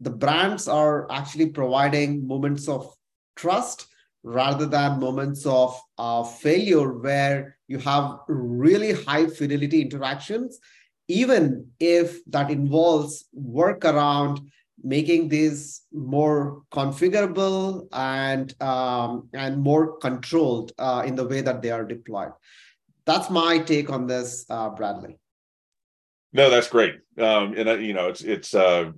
the 0.00 0.10
brands 0.10 0.68
are 0.68 1.10
actually 1.10 1.50
providing 1.50 2.26
moments 2.26 2.68
of 2.68 2.92
trust 3.36 3.86
rather 4.22 4.66
than 4.66 5.00
moments 5.00 5.46
of 5.46 5.78
uh, 5.96 6.22
failure 6.22 6.92
where 6.92 7.56
you 7.68 7.78
have 7.78 8.18
really 8.28 8.92
high 8.92 9.26
fidelity 9.26 9.80
interactions, 9.80 10.58
even 11.08 11.66
if 11.80 12.22
that 12.26 12.50
involves 12.50 13.26
work 13.32 13.84
around 13.84 14.40
making 14.82 15.28
these 15.28 15.82
more 15.92 16.62
configurable 16.70 17.88
and 17.92 18.54
um, 18.62 19.28
and 19.32 19.58
more 19.58 19.98
controlled 19.98 20.72
uh, 20.78 21.02
in 21.06 21.14
the 21.14 21.26
way 21.26 21.40
that 21.40 21.62
they 21.62 21.70
are 21.70 21.84
deployed. 21.84 22.32
That's 23.04 23.30
my 23.30 23.58
take 23.58 23.90
on 23.90 24.06
this, 24.06 24.44
uh, 24.50 24.70
Bradley. 24.70 25.18
No, 26.32 26.50
that's 26.50 26.68
great. 26.68 26.96
Um, 27.18 27.54
and 27.56 27.68
uh, 27.68 27.76
you 27.76 27.94
know, 27.94 28.08
it's 28.08 28.22
it's 28.22 28.54
uh, 28.54 28.92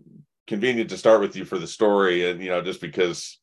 convenient 0.46 0.90
to 0.90 0.98
start 0.98 1.20
with 1.20 1.36
you 1.36 1.44
for 1.44 1.58
the 1.58 1.66
story, 1.66 2.30
and 2.30 2.42
you 2.42 2.50
know, 2.50 2.62
just 2.62 2.80
because 2.80 3.38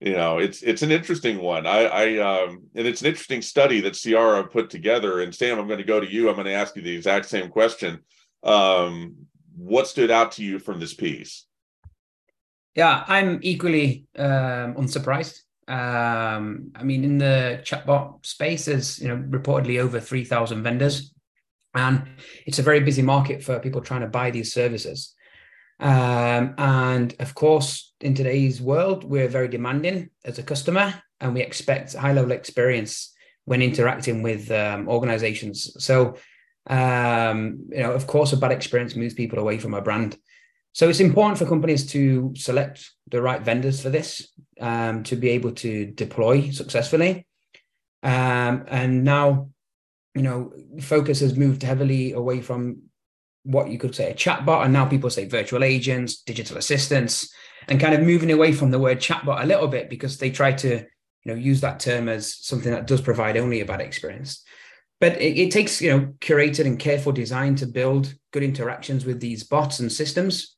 you 0.00 0.12
know 0.12 0.38
it's 0.38 0.62
it's 0.62 0.82
an 0.82 0.92
interesting 0.92 1.38
one 1.38 1.66
i 1.66 1.84
i 1.86 2.18
um 2.18 2.62
and 2.76 2.86
it's 2.86 3.00
an 3.00 3.08
interesting 3.08 3.42
study 3.42 3.80
that 3.80 3.94
Cyara 3.94 4.48
put 4.48 4.70
together 4.70 5.22
and 5.22 5.34
sam 5.34 5.58
i'm 5.58 5.66
going 5.66 5.78
to 5.78 5.84
go 5.84 5.98
to 5.98 6.10
you 6.10 6.28
i'm 6.28 6.36
going 6.36 6.46
to 6.46 6.52
ask 6.52 6.76
you 6.76 6.82
the 6.82 6.94
exact 6.94 7.26
same 7.26 7.48
question 7.48 7.98
um 8.44 9.16
what 9.56 9.88
stood 9.88 10.10
out 10.10 10.30
to 10.32 10.44
you 10.44 10.60
from 10.60 10.78
this 10.78 10.94
piece 10.94 11.47
yeah 12.74 13.04
i'm 13.06 13.38
equally 13.42 14.06
um 14.16 14.74
unsurprised 14.76 15.42
um 15.68 16.70
i 16.74 16.82
mean 16.82 17.04
in 17.04 17.18
the 17.18 17.60
chatbot 17.64 18.24
space 18.24 18.64
there's 18.66 18.98
you 19.00 19.08
know 19.08 19.16
reportedly 19.16 19.80
over 19.80 20.00
3000 20.00 20.62
vendors 20.62 21.12
and 21.74 22.02
it's 22.46 22.58
a 22.58 22.62
very 22.62 22.80
busy 22.80 23.02
market 23.02 23.42
for 23.42 23.60
people 23.60 23.80
trying 23.80 24.00
to 24.00 24.06
buy 24.06 24.30
these 24.30 24.52
services 24.52 25.14
um, 25.80 26.54
and 26.58 27.14
of 27.20 27.34
course, 27.34 27.94
in 28.00 28.14
today's 28.14 28.60
world, 28.60 29.04
we're 29.04 29.28
very 29.28 29.48
demanding 29.48 30.10
as 30.24 30.38
a 30.38 30.42
customer 30.42 30.94
and 31.20 31.34
we 31.34 31.40
expect 31.40 31.94
high 31.94 32.12
level 32.12 32.32
experience 32.32 33.14
when 33.44 33.62
interacting 33.62 34.22
with 34.22 34.50
um, 34.50 34.88
organizations. 34.88 35.72
So, 35.78 36.16
um, 36.68 37.66
you 37.70 37.78
know, 37.78 37.92
of 37.92 38.06
course, 38.06 38.32
a 38.32 38.36
bad 38.36 38.52
experience 38.52 38.96
moves 38.96 39.14
people 39.14 39.38
away 39.38 39.58
from 39.58 39.74
a 39.74 39.80
brand. 39.80 40.16
So 40.72 40.88
it's 40.88 41.00
important 41.00 41.38
for 41.38 41.46
companies 41.46 41.86
to 41.92 42.32
select 42.36 42.90
the 43.10 43.20
right 43.20 43.42
vendors 43.42 43.80
for 43.80 43.90
this 43.90 44.28
um, 44.60 45.02
to 45.04 45.16
be 45.16 45.30
able 45.30 45.52
to 45.52 45.86
deploy 45.86 46.50
successfully. 46.50 47.26
Um, 48.02 48.64
and 48.68 49.02
now, 49.04 49.50
you 50.14 50.22
know, 50.22 50.52
focus 50.80 51.20
has 51.20 51.36
moved 51.36 51.62
heavily 51.62 52.12
away 52.12 52.40
from 52.40 52.82
what 53.44 53.70
you 53.70 53.78
could 53.78 53.94
say 53.94 54.10
a 54.10 54.14
chatbot, 54.14 54.64
and 54.64 54.72
now 54.72 54.84
people 54.84 55.10
say 55.10 55.26
virtual 55.26 55.64
agents, 55.64 56.22
digital 56.22 56.58
assistants, 56.58 57.32
and 57.66 57.80
kind 57.80 57.94
of 57.94 58.02
moving 58.02 58.30
away 58.30 58.52
from 58.52 58.70
the 58.70 58.78
word 58.78 59.00
chatbot 59.00 59.42
a 59.42 59.46
little 59.46 59.68
bit 59.68 59.88
because 59.88 60.18
they 60.18 60.30
try 60.30 60.52
to 60.52 60.84
you 61.24 61.34
know 61.34 61.34
use 61.34 61.60
that 61.62 61.80
term 61.80 62.08
as 62.08 62.36
something 62.36 62.72
that 62.72 62.86
does 62.86 63.00
provide 63.00 63.36
only 63.36 63.60
a 63.60 63.64
bad 63.64 63.80
experience. 63.80 64.44
But 65.00 65.20
it, 65.20 65.38
it 65.38 65.50
takes 65.50 65.80
you 65.80 65.90
know 65.90 66.06
curated 66.20 66.66
and 66.66 66.78
careful 66.78 67.12
design 67.12 67.54
to 67.56 67.66
build 67.66 68.14
good 68.32 68.42
interactions 68.42 69.04
with 69.04 69.20
these 69.20 69.44
bots 69.44 69.80
and 69.80 69.90
systems, 69.90 70.56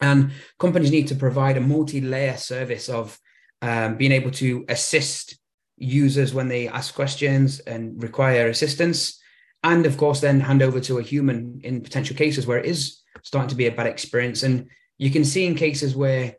and 0.00 0.32
companies 0.58 0.90
need 0.90 1.08
to 1.08 1.14
provide 1.14 1.56
a 1.56 1.60
multi-layer 1.60 2.36
service 2.36 2.88
of 2.88 3.18
um, 3.62 3.96
being 3.96 4.12
able 4.12 4.30
to 4.32 4.64
assist 4.68 5.38
users 5.76 6.34
when 6.34 6.48
they 6.48 6.68
ask 6.68 6.94
questions 6.94 7.60
and 7.60 8.02
require 8.02 8.48
assistance. 8.48 9.20
And 9.62 9.86
of 9.86 9.96
course 9.96 10.20
then 10.20 10.40
hand 10.40 10.62
over 10.62 10.80
to 10.80 10.98
a 10.98 11.02
human 11.02 11.60
in 11.64 11.80
potential 11.80 12.16
cases 12.16 12.46
where 12.46 12.58
it 12.58 12.66
is 12.66 13.00
starting 13.22 13.48
to 13.48 13.56
be 13.56 13.66
a 13.66 13.72
bad 13.72 13.86
experience. 13.86 14.42
And 14.42 14.68
you 14.98 15.10
can 15.10 15.24
see 15.24 15.46
in 15.46 15.54
cases 15.54 15.96
where 15.96 16.36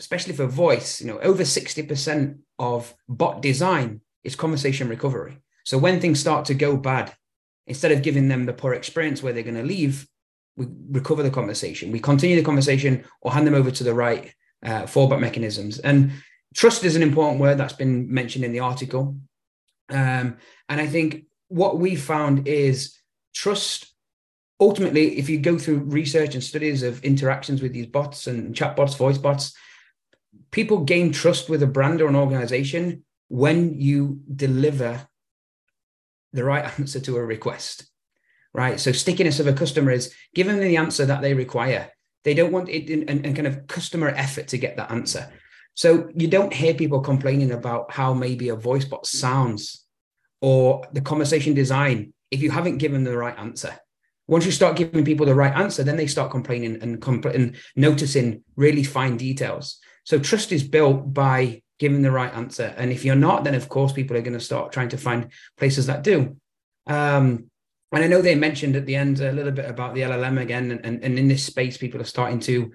especially 0.00 0.34
for 0.34 0.46
voice 0.46 1.00
you 1.00 1.06
know 1.06 1.18
over 1.20 1.44
60% 1.44 2.38
of 2.58 2.94
bot 3.08 3.40
design 3.40 4.00
is 4.22 4.36
conversation 4.36 4.88
recovery. 4.88 5.38
So 5.64 5.78
when 5.78 6.00
things 6.00 6.20
start 6.20 6.46
to 6.46 6.54
go 6.54 6.76
bad 6.76 7.14
instead 7.66 7.92
of 7.92 8.02
giving 8.02 8.28
them 8.28 8.44
the 8.44 8.52
poor 8.52 8.74
experience 8.74 9.22
where 9.22 9.32
they're 9.32 9.42
going 9.42 9.54
to 9.54 9.62
leave 9.62 10.06
we 10.56 10.66
recover 10.90 11.22
the 11.22 11.30
conversation. 11.30 11.92
We 11.92 12.00
continue 12.00 12.36
the 12.36 12.42
conversation 12.42 13.04
or 13.20 13.32
hand 13.32 13.46
them 13.46 13.54
over 13.54 13.70
to 13.70 13.84
the 13.84 13.94
right 13.94 14.32
uh, 14.64 14.82
fallback 14.82 15.20
mechanisms. 15.20 15.78
And 15.78 16.12
trust 16.54 16.84
is 16.84 16.96
an 16.96 17.02
important 17.02 17.40
word 17.40 17.58
that's 17.58 17.72
been 17.72 18.12
mentioned 18.12 18.44
in 18.44 18.52
the 18.52 18.60
article. 18.60 19.16
Um, 19.90 20.38
and 20.68 20.80
i 20.80 20.86
think 20.86 21.24
what 21.48 21.78
we 21.78 21.96
found 21.96 22.46
is 22.48 22.98
trust 23.34 23.92
ultimately 24.60 25.18
if 25.18 25.28
you 25.28 25.38
go 25.38 25.58
through 25.58 25.78
research 25.78 26.34
and 26.34 26.42
studies 26.42 26.82
of 26.82 27.02
interactions 27.04 27.62
with 27.62 27.72
these 27.72 27.86
bots 27.86 28.26
and 28.26 28.54
chatbots 28.54 28.96
voice 28.96 29.18
bots 29.18 29.54
people 30.50 30.78
gain 30.78 31.12
trust 31.12 31.48
with 31.48 31.62
a 31.62 31.66
brand 31.66 32.00
or 32.00 32.08
an 32.08 32.16
organization 32.16 33.04
when 33.28 33.80
you 33.80 34.20
deliver 34.34 35.06
the 36.32 36.44
right 36.44 36.64
answer 36.78 37.00
to 37.00 37.16
a 37.16 37.24
request 37.24 37.90
right 38.54 38.80
so 38.80 38.92
stickiness 38.92 39.40
of 39.40 39.46
a 39.46 39.52
customer 39.52 39.90
is 39.90 40.14
giving 40.34 40.56
them 40.56 40.68
the 40.68 40.76
answer 40.76 41.04
that 41.04 41.20
they 41.20 41.34
require 41.34 41.90
they 42.24 42.32
don't 42.32 42.52
want 42.52 42.70
it 42.70 42.88
in, 42.88 43.06
and, 43.08 43.26
and 43.26 43.36
kind 43.36 43.46
of 43.46 43.66
customer 43.66 44.08
effort 44.08 44.48
to 44.48 44.58
get 44.58 44.76
that 44.76 44.90
answer 44.90 45.30
so 45.74 46.08
you 46.14 46.28
don't 46.28 46.52
hear 46.52 46.72
people 46.72 47.00
complaining 47.00 47.50
about 47.50 47.92
how 47.92 48.14
maybe 48.14 48.48
a 48.48 48.56
voice 48.56 48.84
bot 48.84 49.06
sounds 49.06 49.84
or 50.40 50.86
the 50.92 51.00
conversation 51.00 51.54
design 51.54 52.12
if 52.30 52.42
you 52.42 52.50
haven't 52.50 52.78
given 52.78 53.04
the 53.04 53.16
right 53.16 53.38
answer. 53.38 53.76
Once 54.26 54.46
you 54.46 54.52
start 54.52 54.76
giving 54.76 55.04
people 55.04 55.26
the 55.26 55.34
right 55.34 55.54
answer, 55.54 55.82
then 55.82 55.96
they 55.96 56.06
start 56.06 56.30
complaining 56.30 56.78
and, 56.80 57.00
compl- 57.00 57.34
and 57.34 57.56
noticing 57.76 58.42
really 58.56 58.82
fine 58.82 59.16
details. 59.16 59.78
So 60.04 60.18
trust 60.18 60.52
is 60.52 60.62
built 60.62 61.12
by 61.12 61.62
giving 61.78 62.02
the 62.02 62.10
right 62.10 62.32
answer. 62.34 62.74
And 62.76 62.90
if 62.92 63.04
you're 63.04 63.16
not, 63.16 63.44
then 63.44 63.54
of 63.54 63.68
course 63.68 63.92
people 63.92 64.16
are 64.16 64.22
going 64.22 64.38
to 64.38 64.40
start 64.40 64.72
trying 64.72 64.90
to 64.90 64.98
find 64.98 65.30
places 65.58 65.86
that 65.86 66.02
do. 66.02 66.36
Um, 66.86 67.50
and 67.94 68.04
I 68.04 68.08
know 68.08 68.22
they 68.22 68.34
mentioned 68.34 68.76
at 68.76 68.86
the 68.86 68.96
end 68.96 69.20
a 69.20 69.32
little 69.32 69.52
bit 69.52 69.68
about 69.68 69.94
the 69.94 70.02
LLM 70.02 70.40
again, 70.40 70.70
and, 70.70 70.84
and, 70.84 71.04
and 71.04 71.18
in 71.18 71.28
this 71.28 71.44
space, 71.44 71.76
people 71.76 72.00
are 72.00 72.04
starting 72.04 72.40
to, 72.40 72.72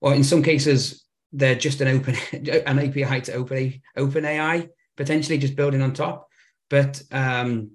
or 0.00 0.14
in 0.14 0.24
some 0.24 0.42
cases, 0.42 1.04
they're 1.32 1.54
just 1.54 1.80
an 1.80 1.88
open 1.88 2.16
an 2.66 2.78
API 2.78 3.20
to 3.22 3.34
open 3.34 3.80
open 3.96 4.24
AI, 4.24 4.68
potentially 4.96 5.38
just 5.38 5.56
building 5.56 5.82
on 5.82 5.92
top. 5.92 6.28
But 6.68 7.02
um, 7.10 7.72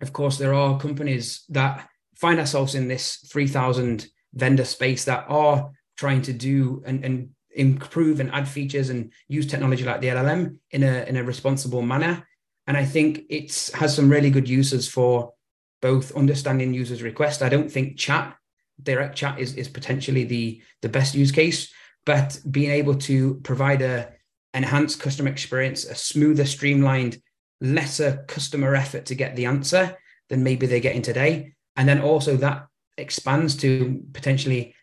of 0.00 0.12
course, 0.12 0.38
there 0.38 0.54
are 0.54 0.78
companies 0.78 1.44
that 1.50 1.86
find 2.16 2.38
ourselves 2.38 2.74
in 2.74 2.88
this 2.88 3.16
3,000 3.30 4.06
vendor 4.34 4.64
space 4.64 5.04
that 5.04 5.24
are 5.28 5.70
trying 5.96 6.22
to 6.22 6.32
do 6.32 6.82
and, 6.86 7.04
and 7.04 7.30
improve 7.54 8.20
and 8.20 8.30
add 8.32 8.48
features 8.48 8.90
and 8.90 9.12
use 9.28 9.46
technology 9.46 9.84
like 9.84 10.00
the 10.00 10.08
LLM 10.08 10.56
in 10.70 10.82
a, 10.82 11.04
in 11.04 11.16
a 11.16 11.24
responsible 11.24 11.82
manner. 11.82 12.26
And 12.66 12.76
I 12.76 12.84
think 12.84 13.22
it 13.28 13.70
has 13.74 13.94
some 13.94 14.08
really 14.08 14.30
good 14.30 14.48
uses 14.48 14.88
for 14.88 15.32
both 15.80 16.14
understanding 16.16 16.74
users' 16.74 17.02
requests. 17.02 17.42
I 17.42 17.48
don't 17.48 17.70
think 17.70 17.98
chat, 17.98 18.36
direct 18.82 19.16
chat 19.16 19.38
is, 19.38 19.54
is 19.54 19.68
potentially 19.68 20.24
the, 20.24 20.62
the 20.82 20.88
best 20.88 21.14
use 21.14 21.32
case, 21.32 21.72
but 22.04 22.38
being 22.50 22.70
able 22.70 22.94
to 22.96 23.34
provide 23.42 23.82
a 23.82 24.12
enhanced 24.54 25.00
customer 25.00 25.30
experience, 25.30 25.84
a 25.84 25.94
smoother, 25.94 26.44
streamlined 26.44 27.20
lesser 27.60 28.24
customer 28.26 28.74
effort 28.74 29.06
to 29.06 29.14
get 29.14 29.36
the 29.36 29.46
answer 29.46 29.96
than 30.28 30.42
maybe 30.42 30.66
they're 30.66 30.80
getting 30.80 31.02
today. 31.02 31.54
And 31.76 31.88
then 31.88 32.00
also 32.00 32.36
that 32.36 32.66
expands 32.96 33.56
to 33.56 34.02
potentially, 34.12 34.74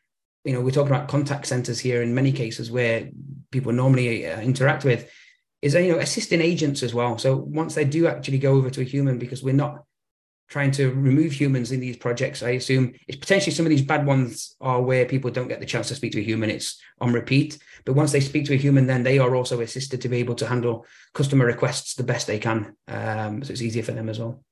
you 0.44 0.54
know, 0.54 0.62
we're 0.62 0.72
talking 0.72 0.96
about 0.96 1.10
contact 1.10 1.48
centers 1.48 1.80
here 1.80 2.02
in 2.02 2.16
many 2.16 2.32
cases 2.32 2.72
where 2.72 3.10
people 3.52 3.72
normally 3.72 4.26
uh, 4.26 4.40
interact 4.40 4.84
with. 4.86 5.10
is 5.62 5.74
you 5.74 5.92
know 5.92 6.00
assisting 6.00 6.42
agents 6.42 6.84
as 6.84 6.94
well. 6.94 7.18
So 7.18 7.36
once 7.36 7.76
they 7.76 7.86
do 7.86 8.08
actually 8.08 8.40
go 8.40 8.54
over 8.54 8.70
to 8.70 8.82
a 8.82 8.86
human, 8.86 9.18
because 9.18 9.44
we're 9.44 9.54
not 9.54 9.84
trying 10.48 10.72
to 10.72 10.92
remove 10.92 11.34
humans 11.34 11.72
in 11.72 11.80
these 11.80 11.98
projects, 11.98 12.42
I 12.42 12.52
assume 12.52 12.94
it's 13.08 13.18
potentially 13.18 13.54
some 13.54 13.66
of 13.66 13.70
these 13.70 13.82
bad 13.82 14.06
ones 14.06 14.56
are 14.62 14.82
where 14.82 15.06
people 15.06 15.30
don't 15.30 15.48
get 15.48 15.60
the 15.60 15.66
chance 15.66 15.90
to 15.90 15.96
speak 15.96 16.14
to 16.14 16.20
a 16.20 16.24
human. 16.24 16.50
It's 16.50 16.80
on 17.02 17.14
repeat. 17.14 17.58
But 17.86 17.94
once 17.94 18.12
they 18.12 18.20
speak 18.20 18.46
to 18.46 18.54
a 18.54 18.58
human, 18.58 18.88
then 18.88 19.04
they 19.04 19.20
are 19.20 19.36
also 19.36 19.62
assisted 19.62 20.02
to 20.02 20.10
be 20.10 20.18
able 20.18 20.36
to 20.36 20.48
handle 20.48 20.86
customer 21.14 21.46
requests 21.46 21.96
the 21.96 22.04
best 22.04 22.28
they 22.28 22.40
can. 22.40 22.76
Um, 22.88 23.44
so 23.44 23.52
it's 23.52 23.62
easier 23.62 23.84
for 23.84 23.92
them 23.92 24.10
as 24.10 24.20
well. 24.20 24.44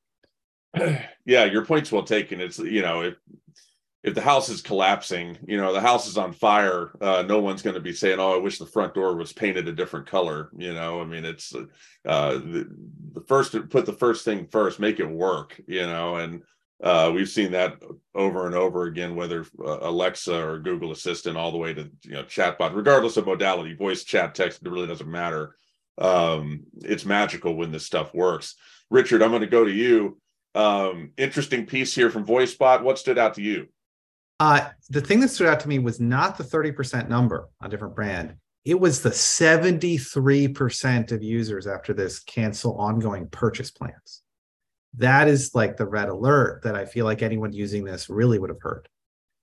Yeah, 1.27 1.45
your 1.45 1.65
point's 1.65 1.91
well 1.91 2.03
taken. 2.03 2.39
It's 2.39 2.59
you 2.59 2.83
know, 2.83 3.01
if 3.01 3.15
if 4.05 4.13
the 4.13 4.21
house 4.21 4.49
is 4.49 4.61
collapsing, 4.61 5.35
you 5.47 5.57
know, 5.57 5.73
the 5.73 5.81
house 5.81 6.07
is 6.07 6.15
on 6.15 6.31
fire, 6.31 6.91
uh, 7.01 7.23
no 7.27 7.39
one's 7.39 7.63
going 7.63 7.73
to 7.73 7.79
be 7.79 7.91
saying, 7.91 8.19
"Oh, 8.19 8.35
I 8.35 8.37
wish 8.37 8.59
the 8.59 8.65
front 8.67 8.93
door 8.93 9.15
was 9.15 9.33
painted 9.33 9.67
a 9.67 9.71
different 9.71 10.05
color." 10.05 10.51
You 10.55 10.75
know, 10.75 11.01
I 11.01 11.05
mean, 11.05 11.25
it's 11.25 11.55
uh, 11.55 12.33
the, 12.33 12.69
the 13.13 13.21
first 13.21 13.53
put 13.69 13.87
the 13.87 13.93
first 13.93 14.23
thing 14.23 14.47
first, 14.51 14.79
make 14.79 14.99
it 14.99 15.09
work. 15.09 15.59
You 15.65 15.87
know, 15.87 16.17
and 16.17 16.43
uh, 16.83 17.11
we've 17.15 17.27
seen 17.27 17.53
that 17.53 17.81
over 18.13 18.45
and 18.45 18.53
over 18.53 18.83
again, 18.83 19.15
whether 19.15 19.47
uh, 19.59 19.79
Alexa 19.81 20.39
or 20.39 20.59
Google 20.59 20.91
Assistant, 20.91 21.35
all 21.35 21.51
the 21.51 21.57
way 21.57 21.73
to 21.73 21.89
you 22.03 22.11
know 22.11 22.23
chatbot, 22.23 22.75
regardless 22.75 23.17
of 23.17 23.25
modality, 23.25 23.73
voice, 23.73 24.03
chat, 24.03 24.35
text, 24.35 24.61
it 24.63 24.69
really 24.69 24.87
doesn't 24.87 25.09
matter. 25.09 25.55
Um, 25.97 26.65
it's 26.83 27.05
magical 27.05 27.55
when 27.55 27.71
this 27.71 27.87
stuff 27.87 28.13
works. 28.13 28.53
Richard, 28.91 29.23
I'm 29.23 29.31
going 29.31 29.41
to 29.41 29.47
go 29.47 29.65
to 29.65 29.71
you. 29.71 30.19
Um, 30.53 31.09
interesting 31.17 31.65
piece 31.65 31.95
here 31.95 32.11
from 32.11 32.23
VoiceBot. 32.23 32.83
What 32.83 32.99
stood 32.99 33.17
out 33.17 33.33
to 33.33 33.41
you? 33.41 33.67
Uh, 34.39 34.69
the 34.89 35.01
thing 35.01 35.19
that 35.21 35.29
stood 35.29 35.47
out 35.47 35.61
to 35.61 35.69
me 35.69 35.79
was 35.79 35.99
not 35.99 36.37
the 36.37 36.43
30% 36.43 37.07
number 37.07 37.47
on 37.61 37.69
different 37.69 37.95
brand. 37.95 38.35
It 38.65 38.79
was 38.79 39.01
the 39.01 39.11
73% 39.11 41.11
of 41.11 41.23
users 41.23 41.67
after 41.67 41.93
this 41.93 42.19
cancel 42.19 42.77
ongoing 42.77 43.29
purchase 43.29 43.71
plans. 43.71 44.23
That 44.97 45.27
is 45.27 45.53
like 45.53 45.77
the 45.77 45.85
red 45.85 46.09
alert 46.09 46.63
that 46.63 46.75
I 46.75 46.85
feel 46.85 47.05
like 47.05 47.21
anyone 47.21 47.53
using 47.53 47.83
this 47.83 48.09
really 48.09 48.39
would 48.39 48.49
have 48.49 48.61
heard. 48.61 48.89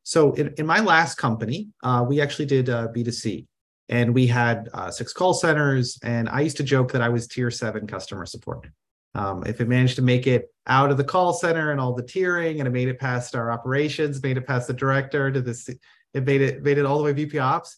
So 0.03 0.33
in, 0.33 0.53
in 0.59 0.67
my 0.67 0.81
last 0.81 1.17
company, 1.17 1.69
uh, 1.83 2.05
we 2.07 2.21
actually 2.21 2.47
did 2.47 2.69
uh, 2.69 2.89
B2C 2.89 3.47
and 3.89 4.15
we 4.15 4.27
had 4.27 4.69
uh, 4.75 4.91
six 4.91 5.13
call 5.13 5.35
centers. 5.35 5.99
And 6.03 6.29
I 6.29 6.41
used 6.41 6.57
to 6.57 6.65
joke 6.65 6.93
that 6.93 7.03
I 7.03 7.09
was 7.09 7.29
tier 7.29 7.51
seven 7.51 7.87
customer 7.87 8.27
support. 8.27 8.67
Um, 9.15 9.45
if 9.47 9.61
it 9.61 9.69
managed 9.69 9.97
to 9.97 10.03
make 10.03 10.27
it 10.27 10.53
out 10.67 10.91
of 10.91 10.97
the 10.97 11.05
call 11.05 11.33
center 11.33 11.71
and 11.71 11.81
all 11.81 11.93
the 11.93 12.03
tiering, 12.03 12.59
and 12.59 12.67
it 12.67 12.71
made 12.71 12.89
it 12.89 12.99
past 12.99 13.35
our 13.35 13.51
operations, 13.51 14.23
made 14.23 14.37
it 14.37 14.47
past 14.47 14.67
the 14.67 14.73
director 14.73 15.31
to 15.31 15.41
this, 15.41 15.69
it 15.69 16.25
made 16.25 16.41
it 16.41 16.63
made 16.63 16.79
it 16.79 16.87
all 16.87 16.99
the 16.99 17.05
way 17.05 17.11
to 17.11 17.17
VP 17.17 17.39
Ops. 17.39 17.77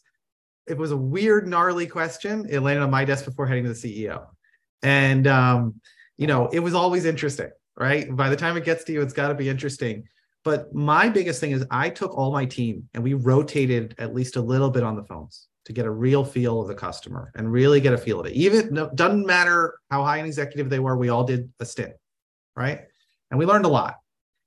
It 0.67 0.79
was 0.79 0.93
a 0.93 0.97
weird, 0.97 1.47
gnarly 1.49 1.87
question. 1.87 2.47
It 2.49 2.61
landed 2.61 2.83
on 2.83 2.91
my 2.91 3.05
desk 3.05 3.25
before 3.25 3.47
heading 3.47 3.65
to 3.65 3.73
the 3.73 3.75
CEO, 3.75 4.27
and 4.83 5.27
um, 5.27 5.81
you 6.17 6.27
know, 6.27 6.49
it 6.49 6.61
was 6.61 6.75
always 6.75 7.05
interesting, 7.05 7.51
right? 7.77 8.15
By 8.15 8.29
the 8.29 8.37
time 8.37 8.57
it 8.57 8.65
gets 8.65 8.85
to 8.85 8.93
you, 8.93 9.03
it's 9.03 9.13
got 9.13 9.29
to 9.29 9.35
be 9.35 9.49
interesting. 9.49 10.05
But 10.45 10.75
my 10.75 11.09
biggest 11.09 11.41
thing 11.41 11.53
is 11.53 11.65
I 11.71 11.89
took 11.89 12.17
all 12.17 12.31
my 12.31 12.45
team 12.45 12.89
and 12.93 13.03
we 13.03 13.15
rotated 13.15 13.95
at 13.99 14.15
least 14.15 14.37
a 14.37 14.43
little 14.43 14.71
bit 14.71 14.83
on 14.83 14.95
the 14.95 15.03
phones 15.03 15.49
to 15.67 15.73
get 15.73 15.87
a 15.87 15.91
real 15.91 16.25
feel 16.25 16.61
of 16.61 16.69
the 16.69 16.75
customer 16.75 17.33
and 17.35 17.51
really 17.51 17.81
get 17.81 17.93
a 17.93 17.99
feel 17.99 18.21
of 18.21 18.27
it. 18.27 18.33
Even 18.33 18.73
no, 18.73 18.91
doesn't 18.95 19.27
matter 19.27 19.79
how 19.91 20.05
high 20.05 20.19
an 20.19 20.27
executive 20.27 20.69
they 20.69 20.79
were, 20.79 20.97
we 20.97 21.09
all 21.09 21.25
did 21.25 21.51
a 21.61 21.65
stint, 21.65 21.95
right? 22.57 22.83
And 23.31 23.39
we 23.39 23.47
learned 23.47 23.65
a 23.65 23.69
lot. 23.69 23.97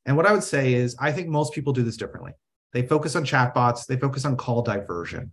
And 0.06 0.16
what 0.16 0.26
I 0.26 0.32
would 0.32 0.44
say 0.44 0.74
is, 0.74 0.96
I 1.00 1.12
think 1.12 1.28
most 1.28 1.54
people 1.54 1.74
do 1.74 1.84
this 1.84 1.98
differently. 1.98 2.34
They 2.74 2.84
focus 2.84 3.16
on 3.16 3.26
chatbots, 3.26 3.86
they 3.86 3.98
focus 3.98 4.26
on 4.26 4.38
call 4.38 4.62
diversion. 4.62 5.32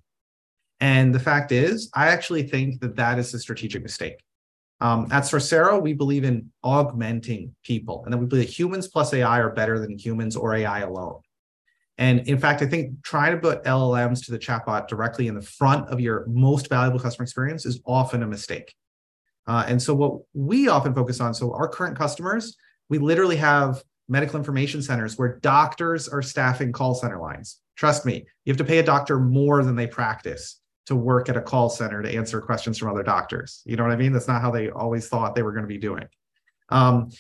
And 0.81 1.15
the 1.15 1.21
fact 1.21 1.53
is, 1.53 1.91
I 1.95 2.09
actually 2.09 2.45
think 2.45 2.81
that 2.81 2.97
that 2.97 3.19
is 3.19 3.33
a 3.35 3.39
strategic 3.39 3.83
mistake. 3.83 4.17
Um, 4.81 5.07
at 5.13 5.23
Sorcero, 5.23 5.81
we 5.81 5.93
believe 5.93 6.25
in 6.25 6.51
augmenting 6.63 7.55
people, 7.65 8.03
and 8.05 8.13
then 8.13 8.21
we 8.21 8.27
believe 8.27 8.47
that 8.47 8.53
humans 8.53 8.89
plus 8.89 9.15
AI 9.15 9.41
are 9.41 9.53
better 9.53 9.79
than 9.79 9.97
humans 9.97 10.37
or 10.37 10.55
AI 10.55 10.81
alone. 10.81 11.21
And 11.99 12.27
in 12.27 12.39
fact, 12.39 12.61
I 12.63 12.67
think 12.67 13.03
trying 13.03 13.33
to 13.33 13.39
put 13.39 13.63
LLMs 13.65 14.25
to 14.25 14.33
the 14.33 14.39
chatbot 14.39 14.89
directly 14.89 15.29
in 15.29 15.35
the 15.35 15.43
front 15.43 15.89
of 15.91 16.01
your 16.01 16.27
most 16.27 16.69
valuable 16.69 16.99
customer 16.99 17.23
experience 17.23 17.65
is 17.67 17.81
often 17.87 18.23
a 18.23 18.27
mistake. 18.27 18.75
Uh, 19.47 19.65
and 19.69 19.81
so, 19.81 19.95
what 19.95 20.21
we 20.33 20.69
often 20.69 20.95
focus 20.95 21.21
on 21.21 21.35
so, 21.35 21.53
our 21.53 21.69
current 21.69 21.97
customers, 21.97 22.57
we 22.89 22.99
literally 22.99 23.37
have 23.37 23.83
medical 24.09 24.39
information 24.39 24.83
centers 24.83 25.17
where 25.17 25.39
doctors 25.39 26.09
are 26.09 26.23
staffing 26.23 26.73
call 26.73 26.95
center 26.95 27.19
lines. 27.19 27.61
Trust 27.77 28.05
me, 28.05 28.27
you 28.45 28.51
have 28.51 28.59
to 28.59 28.65
pay 28.65 28.79
a 28.79 28.83
doctor 28.83 29.19
more 29.19 29.63
than 29.63 29.77
they 29.77 29.87
practice 29.87 30.61
to 30.87 30.97
work 30.97 31.29
at 31.29 31.37
a 31.37 31.41
call 31.41 31.71
center 31.71 32.03
to 32.03 32.15
answer 32.15 32.41
questions 32.41 32.79
from 32.79 32.91
other 32.91 33.03
doctors. 33.03 33.63
You 33.65 33.77
know 33.77 33.85
what 33.85 33.93
I 33.93 33.97
mean? 33.97 34.13
That's 34.13 34.29
not 34.29 34.43
how 34.43 34.51
they 34.51 34.71
always 34.71 35.09
thought 35.09 35.35
they 35.35 35.43
were 35.43 35.53
going 35.53 35.65
to 35.65 35.69
be 35.69 35.79
doing. 35.79 36.07
Um, 36.69 37.11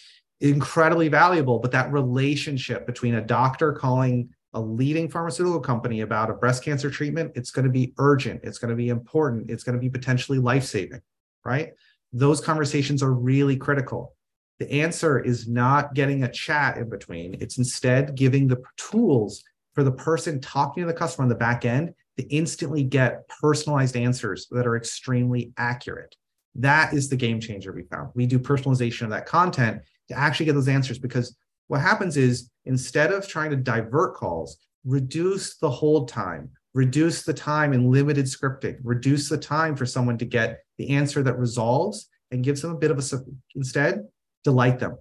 incredibly 0.40 1.08
valuable, 1.08 1.58
but 1.58 1.72
that 1.72 1.92
relationship 1.92 2.86
between 2.86 3.14
a 3.14 3.20
doctor 3.22 3.72
calling 3.72 4.30
a 4.54 4.60
leading 4.60 5.08
pharmaceutical 5.08 5.60
company 5.60 6.00
about 6.00 6.30
a 6.30 6.34
breast 6.34 6.64
cancer 6.64 6.90
treatment, 6.90 7.32
it's 7.34 7.50
going 7.50 7.64
to 7.64 7.70
be 7.70 7.92
urgent, 7.98 8.40
it's 8.44 8.58
going 8.58 8.70
to 8.70 8.76
be 8.76 8.88
important, 8.88 9.50
it's 9.50 9.64
going 9.64 9.74
to 9.74 9.80
be 9.80 9.90
potentially 9.90 10.38
life 10.38 10.64
saving, 10.64 11.02
right? 11.44 11.72
Those 12.12 12.40
conversations 12.40 13.02
are 13.02 13.12
really 13.12 13.56
critical. 13.56 14.14
The 14.60 14.70
answer 14.70 15.18
is 15.18 15.48
not 15.48 15.94
getting 15.94 16.22
a 16.22 16.30
chat 16.30 16.78
in 16.78 16.88
between, 16.88 17.34
it's 17.40 17.58
instead 17.58 18.14
giving 18.14 18.46
the 18.46 18.62
tools 18.76 19.42
for 19.74 19.82
the 19.82 19.92
person 19.92 20.40
talking 20.40 20.82
to 20.82 20.86
the 20.86 20.94
customer 20.94 21.24
on 21.24 21.28
the 21.28 21.34
back 21.34 21.64
end 21.64 21.92
to 22.16 22.24
instantly 22.28 22.84
get 22.84 23.26
personalized 23.28 23.96
answers 23.96 24.46
that 24.52 24.66
are 24.66 24.76
extremely 24.76 25.52
accurate. 25.56 26.14
That 26.54 26.94
is 26.94 27.08
the 27.08 27.16
game 27.16 27.40
changer 27.40 27.72
we 27.72 27.82
found. 27.82 28.10
We 28.14 28.26
do 28.26 28.38
personalization 28.38 29.02
of 29.02 29.10
that 29.10 29.26
content 29.26 29.82
to 30.08 30.16
actually 30.16 30.46
get 30.46 30.54
those 30.54 30.68
answers 30.68 30.98
because 30.98 31.36
what 31.68 31.80
happens 31.80 32.16
is 32.16 32.50
instead 32.64 33.12
of 33.12 33.26
trying 33.26 33.50
to 33.50 33.56
divert 33.56 34.14
calls, 34.14 34.58
reduce 34.84 35.56
the 35.56 35.70
hold 35.70 36.08
time, 36.08 36.50
reduce 36.74 37.22
the 37.22 37.34
time 37.34 37.72
in 37.72 37.90
limited 37.90 38.26
scripting, 38.26 38.78
reduce 38.82 39.28
the 39.28 39.38
time 39.38 39.76
for 39.76 39.86
someone 39.86 40.18
to 40.18 40.24
get 40.24 40.60
the 40.78 40.90
answer 40.90 41.22
that 41.22 41.38
resolves 41.38 42.08
and 42.30 42.44
gives 42.44 42.62
them 42.62 42.72
a 42.72 42.78
bit 42.78 42.90
of 42.90 42.98
a, 42.98 43.18
instead, 43.54 44.02
delight 44.42 44.78
them. 44.78 44.96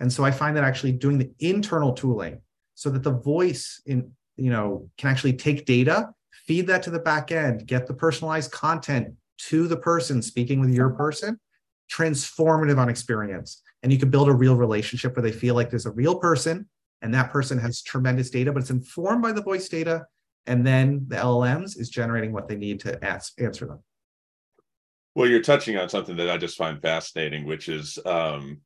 And 0.00 0.12
so 0.12 0.24
I 0.24 0.30
find 0.30 0.56
that 0.56 0.64
actually 0.64 0.92
doing 0.92 1.18
the 1.18 1.30
internal 1.38 1.92
tooling 1.92 2.40
so 2.74 2.90
that 2.90 3.02
the 3.02 3.12
voice 3.12 3.80
in, 3.86 4.12
you 4.36 4.50
know, 4.50 4.88
can 4.96 5.10
actually 5.10 5.34
take 5.34 5.66
data, 5.66 6.10
feed 6.46 6.66
that 6.68 6.82
to 6.84 6.90
the 6.90 6.98
back 6.98 7.30
end, 7.30 7.66
get 7.66 7.86
the 7.86 7.94
personalized 7.94 8.50
content 8.50 9.14
to 9.38 9.68
the 9.68 9.76
person 9.76 10.22
speaking 10.22 10.60
with 10.60 10.70
your 10.70 10.90
person, 10.90 11.38
transformative 11.90 12.78
on 12.78 12.88
experience 12.88 13.62
and 13.82 13.92
you 13.92 13.98
can 13.98 14.10
build 14.10 14.28
a 14.28 14.32
real 14.32 14.56
relationship 14.56 15.16
where 15.16 15.22
they 15.22 15.32
feel 15.32 15.54
like 15.54 15.70
there's 15.70 15.86
a 15.86 15.90
real 15.90 16.18
person 16.18 16.68
and 17.02 17.12
that 17.14 17.30
person 17.30 17.58
has 17.58 17.82
tremendous 17.82 18.30
data, 18.30 18.52
but 18.52 18.60
it's 18.60 18.70
informed 18.70 19.22
by 19.22 19.32
the 19.32 19.42
voice 19.42 19.68
data. 19.68 20.06
And 20.46 20.66
then 20.66 21.04
the 21.08 21.16
LLMs 21.16 21.78
is 21.78 21.88
generating 21.88 22.32
what 22.32 22.48
they 22.48 22.56
need 22.56 22.80
to 22.80 23.04
ask, 23.04 23.40
answer 23.40 23.66
them. 23.66 23.82
Well, 25.14 25.28
you're 25.28 25.42
touching 25.42 25.76
on 25.76 25.88
something 25.88 26.16
that 26.16 26.30
I 26.30 26.38
just 26.38 26.56
find 26.56 26.80
fascinating, 26.80 27.44
which 27.44 27.68
is 27.68 27.98
um, 28.06 28.60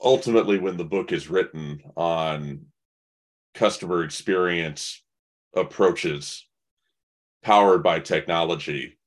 ultimately 0.00 0.58
when 0.58 0.76
the 0.76 0.84
book 0.84 1.12
is 1.12 1.28
written 1.28 1.80
on 1.96 2.66
customer 3.54 4.04
experience 4.04 5.02
approaches 5.56 6.46
powered 7.42 7.82
by 7.82 7.98
technology 7.98 8.98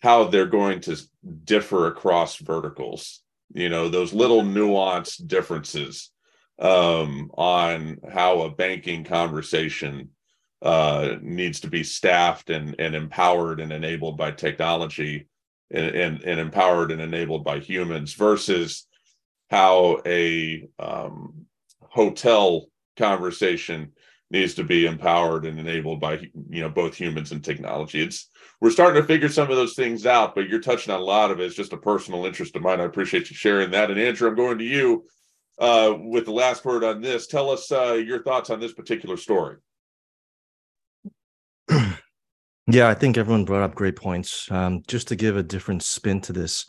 how 0.00 0.24
they're 0.24 0.46
going 0.46 0.80
to 0.80 0.96
differ 1.44 1.86
across 1.86 2.36
verticals 2.36 3.22
you 3.54 3.68
know 3.68 3.88
those 3.88 4.12
little 4.12 4.42
nuanced 4.42 5.26
differences 5.26 6.10
um, 6.58 7.30
on 7.34 7.98
how 8.12 8.42
a 8.42 8.50
banking 8.50 9.04
conversation 9.04 10.10
uh, 10.62 11.14
needs 11.22 11.60
to 11.60 11.68
be 11.68 11.84
staffed 11.84 12.50
and, 12.50 12.74
and 12.78 12.94
empowered 12.94 13.60
and 13.60 13.72
enabled 13.72 14.18
by 14.18 14.32
technology 14.32 15.28
and, 15.70 15.94
and, 15.94 16.22
and 16.24 16.40
empowered 16.40 16.90
and 16.90 17.00
enabled 17.00 17.44
by 17.44 17.60
humans 17.60 18.14
versus 18.14 18.86
how 19.50 20.00
a 20.04 20.68
um, 20.80 21.46
hotel 21.80 22.66
conversation 22.96 23.92
needs 24.30 24.54
to 24.54 24.64
be 24.64 24.86
empowered 24.86 25.46
and 25.46 25.58
enabled 25.58 26.00
by 26.00 26.18
you 26.50 26.60
know 26.60 26.68
both 26.68 26.94
humans 26.94 27.32
and 27.32 27.42
technology. 27.42 28.02
It's 28.02 28.28
we're 28.60 28.70
starting 28.70 29.00
to 29.00 29.06
figure 29.06 29.28
some 29.28 29.50
of 29.50 29.56
those 29.56 29.74
things 29.74 30.04
out 30.06 30.34
but 30.34 30.48
you're 30.48 30.60
touching 30.60 30.92
on 30.92 31.00
a 31.00 31.04
lot 31.04 31.30
of 31.30 31.40
it. 31.40 31.44
It's 31.44 31.54
just 31.54 31.72
a 31.72 31.78
personal 31.78 32.26
interest 32.26 32.56
of 32.56 32.62
mine. 32.62 32.80
I 32.80 32.84
appreciate 32.84 33.30
you 33.30 33.36
sharing 33.36 33.70
that. 33.70 33.90
And 33.90 33.98
andrew 33.98 34.28
i'm 34.28 34.36
going 34.36 34.58
to 34.58 34.64
you 34.64 35.04
uh, 35.58 35.94
with 35.98 36.26
the 36.26 36.32
last 36.32 36.64
word 36.64 36.84
on 36.84 37.00
this. 37.00 37.26
Tell 37.26 37.50
us 37.50 37.72
uh, 37.72 37.94
your 37.94 38.22
thoughts 38.22 38.50
on 38.50 38.60
this 38.60 38.72
particular 38.72 39.16
story. 39.16 39.56
Yeah 42.70 42.86
i 42.88 42.92
think 42.92 43.16
everyone 43.16 43.46
brought 43.46 43.62
up 43.62 43.74
great 43.74 43.96
points. 43.96 44.50
Um, 44.50 44.82
just 44.86 45.08
to 45.08 45.16
give 45.16 45.38
a 45.38 45.42
different 45.42 45.82
spin 45.82 46.20
to 46.22 46.34
this 46.34 46.66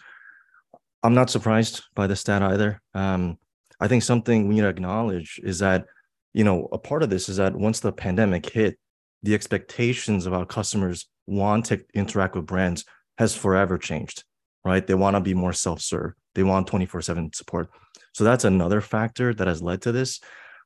i'm 1.04 1.14
not 1.14 1.30
surprised 1.30 1.84
by 1.94 2.08
the 2.08 2.16
stat 2.16 2.42
either. 2.42 2.82
Um, 2.94 3.38
i 3.82 3.90
think 3.90 4.04
something 4.04 4.48
we 4.48 4.56
need 4.56 4.62
to 4.62 4.70
acknowledge 4.70 5.42
is 5.44 5.60
that 5.60 5.88
you 6.34 6.44
know, 6.44 6.68
a 6.72 6.78
part 6.78 7.04
of 7.04 7.10
this 7.10 7.30
is 7.30 7.38
that 7.38 7.56
once 7.56 7.80
the 7.80 7.92
pandemic 7.92 8.50
hit, 8.50 8.78
the 9.24 9.34
expectations 9.34 10.26
of 10.26 10.34
our 10.34 10.46
customers 10.46 11.08
want 11.28 11.66
to 11.66 11.84
interact 11.94 12.36
with 12.36 12.46
brands 12.46 12.86
has 13.18 13.36
forever 13.36 13.78
changed, 13.78 14.24
right? 14.64 14.86
They 14.86 14.94
want 14.94 15.16
to 15.16 15.22
be 15.22 15.34
more 15.34 15.54
self-serve. 15.54 16.14
They 16.36 16.44
want 16.44 16.68
24/7 16.68 17.34
support. 17.34 17.70
So 18.14 18.24
that's 18.24 18.46
another 18.46 18.82
factor 18.82 19.34
that 19.34 19.48
has 19.48 19.62
led 19.62 19.82
to 19.84 19.92
this. 19.92 20.20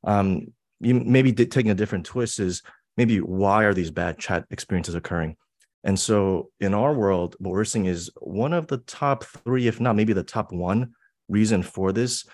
Um, 0.03 0.53
you 0.79 0.93
maybe 0.95 1.33
taking 1.33 1.71
a 1.71 1.75
different 1.75 2.05
twist 2.05 2.39
is 2.39 2.61
maybe 2.97 3.17
why 3.19 3.63
are 3.63 3.73
these 3.73 3.91
bad 3.91 4.19
chat 4.19 4.45
experiences 4.51 4.95
occurring? 4.95 5.35
And 5.83 5.99
so 5.99 6.51
in 6.59 6.73
our 6.73 6.93
world, 6.93 7.35
what 7.39 7.51
we're 7.51 7.65
seeing 7.65 7.85
is 7.85 8.11
one 8.21 8.53
of 8.53 8.67
the 8.67 8.77
top 8.77 9.23
three, 9.23 9.67
if 9.67 9.79
not 9.79 9.95
maybe 9.95 10.13
the 10.13 10.23
top 10.23 10.51
one 10.51 10.93
reason 11.27 11.63
for 11.63 11.91
this 11.91 12.25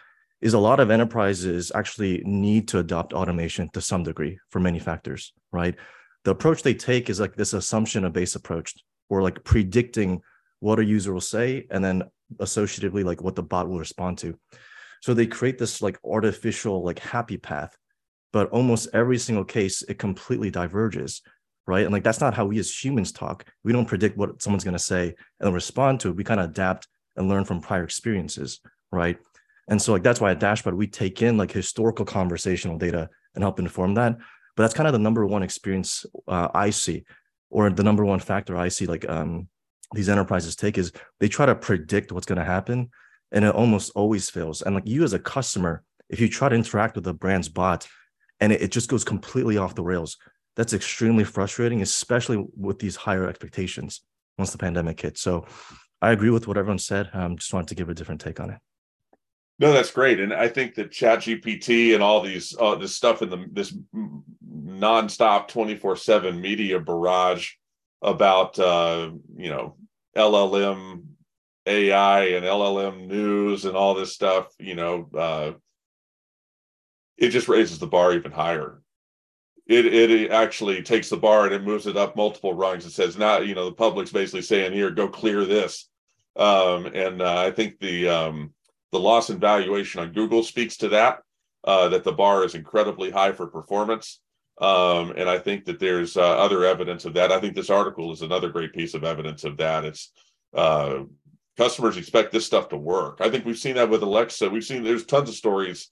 is 0.41 0.53
a 0.53 0.59
lot 0.59 0.79
of 0.79 0.89
enterprises 0.89 1.71
actually 1.75 2.21
need 2.25 2.67
to 2.69 2.79
adopt 2.79 3.13
automation 3.13 3.69
to 3.69 3.81
some 3.81 4.03
degree 4.03 4.39
for 4.49 4.59
many 4.59 4.79
factors, 4.79 5.33
right? 5.51 5.75
The 6.23 6.31
approach 6.31 6.63
they 6.63 6.73
take 6.73 7.09
is 7.09 7.19
like 7.19 7.35
this 7.35 7.53
assumption 7.53 8.05
of 8.05 8.13
base 8.13 8.35
approach 8.35 8.73
or 9.09 9.21
like 9.21 9.43
predicting 9.43 10.21
what 10.59 10.79
a 10.79 10.85
user 10.85 11.13
will 11.13 11.21
say 11.21 11.65
and 11.71 11.83
then 11.83 12.03
associatively 12.37 13.03
like 13.03 13.21
what 13.21 13.35
the 13.35 13.43
bot 13.43 13.67
will 13.69 13.79
respond 13.79 14.17
to. 14.19 14.37
So 15.01 15.13
they 15.13 15.27
create 15.27 15.57
this 15.57 15.81
like 15.81 15.97
artificial 16.05 16.83
like 16.83 16.99
happy 16.99 17.37
path, 17.37 17.75
but 18.31 18.49
almost 18.49 18.89
every 18.93 19.17
single 19.17 19.45
case 19.45 19.81
it 19.83 19.97
completely 19.97 20.51
diverges, 20.51 21.21
right? 21.67 21.83
And 21.83 21.93
like 21.93 22.03
that's 22.03 22.21
not 22.21 22.33
how 22.33 22.45
we 22.45 22.59
as 22.59 22.83
humans 22.83 23.11
talk. 23.11 23.45
We 23.63 23.73
don't 23.73 23.87
predict 23.87 24.17
what 24.17 24.41
someone's 24.41 24.63
going 24.63 24.73
to 24.73 24.79
say 24.79 25.15
and 25.39 25.53
respond 25.53 26.01
to. 26.01 26.13
We 26.13 26.23
kind 26.23 26.39
of 26.39 26.49
adapt 26.49 26.87
and 27.15 27.29
learn 27.29 27.45
from 27.45 27.61
prior 27.61 27.83
experiences, 27.83 28.59
right? 28.91 29.17
And 29.69 29.81
so 29.81 29.93
like 29.93 30.03
that's 30.03 30.19
why 30.19 30.31
at 30.31 30.39
Dashbot 30.39 30.75
we 30.75 30.87
take 30.87 31.21
in 31.21 31.37
like 31.37 31.51
historical 31.51 32.05
conversational 32.05 32.77
data 32.77 33.09
and 33.35 33.43
help 33.43 33.59
inform 33.59 33.93
that. 33.95 34.17
But 34.55 34.63
that's 34.63 34.73
kind 34.73 34.87
of 34.87 34.93
the 34.93 34.99
number 34.99 35.25
one 35.25 35.43
experience 35.43 36.05
uh, 36.27 36.49
I 36.53 36.71
see, 36.71 37.05
or 37.49 37.69
the 37.69 37.83
number 37.83 38.03
one 38.03 38.19
factor 38.19 38.57
I 38.57 38.69
see 38.69 38.87
like 38.87 39.07
um, 39.07 39.47
these 39.93 40.09
enterprises 40.09 40.55
take 40.55 40.77
is 40.77 40.91
they 41.19 41.27
try 41.27 41.45
to 41.45 41.55
predict 41.55 42.11
what's 42.11 42.25
going 42.25 42.39
to 42.39 42.45
happen, 42.45 42.89
and 43.31 43.45
it 43.45 43.55
almost 43.55 43.91
always 43.95 44.29
fails. 44.29 44.61
And 44.61 44.75
like 44.75 44.87
you 44.87 45.03
as 45.03 45.13
a 45.13 45.19
customer, 45.19 45.83
if 46.09 46.19
you 46.19 46.27
try 46.27 46.49
to 46.49 46.55
interact 46.55 46.95
with 46.95 47.07
a 47.07 47.13
brand's 47.13 47.47
bot, 47.49 47.87
and 48.39 48.51
it, 48.51 48.61
it 48.61 48.71
just 48.71 48.89
goes 48.89 49.03
completely 49.03 49.57
off 49.57 49.75
the 49.75 49.83
rails, 49.83 50.17
that's 50.55 50.73
extremely 50.73 51.23
frustrating, 51.23 51.81
especially 51.81 52.43
with 52.57 52.79
these 52.79 52.95
higher 52.95 53.27
expectations 53.29 54.01
once 54.37 54.51
the 54.51 54.57
pandemic 54.57 54.99
hit. 54.99 55.17
So 55.17 55.45
I 56.01 56.11
agree 56.11 56.31
with 56.31 56.47
what 56.47 56.57
everyone 56.57 56.79
said. 56.79 57.09
Um, 57.13 57.37
just 57.37 57.53
wanted 57.53 57.69
to 57.69 57.75
give 57.75 57.89
a 57.89 57.93
different 57.93 58.21
take 58.21 58.39
on 58.39 58.49
it. 58.49 58.59
No, 59.59 59.73
that's 59.73 59.91
great, 59.91 60.21
and 60.21 60.33
I 60.33 60.47
think 60.47 60.75
that 60.75 60.91
Chat 60.91 61.19
GPT 61.19 61.93
and 61.93 62.01
all 62.01 62.21
these 62.21 62.55
uh, 62.57 62.75
this 62.75 62.95
stuff 62.95 63.21
in 63.21 63.29
the 63.29 63.45
this 63.51 63.75
nonstop 64.49 65.49
twenty 65.49 65.75
four 65.75 65.97
seven 65.97 66.39
media 66.39 66.79
barrage 66.79 67.51
about 68.01 68.57
uh, 68.57 69.11
you 69.35 69.49
know 69.49 69.75
LLM 70.15 71.03
AI 71.65 72.21
and 72.29 72.45
LLM 72.45 73.07
news 73.07 73.65
and 73.65 73.75
all 73.75 73.93
this 73.93 74.13
stuff, 74.13 74.47
you 74.59 74.75
know, 74.75 75.09
uh, 75.15 75.51
it 77.17 77.29
just 77.29 77.49
raises 77.49 77.79
the 77.79 77.87
bar 77.87 78.13
even 78.13 78.31
higher. 78.31 78.81
It 79.67 79.85
it 79.85 80.31
actually 80.31 80.81
takes 80.83 81.09
the 81.09 81.17
bar 81.17 81.45
and 81.45 81.53
it 81.53 81.63
moves 81.63 81.85
it 81.85 81.97
up 81.97 82.15
multiple 82.15 82.53
rungs. 82.53 82.85
It 82.85 82.91
says 82.91 83.17
now, 83.17 83.39
you 83.39 83.55
know, 83.55 83.65
the 83.65 83.75
public's 83.75 84.11
basically 84.11 84.41
saying 84.41 84.71
here, 84.71 84.89
go 84.89 85.09
clear 85.09 85.43
this, 85.43 85.89
um, 86.37 86.85
and 86.87 87.21
uh, 87.21 87.41
I 87.41 87.51
think 87.51 87.79
the 87.79 88.07
um, 88.07 88.53
the 88.91 88.99
loss 88.99 89.29
in 89.29 89.39
valuation 89.39 90.01
on 90.01 90.13
Google 90.13 90.43
speaks 90.43 90.77
to 90.77 90.89
that, 90.89 91.19
uh, 91.63 91.89
that 91.89 92.03
the 92.03 92.11
bar 92.11 92.43
is 92.43 92.55
incredibly 92.55 93.11
high 93.11 93.31
for 93.31 93.47
performance. 93.47 94.19
Um, 94.59 95.13
and 95.15 95.29
I 95.29 95.39
think 95.39 95.65
that 95.65 95.79
there's 95.79 96.17
uh, 96.17 96.37
other 96.37 96.65
evidence 96.65 97.05
of 97.05 97.13
that. 97.13 97.31
I 97.31 97.39
think 97.39 97.55
this 97.55 97.69
article 97.69 98.11
is 98.11 98.21
another 98.21 98.49
great 98.49 98.73
piece 98.73 98.93
of 98.93 99.03
evidence 99.03 99.43
of 99.43 99.57
that. 99.57 99.85
It's 99.85 100.11
uh, 100.53 101.03
customers 101.57 101.97
expect 101.97 102.31
this 102.31 102.45
stuff 102.45 102.69
to 102.69 102.77
work. 102.77 103.19
I 103.21 103.29
think 103.29 103.45
we've 103.45 103.57
seen 103.57 103.75
that 103.75 103.89
with 103.89 104.03
Alexa. 104.03 104.49
We've 104.49 104.63
seen 104.63 104.83
there's 104.83 105.05
tons 105.05 105.29
of 105.29 105.35
stories 105.35 105.89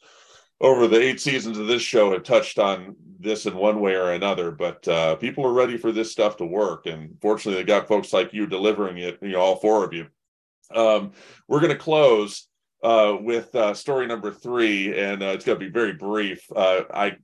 over 0.59 0.87
the 0.87 0.99
eight 0.99 1.21
seasons 1.21 1.57
of 1.57 1.67
this 1.67 1.81
show 1.81 2.11
have 2.11 2.23
touched 2.23 2.57
on 2.57 2.95
this 3.19 3.45
in 3.45 3.55
one 3.55 3.79
way 3.79 3.93
or 3.93 4.11
another, 4.11 4.51
but 4.51 4.87
uh, 4.87 5.15
people 5.15 5.45
are 5.45 5.53
ready 5.53 5.77
for 5.77 5.91
this 5.91 6.11
stuff 6.11 6.37
to 6.37 6.45
work. 6.45 6.87
And 6.87 7.15
fortunately, 7.21 7.61
they 7.61 7.65
got 7.65 7.87
folks 7.87 8.11
like 8.11 8.33
you 8.33 8.47
delivering 8.47 8.97
it, 8.97 9.19
you 9.21 9.29
know, 9.29 9.39
all 9.41 9.55
four 9.57 9.83
of 9.83 9.93
you. 9.93 10.07
Um, 10.73 11.11
we're 11.47 11.59
going 11.59 11.71
to 11.71 11.77
close 11.77 12.47
uh, 12.83 13.17
with 13.19 13.53
uh, 13.55 13.73
story 13.73 14.07
number 14.07 14.31
three, 14.31 14.97
and 14.97 15.23
uh, 15.23 15.27
it's 15.27 15.45
going 15.45 15.59
to 15.59 15.65
be 15.65 15.71
very 15.71 15.93
brief. 15.93 16.45
Uh, 16.55 16.83
I 16.93 17.17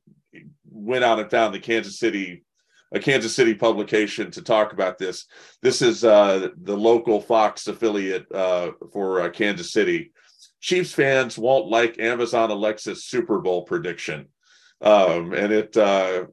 went 0.70 1.04
out 1.04 1.20
and 1.20 1.30
found 1.30 1.54
the 1.54 1.60
Kansas 1.60 2.00
City, 2.00 2.44
a 2.92 3.00
Kansas 3.00 3.36
City 3.36 3.54
publication 3.54 4.32
to 4.32 4.42
talk 4.42 4.74
about 4.74 4.98
this. 4.98 5.26
This 5.62 5.82
is 5.82 6.04
uh, 6.04 6.50
the 6.62 6.76
local 6.76 7.22
Fox 7.22 7.68
affiliate 7.68 8.26
uh, 8.34 8.72
for 8.92 9.30
Kansas 9.30 9.72
City. 9.72 10.12
Chiefs 10.60 10.94
fans 10.94 11.38
won't 11.38 11.68
like 11.68 12.00
Amazon 12.00 12.50
Alexa's 12.50 13.04
Super 13.04 13.40
Bowl 13.40 13.64
prediction, 13.64 14.28
um, 14.82 15.34
and 15.34 15.52
it 15.52 15.76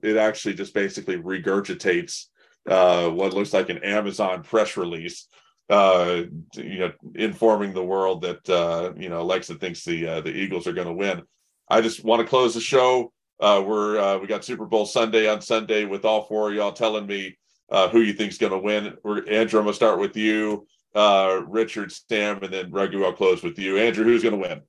it 0.03 0.17
actually 0.17 0.55
just 0.55 0.73
basically 0.73 1.17
regurgitates 1.17 2.27
what 2.65 3.35
looks 3.35 3.53
like 3.53 3.71
an 3.71 3.79
Amazon 3.79 4.45
press 4.45 4.77
release 4.77 5.27
uh, 5.71 6.25
you 6.57 6.81
know, 6.81 6.93
informing 7.15 7.73
the 7.73 7.85
world 7.85 8.23
that 8.23 8.51
uh, 8.51 8.93
you 8.97 9.09
know 9.09 9.21
Alexa 9.23 9.55
thinks 9.55 9.85
the 9.85 10.07
uh, 10.07 10.21
the 10.21 10.31
Eagles 10.33 10.67
are 10.67 10.73
going 10.73 10.89
to 10.89 10.93
win. 10.93 11.23
I 11.69 11.81
just 11.81 12.05
want 12.05 12.21
to 12.21 12.27
close 12.27 12.55
the 12.55 12.61
show. 12.61 13.13
Uh, 13.39 13.63
we're 13.65 13.99
uh, 13.99 14.19
we 14.19 14.27
got 14.27 14.45
Super 14.45 14.67
Bowl 14.67 14.85
Sunday 14.85 15.29
on 15.29 15.41
Sunday 15.41 15.85
with 15.85 16.05
all 16.05 16.25
four 16.25 16.51
of 16.51 16.57
y'all 16.57 16.73
telling 16.73 17.07
me 17.07 17.39
uh, 17.71 17.89
who 17.89 18.01
you 18.01 18.13
think's 18.13 18.37
going 18.37 18.53
to 18.53 18.59
win. 18.59 18.97
We're, 19.05 19.19
Andrew, 19.29 19.61
I'm 19.61 19.65
going 19.65 19.69
to 19.69 19.75
start 19.75 20.01
with 20.01 20.17
you. 20.17 20.67
Uh, 20.93 21.43
Richard, 21.47 21.93
Sam, 21.93 22.43
and 22.43 22.53
then 22.53 22.73
Raghu. 22.73 23.05
I'll 23.05 23.13
close 23.13 23.45
with 23.45 23.57
you. 23.57 23.79
Andrew, 23.79 24.05
who's 24.05 24.25
going 24.25 24.43
to 24.43 24.49
win? 24.49 24.61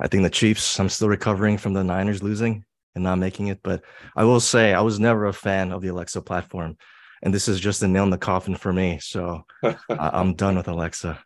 I 0.00 0.08
think 0.08 0.24
the 0.24 0.30
Chiefs. 0.30 0.80
I'm 0.80 0.88
still 0.88 1.08
recovering 1.08 1.56
from 1.56 1.72
the 1.72 1.84
Niners 1.84 2.20
losing 2.20 2.64
and 2.96 3.04
not 3.04 3.20
making 3.20 3.46
it, 3.46 3.60
but 3.62 3.84
I 4.16 4.24
will 4.24 4.40
say 4.40 4.74
I 4.74 4.80
was 4.80 4.98
never 4.98 5.26
a 5.26 5.32
fan 5.32 5.70
of 5.70 5.82
the 5.82 5.88
Alexa 5.88 6.20
platform 6.22 6.76
and 7.22 7.34
this 7.34 7.48
is 7.48 7.60
just 7.60 7.82
a 7.82 7.88
nail 7.88 8.04
in 8.04 8.10
the 8.10 8.18
coffin 8.18 8.54
for 8.54 8.72
me. 8.72 8.98
So 9.00 9.44
I'm 9.88 10.34
done 10.36 10.56
with 10.56 10.68
Alexa. 10.68 11.18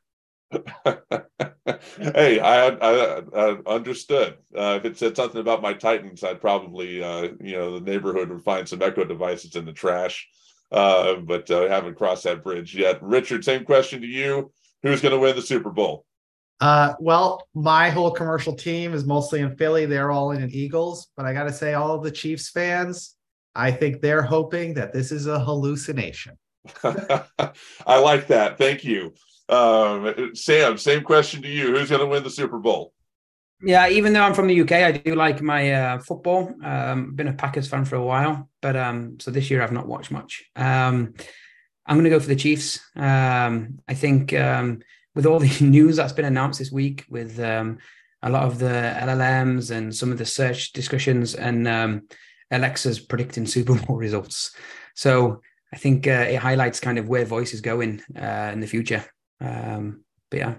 hey, 1.97 2.41
I, 2.41 2.69
I, 2.69 3.23
I 3.35 3.57
understood. 3.67 4.39
Uh, 4.57 4.79
if 4.79 4.85
it 4.85 4.99
said 4.99 5.17
something 5.17 5.41
about 5.41 5.63
my 5.63 5.73
Titans, 5.73 6.23
I'd 6.23 6.41
probably, 6.41 7.03
uh, 7.03 7.29
you 7.41 7.53
know, 7.53 7.79
the 7.79 7.91
neighborhood 7.91 8.31
would 8.31 8.45
find 8.45 8.69
some 8.69 8.83
Echo 8.83 9.05
devices 9.05 9.57
in 9.57 9.65
the 9.65 9.73
trash. 9.73 10.29
Uh, 10.71 11.17
but 11.17 11.51
I 11.51 11.69
haven't 11.69 11.97
crossed 11.97 12.25
that 12.25 12.43
bridge 12.43 12.75
yet. 12.75 13.03
Richard, 13.03 13.45
same 13.45 13.65
question 13.65 14.01
to 14.01 14.07
you. 14.07 14.53
Who's 14.83 15.01
going 15.01 15.13
to 15.13 15.19
win 15.19 15.37
the 15.37 15.43
Super 15.43 15.71
Bowl? 15.71 16.05
Uh, 16.61 16.95
well, 16.99 17.47
my 17.55 17.91
whole 17.91 18.11
commercial 18.11 18.55
team 18.55 18.95
is 18.95 19.05
mostly 19.05 19.41
in 19.41 19.57
Philly. 19.57 19.87
They're 19.87 20.11
all 20.11 20.31
in 20.31 20.43
an 20.43 20.51
Eagles, 20.53 21.09
but 21.17 21.27
I 21.27 21.33
got 21.33 21.45
to 21.45 21.53
say, 21.53 21.75
all 21.75 21.95
of 21.95 22.03
the 22.03 22.11
Chiefs 22.11 22.51
fans, 22.51 23.15
I 23.55 23.71
think 23.71 24.01
they're 24.01 24.23
hoping 24.23 24.75
that 24.75 24.93
this 24.93 25.13
is 25.13 25.27
a 25.27 25.39
hallucination. 25.39 26.37
I 26.83 27.99
like 27.99 28.27
that. 28.29 28.59
Thank 28.59 28.85
you. 28.85 29.15
Um, 29.49 30.31
Sam, 30.35 30.79
same 30.79 31.03
question 31.03 31.43
to 31.43 31.49
you. 31.49 31.77
Who's 31.77 31.91
going 31.91 32.01
to 32.01 32.07
win 32.07 32.23
the 32.23 32.31
Super 32.31 32.59
Bowl? 32.59 32.93
Yeah, 33.63 33.89
even 33.89 34.13
though 34.13 34.23
I'm 34.23 34.35
from 34.35 34.49
the 34.49 34.61
UK, 34.61 34.73
I 34.73 34.93
do 34.93 35.15
like 35.15 35.41
my 35.41 35.73
uh, 35.73 35.99
football. 35.99 36.55
Um, 36.63 37.15
been 37.15 37.29
a 37.29 37.33
Packers 37.33 37.69
fan 37.69 37.85
for 37.85 37.97
a 37.97 38.05
while, 38.05 38.49
but 38.61 38.77
um, 38.77 39.19
so 39.21 39.31
this 39.31 39.51
year 39.51 39.63
I've 39.63 39.73
not 39.73 39.87
watched 39.87 40.11
much. 40.11 40.45
Um, 40.57 41.15
I'm 41.87 41.97
going 41.97 42.05
to 42.05 42.11
go 42.11 42.21
for 42.21 42.27
the 42.27 42.37
Chiefs. 42.37 42.81
Um, 42.97 43.79
I 43.89 43.95
think 43.95 44.35
um, 44.35 44.81
with 45.15 45.27
all 45.27 45.39
the 45.41 45.65
news 45.65 45.97
that's 45.97 46.13
been 46.13 46.25
announced 46.25 46.59
this 46.59 46.73
week, 46.73 47.05
with 47.09 47.39
um, 47.41 47.79
a 48.23 48.31
lot 48.31 48.45
of 48.45 48.59
the 48.59 48.97
LLMs 49.01 49.71
and 49.71 49.95
some 49.95 50.11
of 50.11 50.19
the 50.19 50.27
search 50.27 50.73
discussions, 50.73 51.35
and 51.35 51.69
um, 51.69 52.03
Alexa's 52.51 53.01
predicting 53.01 53.47
Super 53.47 53.75
Bowl 53.75 53.97
results. 54.07 54.55
So 54.95 55.41
I 55.73 55.77
think 55.77 56.07
uh, 56.07 56.27
it 56.29 56.37
highlights 56.37 56.81
kind 56.81 56.99
of 56.99 57.09
where 57.09 57.25
voice 57.25 57.53
is 57.53 57.61
going 57.61 58.03
uh, 58.17 58.51
in 58.53 58.61
the 58.61 58.67
future. 58.67 59.05
Um, 59.41 60.05
but 60.31 60.39
yeah. 60.39 60.55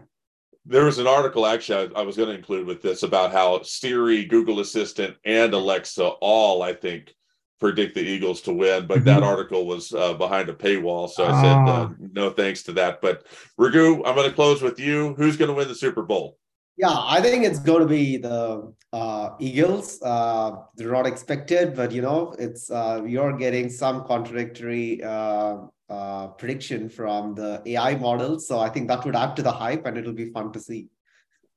There 0.65 0.86
was 0.86 0.97
an 0.97 1.07
article 1.07 1.45
actually 1.45 1.91
I, 1.95 1.99
I 1.99 2.03
was 2.03 2.17
going 2.17 2.29
to 2.29 2.36
include 2.36 2.65
with 2.65 2.81
this 2.81 3.03
about 3.03 3.31
how 3.31 3.61
Siri, 3.61 4.25
Google 4.25 4.59
Assistant, 4.59 5.15
and 5.23 5.53
Alexa 5.53 6.03
all, 6.03 6.63
I 6.63 6.73
think, 6.73 7.13
predict 7.59 7.95
the 7.95 8.01
Eagles 8.01 8.41
to 8.41 8.53
win. 8.53 8.88
But 8.88 8.97
mm-hmm. 8.97 9.05
that 9.05 9.23
article 9.23 9.65
was 9.65 9.93
uh, 9.93 10.13
behind 10.15 10.49
a 10.49 10.53
paywall. 10.53 11.09
So 11.09 11.25
I 11.25 11.41
said, 11.41 11.51
uh, 11.51 11.65
ah. 11.67 11.93
no 11.99 12.29
thanks 12.29 12.63
to 12.63 12.73
that. 12.73 12.99
But 13.01 13.25
Raghu, 13.57 14.03
I'm 14.03 14.15
going 14.15 14.29
to 14.29 14.36
close 14.36 14.61
with 14.61 14.79
you. 14.79 15.13
Who's 15.15 15.38
going 15.38 15.49
to 15.49 15.55
win 15.55 15.67
the 15.67 15.75
Super 15.75 16.03
Bowl? 16.03 16.38
Yeah, 16.78 16.93
I 16.93 17.21
think 17.21 17.45
it's 17.45 17.59
going 17.59 17.82
to 17.82 17.88
be 17.88 18.17
the 18.17 18.73
uh, 18.91 19.30
Eagles. 19.39 20.01
Uh, 20.01 20.57
they're 20.76 20.91
not 20.91 21.07
expected, 21.07 21.73
but 21.73 21.93
you 21.93 22.01
know, 22.01 22.36
it's 22.38 22.69
uh, 22.69 23.01
you're 23.05 23.38
getting 23.38 23.69
some 23.69 24.03
contradictory 24.05 25.01
uh, 25.01 25.57
uh, 25.89 26.28
prediction 26.28 26.89
from 26.89 27.34
the 27.34 27.61
AI 27.65 27.95
models. 27.95 28.47
So 28.47 28.59
I 28.59 28.69
think 28.69 28.89
that 28.89 29.05
would 29.05 29.15
add 29.15 29.38
to 29.38 29.41
the 29.41 29.51
hype, 29.51 29.86
and 29.86 29.97
it'll 29.97 30.13
be 30.13 30.32
fun 30.32 30.51
to 30.51 30.59
see. 30.59 30.88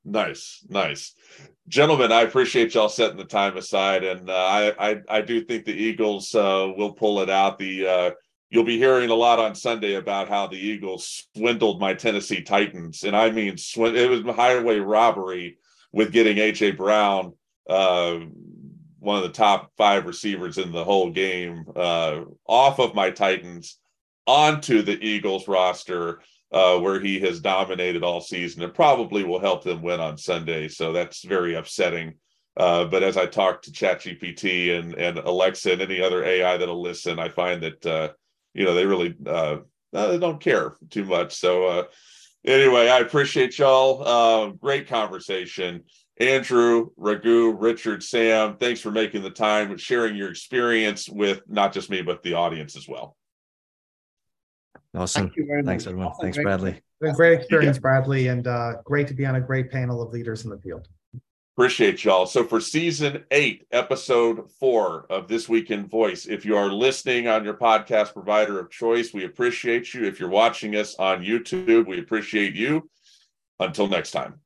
Nice, 0.05 0.65
nice, 0.69 1.13
gentlemen. 1.67 2.13
I 2.13 2.21
appreciate 2.21 2.73
y'all 2.73 2.87
setting 2.87 3.17
the 3.17 3.25
time 3.25 3.57
aside, 3.57 4.05
and 4.05 4.29
uh, 4.29 4.33
I, 4.33 4.91
I, 4.91 5.01
I 5.09 5.21
do 5.21 5.43
think 5.43 5.65
the 5.65 5.73
Eagles 5.73 6.33
will 6.33 6.93
pull 6.93 7.19
it 7.19 7.29
out. 7.29 7.57
The 7.59 8.15
you'll 8.49 8.63
be 8.63 8.77
hearing 8.77 9.09
a 9.09 9.15
lot 9.15 9.39
on 9.39 9.55
Sunday 9.55 9.95
about 9.95 10.27
how 10.27 10.47
the 10.47 10.57
Eagles 10.57 11.27
swindled 11.35 11.79
my 11.79 11.93
Tennessee 11.93 12.41
Titans, 12.41 13.03
and 13.03 13.15
I 13.15 13.29
mean, 13.31 13.57
swin- 13.57 13.95
it 13.95 14.09
was 14.09 14.35
highway 14.35 14.79
robbery 14.79 15.57
with 15.91 16.11
getting 16.11 16.37
AJ 16.37 16.77
Brown, 16.77 17.33
uh, 17.69 18.19
one 18.99 19.17
of 19.17 19.23
the 19.23 19.29
top 19.29 19.71
five 19.77 20.05
receivers 20.05 20.57
in 20.57 20.71
the 20.71 20.83
whole 20.83 21.09
game, 21.11 21.65
uh, 21.75 22.21
off 22.47 22.79
of 22.79 22.95
my 22.95 23.11
Titans 23.11 23.77
onto 24.27 24.81
the 24.81 25.01
Eagles 25.03 25.47
roster. 25.47 26.21
Uh, 26.51 26.79
where 26.79 26.99
he 26.99 27.19
has 27.19 27.39
dominated 27.39 28.01
all 28.01 28.19
season 28.19 28.63
and 28.63 28.73
probably 28.73 29.23
will 29.23 29.39
help 29.39 29.63
them 29.63 29.83
win 29.83 29.99
on 29.99 30.17
Sunday. 30.17 30.67
So 30.67 30.91
that's 30.91 31.23
very 31.23 31.53
upsetting. 31.53 32.15
Uh, 32.57 32.85
but 32.85 33.03
as 33.03 33.17
I 33.17 33.27
talk 33.27 33.61
to 33.61 33.71
ChatGPT 33.71 34.77
and 34.77 34.95
and 34.95 35.19
Alexa 35.19 35.73
and 35.73 35.81
any 35.81 36.01
other 36.01 36.23
AI 36.23 36.57
that'll 36.57 36.81
listen, 36.81 37.19
I 37.19 37.29
find 37.29 37.61
that 37.61 37.85
uh, 37.85 38.09
you 38.53 38.65
know 38.65 38.73
they 38.73 38.85
really 38.85 39.15
uh, 39.25 39.57
they 39.91 40.17
don't 40.17 40.41
care 40.41 40.75
too 40.89 41.05
much. 41.05 41.35
So 41.35 41.65
uh, 41.65 41.83
anyway, 42.45 42.89
I 42.89 42.99
appreciate 42.99 43.57
y'all. 43.57 44.03
Uh, 44.05 44.47
great 44.51 44.87
conversation. 44.87 45.83
Andrew, 46.19 46.89
Raghu, 46.97 47.51
Richard, 47.51 48.03
Sam, 48.03 48.57
thanks 48.57 48.81
for 48.81 48.91
making 48.91 49.21
the 49.21 49.29
time 49.29 49.71
and 49.71 49.79
sharing 49.79 50.17
your 50.17 50.29
experience 50.29 51.07
with 51.07 51.41
not 51.47 51.71
just 51.71 51.89
me, 51.89 52.01
but 52.01 52.21
the 52.23 52.33
audience 52.33 52.75
as 52.75 52.89
well. 52.89 53.15
Awesome. 54.93 55.31
Thanks, 55.63 55.87
everyone. 55.87 56.07
Awesome. 56.07 56.21
Thanks, 56.23 56.37
Bradley. 56.37 56.81
Great 57.13 57.39
experience, 57.39 57.77
yeah. 57.77 57.81
Bradley, 57.81 58.27
and 58.27 58.47
uh, 58.47 58.73
great 58.83 59.07
to 59.07 59.13
be 59.13 59.25
on 59.25 59.35
a 59.35 59.41
great 59.41 59.71
panel 59.71 60.01
of 60.01 60.11
leaders 60.11 60.43
in 60.43 60.49
the 60.49 60.57
field. 60.57 60.89
Appreciate 61.59 62.05
y'all. 62.05 62.25
So 62.25 62.45
for 62.45 62.61
season 62.61 63.25
eight, 63.31 63.67
episode 63.73 64.49
four 64.49 65.05
of 65.09 65.27
This 65.27 65.49
Week 65.49 65.71
in 65.71 65.87
Voice, 65.87 66.25
if 66.25 66.45
you 66.45 66.55
are 66.55 66.71
listening 66.71 67.27
on 67.27 67.43
your 67.43 67.55
podcast 67.55 68.13
provider 68.13 68.61
of 68.61 68.71
choice, 68.71 69.13
we 69.13 69.25
appreciate 69.25 69.93
you. 69.93 70.05
If 70.05 70.21
you're 70.21 70.29
watching 70.29 70.77
us 70.77 70.95
on 70.95 71.21
YouTube, 71.21 71.85
we 71.85 71.99
appreciate 71.99 72.55
you. 72.55 72.89
Until 73.59 73.89
next 73.89 74.11
time. 74.11 74.39